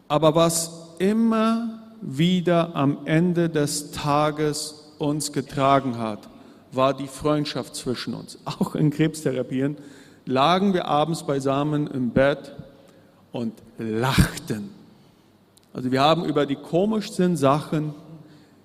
Aber 0.07 0.33
was 0.33 0.95
immer 0.97 1.84
wieder 2.01 2.75
am 2.75 2.99
Ende 3.05 3.49
des 3.49 3.91
Tages 3.91 4.93
uns 4.97 5.31
getragen 5.31 5.97
hat, 5.97 6.29
war 6.71 6.93
die 6.93 7.07
Freundschaft 7.07 7.75
zwischen 7.75 8.13
uns. 8.13 8.37
Auch 8.45 8.75
in 8.75 8.91
Krebstherapien 8.91 9.77
lagen 10.25 10.73
wir 10.73 10.85
abends 10.85 11.23
beisammen 11.23 11.87
im 11.87 12.11
Bett 12.11 12.53
und 13.31 13.53
lachten. 13.77 14.69
Also 15.73 15.91
wir 15.91 16.01
haben 16.01 16.25
über 16.25 16.45
die 16.45 16.55
komischsten 16.55 17.35
Sachen 17.35 17.93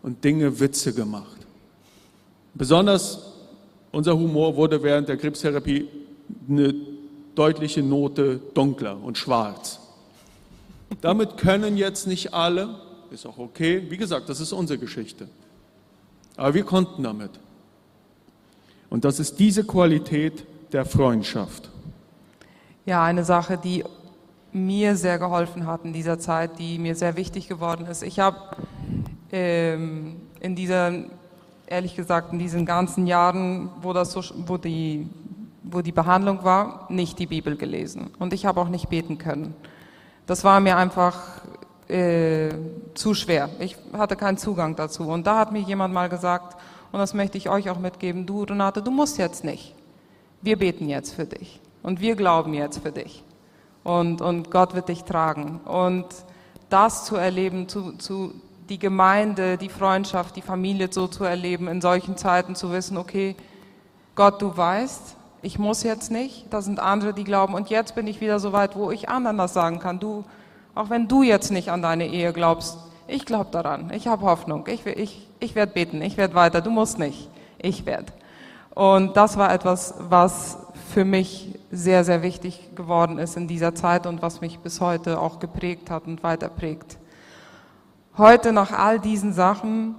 und 0.03 0.22
Dinge 0.24 0.61
Witze 0.61 0.93
gemacht. 0.93 1.39
Besonders 2.55 3.31
unser 3.93 4.16
Humor 4.16 4.57
wurde 4.57 4.83
während 4.83 5.09
der 5.09 5.16
Krebstherapie 5.16 5.89
eine 6.49 6.74
deutliche 7.35 7.83
Note 7.83 8.41
dunkler 8.55 9.03
und 9.03 9.18
schwarz. 9.18 9.81
Damit 11.01 11.37
können 11.37 11.76
jetzt 11.76 12.07
nicht 12.07 12.35
alle, 12.35 12.76
ist 13.12 13.26
auch 13.26 13.38
okay. 13.38 13.84
Wie 13.88 13.96
gesagt, 13.96 14.28
das 14.28 14.40
ist 14.40 14.52
unsere 14.52 14.78
Geschichte. 14.78 15.28
Aber 16.36 16.54
wir 16.54 16.64
konnten 16.64 17.02
damit. 17.02 17.30
Und 18.88 19.04
das 19.04 19.20
ist 19.20 19.38
diese 19.38 19.64
Qualität 19.64 20.44
der 20.72 20.84
Freundschaft. 20.84 21.70
Ja, 22.86 23.04
eine 23.04 23.24
Sache, 23.24 23.58
die 23.58 23.84
mir 24.52 24.96
sehr 24.96 25.18
geholfen 25.18 25.66
hat 25.66 25.84
in 25.84 25.92
dieser 25.92 26.18
Zeit, 26.18 26.58
die 26.58 26.78
mir 26.78 26.94
sehr 26.94 27.16
wichtig 27.16 27.48
geworden 27.48 27.86
ist. 27.86 28.02
Ich 28.02 28.18
habe 28.18 28.56
ähm, 29.30 30.16
in 30.40 30.56
dieser 30.56 31.04
ehrlich 31.70 31.94
gesagt 31.94 32.32
in 32.32 32.38
diesen 32.38 32.66
ganzen 32.66 33.06
Jahren, 33.06 33.70
wo, 33.80 33.92
das 33.92 34.12
so, 34.12 34.22
wo, 34.46 34.58
die, 34.58 35.08
wo 35.62 35.80
die 35.80 35.92
Behandlung 35.92 36.44
war, 36.44 36.86
nicht 36.90 37.18
die 37.18 37.26
Bibel 37.26 37.56
gelesen. 37.56 38.11
Und 38.18 38.32
ich 38.32 38.44
habe 38.44 38.61
auch 38.61 38.68
nicht 38.68 38.90
beten 38.90 39.18
können. 39.18 39.54
Das 40.26 40.44
war 40.44 40.61
mir 40.61 40.76
einfach 40.76 41.42
äh, 41.91 42.51
zu 42.95 43.14
schwer. 43.14 43.51
Ich 43.59 43.76
hatte 43.93 44.16
keinen 44.16 44.38
Zugang 44.38 44.76
dazu. 44.76 45.05
Und 45.05 45.26
da 45.26 45.38
hat 45.38 45.53
mir 45.53 45.61
jemand 45.61 45.93
mal 45.93 46.09
gesagt, 46.09 46.57
und 46.93 46.99
das 46.99 47.14
möchte 47.14 47.38
ich 47.38 47.49
euch 47.49 47.70
auch 47.70 47.78
mitgeben, 47.78 48.26
du 48.26 48.43
Renate, 48.43 48.82
du 48.82 48.91
musst 48.91 49.18
jetzt 49.18 49.45
nicht. 49.45 49.74
Wir 50.43 50.59
beten 50.59 50.88
jetzt 50.88 51.14
für 51.14 51.26
dich. 51.26 51.61
Und 51.82 52.01
wir 52.01 52.16
glauben 52.16 52.55
jetzt 52.55 52.82
für 52.82 52.93
dich. 52.93 53.22
Und, 53.84 54.20
und 54.20 54.51
Gott 54.51 54.74
wird 54.74 54.88
dich 54.88 55.05
tragen. 55.05 55.61
Und 55.64 56.07
das 56.68 57.05
zu 57.05 57.16
erleben, 57.16 57.68
zu, 57.68 57.93
zu, 57.93 58.32
die 58.68 58.78
Gemeinde, 58.78 59.59
die 59.59 59.68
Freundschaft, 59.68 60.36
die 60.36 60.43
Familie 60.43 60.88
so 60.91 61.09
zu 61.09 61.24
erleben, 61.24 61.68
in 61.68 61.80
solchen 61.80 62.16
Zeiten 62.16 62.55
zu 62.55 62.70
wissen, 62.72 62.97
okay, 62.97 63.36
Gott, 64.14 64.41
du 64.43 64.57
weißt, 64.57 65.16
ich 65.43 65.59
muss 65.59 65.82
jetzt 65.82 66.11
nicht, 66.11 66.47
da 66.51 66.61
sind 66.61 66.78
andere, 66.80 67.14
die 67.14 67.24
glauben 67.24 67.55
und 67.55 67.70
jetzt 67.70 67.95
bin 67.95 68.07
ich 68.07 68.20
wieder 68.20 68.38
so 68.38 68.53
weit, 68.53 68.76
wo 68.76 68.91
ich 68.91 69.09
anderen 69.09 69.38
das 69.38 69.55
sagen 69.55 69.78
kann, 69.78 69.99
du, 69.99 70.24
auch 70.74 70.90
wenn 70.90 71.08
du 71.08 71.22
jetzt 71.22 71.50
nicht 71.50 71.68
an 71.70 71.82
deine 71.82 72.06
Ehe 72.06 72.32
glaubst, 72.32 72.78
ich 73.06 73.24
glaube 73.24 73.50
daran, 73.50 73.90
ich 73.92 74.06
habe 74.06 74.24
Hoffnung, 74.24 74.66
ich, 74.68 74.86
ich, 74.86 75.28
ich 75.40 75.54
werde 75.54 75.72
beten, 75.72 76.00
ich 76.02 76.16
werde 76.16 76.34
weiter, 76.34 76.60
du 76.60 76.70
musst 76.70 76.98
nicht, 76.98 77.28
ich 77.58 77.86
werde. 77.86 78.12
Und 78.74 79.16
das 79.16 79.36
war 79.36 79.52
etwas, 79.52 79.94
was 79.98 80.58
für 80.92 81.04
mich 81.04 81.58
sehr, 81.70 82.04
sehr 82.04 82.22
wichtig 82.22 82.74
geworden 82.74 83.18
ist 83.18 83.36
in 83.36 83.48
dieser 83.48 83.74
Zeit 83.74 84.06
und 84.06 84.22
was 84.22 84.40
mich 84.40 84.58
bis 84.60 84.80
heute 84.80 85.20
auch 85.20 85.38
geprägt 85.38 85.90
hat 85.90 86.06
und 86.06 86.22
weiter 86.22 86.48
prägt. 86.48 86.98
Heute 88.16 88.52
nach 88.52 88.72
all 88.72 88.98
diesen 89.00 89.32
Sachen 89.32 89.94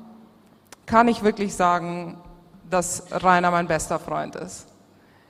kann 0.85 1.07
ich 1.07 1.23
wirklich 1.23 1.53
sagen, 1.53 2.17
dass 2.69 3.07
Rainer 3.11 3.51
mein 3.51 3.67
bester 3.67 3.99
Freund 3.99 4.35
ist. 4.35 4.67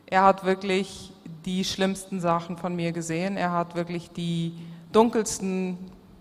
Er 0.05 0.23
hat 0.23 0.43
wirklich 0.43 1.13
die 1.45 1.63
schlimmsten 1.63 2.19
Sachen 2.19 2.57
von 2.57 2.75
mir 2.75 2.91
gesehen. 2.91 3.37
Er 3.37 3.51
hat 3.51 3.75
wirklich 3.75 4.11
die 4.11 4.53
dunkelsten 4.91 5.77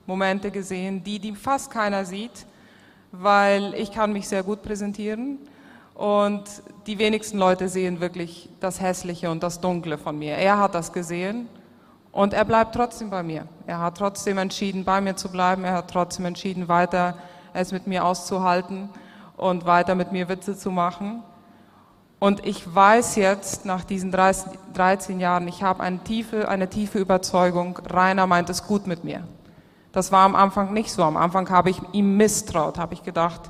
Momente 0.06 0.50
gesehen, 0.50 1.04
die, 1.04 1.18
die 1.18 1.34
fast 1.34 1.70
keiner 1.70 2.04
sieht, 2.04 2.46
weil 3.12 3.74
ich 3.74 3.92
kann 3.92 4.12
mich 4.12 4.28
sehr 4.28 4.42
gut 4.42 4.62
präsentieren 4.62 5.38
und 5.94 6.44
die 6.86 6.98
wenigsten 6.98 7.38
Leute 7.38 7.68
sehen 7.68 8.00
wirklich 8.00 8.48
das 8.60 8.80
Hässliche 8.80 9.30
und 9.30 9.42
das 9.42 9.60
Dunkle 9.60 9.98
von 9.98 10.18
mir. 10.18 10.36
Er 10.36 10.58
hat 10.58 10.74
das 10.74 10.92
gesehen 10.92 11.48
und 12.12 12.32
er 12.32 12.44
bleibt 12.44 12.74
trotzdem 12.74 13.10
bei 13.10 13.22
mir. 13.22 13.46
Er 13.66 13.80
hat 13.80 13.98
trotzdem 13.98 14.38
entschieden, 14.38 14.84
bei 14.84 15.00
mir 15.00 15.14
zu 15.16 15.30
bleiben. 15.30 15.64
Er 15.64 15.74
hat 15.74 15.90
trotzdem 15.90 16.24
entschieden, 16.24 16.68
weiter 16.68 17.18
es 17.52 17.72
mit 17.72 17.86
mir 17.86 18.04
auszuhalten 18.04 18.88
und 19.36 19.66
weiter 19.66 19.94
mit 19.94 20.12
mir 20.12 20.28
Witze 20.28 20.56
zu 20.56 20.70
machen. 20.70 21.22
Und 22.20 22.46
ich 22.46 22.72
weiß 22.72 23.16
jetzt, 23.16 23.64
nach 23.64 23.82
diesen 23.82 24.12
30, 24.12 24.52
13 24.74 25.20
Jahren, 25.20 25.48
ich 25.48 25.62
habe 25.62 25.82
eine 25.82 25.98
tiefe, 26.00 26.48
eine 26.48 26.68
tiefe 26.68 26.98
Überzeugung, 26.98 27.78
Rainer 27.88 28.26
meint 28.26 28.50
es 28.50 28.66
gut 28.66 28.86
mit 28.86 29.04
mir. 29.04 29.26
Das 29.92 30.12
war 30.12 30.26
am 30.26 30.36
Anfang 30.36 30.74
nicht 30.74 30.92
so. 30.92 31.02
Am 31.02 31.16
Anfang 31.16 31.48
habe 31.48 31.70
ich 31.70 31.80
ihm 31.92 32.18
misstraut, 32.18 32.78
habe 32.78 32.92
ich 32.92 33.02
gedacht, 33.02 33.40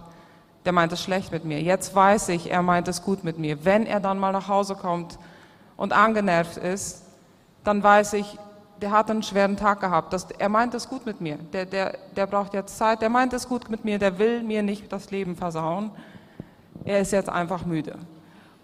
der 0.64 0.72
meint 0.72 0.92
es 0.92 1.02
schlecht 1.02 1.32
mit 1.32 1.44
mir. 1.44 1.60
Jetzt 1.60 1.96
weiß 1.96 2.28
ich, 2.28 2.48
er 2.50 2.62
meint 2.62 2.86
es 2.86 3.02
gut 3.02 3.24
mit 3.24 3.40
mir. 3.40 3.64
Wenn 3.64 3.86
er 3.86 3.98
dann 3.98 4.20
mal 4.20 4.32
nach 4.32 4.46
Hause 4.46 4.76
kommt 4.76 5.18
und 5.76 5.92
angenervt 5.92 6.56
ist, 6.56 7.02
dann 7.64 7.82
weiß 7.82 8.12
ich, 8.14 8.38
der 8.80 8.92
hat 8.92 9.10
einen 9.10 9.24
schweren 9.24 9.56
Tag 9.56 9.80
gehabt. 9.80 10.12
Das, 10.12 10.28
er 10.38 10.48
meint 10.48 10.74
es 10.74 10.88
gut 10.88 11.04
mit 11.06 11.20
mir. 11.20 11.38
Der, 11.52 11.66
der, 11.66 11.98
der 12.14 12.26
braucht 12.26 12.54
jetzt 12.54 12.78
Zeit. 12.78 13.02
Der 13.02 13.10
meint 13.10 13.32
es 13.32 13.48
gut 13.48 13.68
mit 13.68 13.84
mir. 13.84 13.98
Der 13.98 14.16
will 14.18 14.44
mir 14.44 14.62
nicht 14.62 14.92
das 14.92 15.10
Leben 15.10 15.34
versauen. 15.34 15.90
Er 16.84 17.00
ist 17.00 17.10
jetzt 17.10 17.28
einfach 17.28 17.66
müde. 17.66 17.98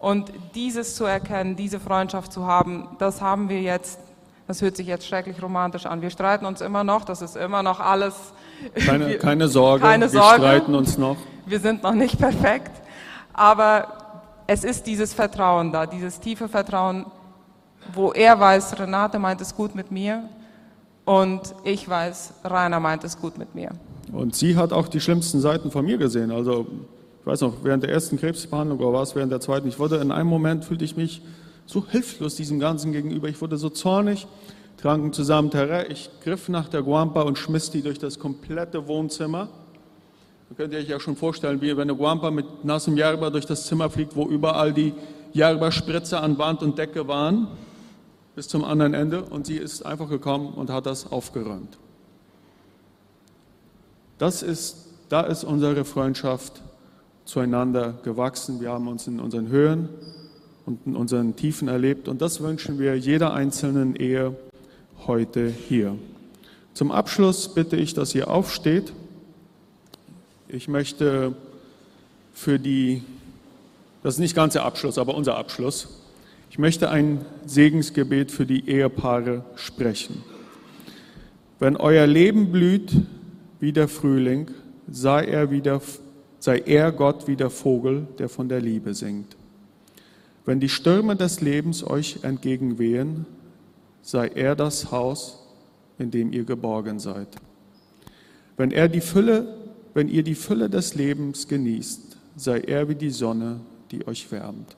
Und 0.06 0.30
dieses 0.54 0.94
zu 0.94 1.04
erkennen, 1.04 1.56
diese 1.56 1.80
Freundschaft 1.80 2.32
zu 2.32 2.46
haben, 2.46 2.86
das 3.00 3.20
haben 3.20 3.48
wir 3.48 3.60
jetzt, 3.60 3.98
das 4.46 4.62
hört 4.62 4.76
sich 4.76 4.86
jetzt 4.86 5.04
schrecklich 5.04 5.42
romantisch 5.42 5.84
an. 5.84 6.00
Wir 6.00 6.10
streiten 6.10 6.46
uns 6.46 6.60
immer 6.60 6.84
noch, 6.84 7.04
das 7.04 7.22
ist 7.22 7.36
immer 7.36 7.64
noch 7.64 7.80
alles. 7.80 8.14
Keine, 8.86 9.08
wir, 9.08 9.18
keine 9.18 9.48
Sorge, 9.48 9.82
keine 9.82 10.12
wir 10.12 10.22
streiten 10.22 10.76
uns 10.76 10.96
noch. 10.96 11.16
Wir 11.44 11.58
sind 11.58 11.82
noch 11.82 11.94
nicht 11.94 12.20
perfekt, 12.20 12.70
aber 13.32 13.88
es 14.46 14.62
ist 14.62 14.86
dieses 14.86 15.12
Vertrauen 15.12 15.72
da, 15.72 15.86
dieses 15.86 16.20
tiefe 16.20 16.48
Vertrauen, 16.48 17.06
wo 17.92 18.12
er 18.12 18.38
weiß, 18.38 18.78
Renate 18.78 19.18
meint 19.18 19.40
es 19.40 19.56
gut 19.56 19.74
mit 19.74 19.90
mir 19.90 20.28
und 21.04 21.52
ich 21.64 21.88
weiß, 21.88 22.32
Rainer 22.44 22.78
meint 22.78 23.02
es 23.02 23.18
gut 23.18 23.38
mit 23.38 23.56
mir. 23.56 23.70
Und 24.12 24.36
sie 24.36 24.56
hat 24.56 24.72
auch 24.72 24.86
die 24.86 25.00
schlimmsten 25.00 25.40
Seiten 25.40 25.72
von 25.72 25.84
mir 25.84 25.98
gesehen. 25.98 26.30
Also 26.30 26.68
ich 27.26 27.32
weiß 27.32 27.40
noch, 27.40 27.64
während 27.64 27.82
der 27.82 27.90
ersten 27.90 28.20
Krebsbehandlung 28.20 28.78
oder 28.78 28.92
war 28.92 29.02
es 29.02 29.16
während 29.16 29.32
der 29.32 29.40
zweiten, 29.40 29.66
ich 29.66 29.80
wurde 29.80 29.96
in 29.96 30.12
einem 30.12 30.28
Moment, 30.28 30.64
fühlte 30.64 30.84
ich 30.84 30.96
mich 30.96 31.22
so 31.66 31.84
hilflos 31.84 32.36
diesem 32.36 32.60
Ganzen 32.60 32.92
gegenüber. 32.92 33.28
Ich 33.28 33.40
wurde 33.40 33.56
so 33.56 33.68
zornig, 33.68 34.28
tranken 34.76 35.12
zusammen 35.12 35.50
Terrain. 35.50 35.86
Ich 35.90 36.08
griff 36.22 36.48
nach 36.48 36.68
der 36.68 36.82
Guampa 36.82 37.22
und 37.22 37.36
schmiss 37.36 37.68
die 37.68 37.82
durch 37.82 37.98
das 37.98 38.20
komplette 38.20 38.86
Wohnzimmer. 38.86 39.48
Da 40.48 40.54
könnt 40.54 40.72
ihr 40.72 40.78
euch 40.78 40.88
ja 40.88 41.00
schon 41.00 41.16
vorstellen, 41.16 41.60
wie 41.60 41.76
wenn 41.76 41.90
eine 41.90 41.96
Guampa 41.96 42.30
mit 42.30 42.64
nassem 42.64 42.96
Yerba 42.96 43.30
durch 43.30 43.44
das 43.44 43.66
Zimmer 43.66 43.90
fliegt, 43.90 44.14
wo 44.14 44.28
überall 44.28 44.72
die 44.72 44.94
Yerba-Spritze 45.32 46.20
an 46.20 46.38
Wand 46.38 46.62
und 46.62 46.78
Decke 46.78 47.08
waren 47.08 47.48
bis 48.36 48.46
zum 48.46 48.64
anderen 48.64 48.94
Ende 48.94 49.24
und 49.24 49.46
sie 49.46 49.56
ist 49.56 49.84
einfach 49.84 50.08
gekommen 50.08 50.54
und 50.54 50.70
hat 50.70 50.86
das 50.86 51.10
aufgeräumt. 51.10 51.76
Das 54.16 54.44
ist, 54.44 54.86
da 55.08 55.22
ist 55.22 55.42
unsere 55.42 55.84
Freundschaft 55.84 56.62
zueinander 57.26 57.98
gewachsen. 58.02 58.60
Wir 58.60 58.70
haben 58.70 58.88
uns 58.88 59.06
in 59.06 59.20
unseren 59.20 59.48
Höhen 59.48 59.90
und 60.64 60.86
in 60.86 60.96
unseren 60.96 61.36
Tiefen 61.36 61.68
erlebt 61.68 62.08
und 62.08 62.22
das 62.22 62.40
wünschen 62.40 62.78
wir 62.78 62.96
jeder 62.96 63.34
einzelnen 63.34 63.94
Ehe 63.96 64.34
heute 65.06 65.48
hier. 65.48 65.96
Zum 66.72 66.90
Abschluss 66.90 67.52
bitte 67.52 67.76
ich, 67.76 67.94
dass 67.94 68.14
ihr 68.14 68.28
aufsteht. 68.28 68.92
Ich 70.48 70.68
möchte 70.68 71.34
für 72.32 72.58
die, 72.58 73.02
das 74.02 74.14
ist 74.14 74.20
nicht 74.20 74.36
ganz 74.36 74.52
der 74.52 74.64
Abschluss, 74.64 74.98
aber 74.98 75.14
unser 75.14 75.36
Abschluss, 75.36 75.88
ich 76.50 76.58
möchte 76.58 76.90
ein 76.90 77.24
Segensgebet 77.44 78.30
für 78.30 78.46
die 78.46 78.68
Ehepaare 78.68 79.44
sprechen. 79.56 80.22
Wenn 81.58 81.76
euer 81.76 82.06
Leben 82.06 82.52
blüht 82.52 82.92
wie 83.58 83.72
der 83.72 83.88
Frühling, 83.88 84.50
sei 84.90 85.24
er, 85.24 85.50
wie 85.50 85.60
der, 85.60 85.80
sei 86.46 86.62
er 86.64 86.92
Gott 86.92 87.26
wie 87.26 87.34
der 87.34 87.50
Vogel, 87.50 88.06
der 88.20 88.28
von 88.28 88.48
der 88.48 88.60
Liebe 88.60 88.94
singt. 88.94 89.36
Wenn 90.44 90.60
die 90.60 90.68
Stürme 90.68 91.16
des 91.16 91.40
Lebens 91.40 91.82
euch 91.84 92.20
entgegenwehen, 92.22 93.26
sei 94.00 94.28
er 94.28 94.54
das 94.54 94.92
Haus, 94.92 95.44
in 95.98 96.12
dem 96.12 96.32
ihr 96.32 96.44
geborgen 96.44 97.00
seid. 97.00 97.26
Wenn 98.56 98.70
er 98.70 98.88
die 98.88 99.00
Fülle, 99.00 99.56
wenn 99.92 100.08
ihr 100.08 100.22
die 100.22 100.36
Fülle 100.36 100.70
des 100.70 100.94
Lebens 100.94 101.48
genießt, 101.48 102.16
sei 102.36 102.60
er 102.60 102.88
wie 102.88 102.94
die 102.94 103.10
Sonne, 103.10 103.58
die 103.90 104.06
euch 104.06 104.30
wärmt. 104.30 104.76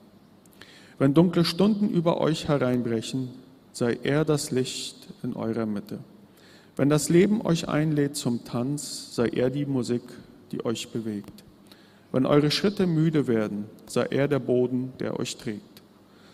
Wenn 0.97 1.13
dunkle 1.13 1.45
Stunden 1.45 1.87
über 1.87 2.19
euch 2.19 2.47
hereinbrechen, 2.47 3.29
sei 3.73 3.99
er 4.01 4.25
das 4.25 4.49
Licht 4.49 5.07
in 5.21 5.35
eurer 5.35 5.67
Mitte. 5.67 5.99
Wenn 6.75 6.89
das 6.89 7.09
Leben 7.09 7.45
euch 7.45 7.69
einlädt 7.69 8.15
zum 8.15 8.43
Tanz, 8.43 9.13
sei 9.13 9.27
er 9.27 9.51
die 9.51 9.67
Musik, 9.67 10.01
die 10.51 10.65
euch 10.65 10.89
bewegt. 10.89 11.43
Wenn 12.11 12.25
eure 12.25 12.51
Schritte 12.51 12.87
müde 12.87 13.27
werden, 13.27 13.65
sei 13.85 14.05
er 14.05 14.27
der 14.27 14.39
Boden, 14.39 14.93
der 14.99 15.19
euch 15.19 15.37
trägt. 15.37 15.81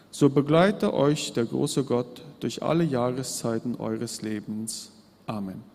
So 0.10 0.30
begleite 0.30 0.94
euch 0.94 1.34
der 1.34 1.46
große 1.46 1.84
Gott 1.84 2.24
durch 2.40 2.64
alle 2.64 2.86
Jahreszeiten 2.86 3.76
eures 3.76 4.22
Lebens. 4.22 4.92
Amen. 5.26 5.75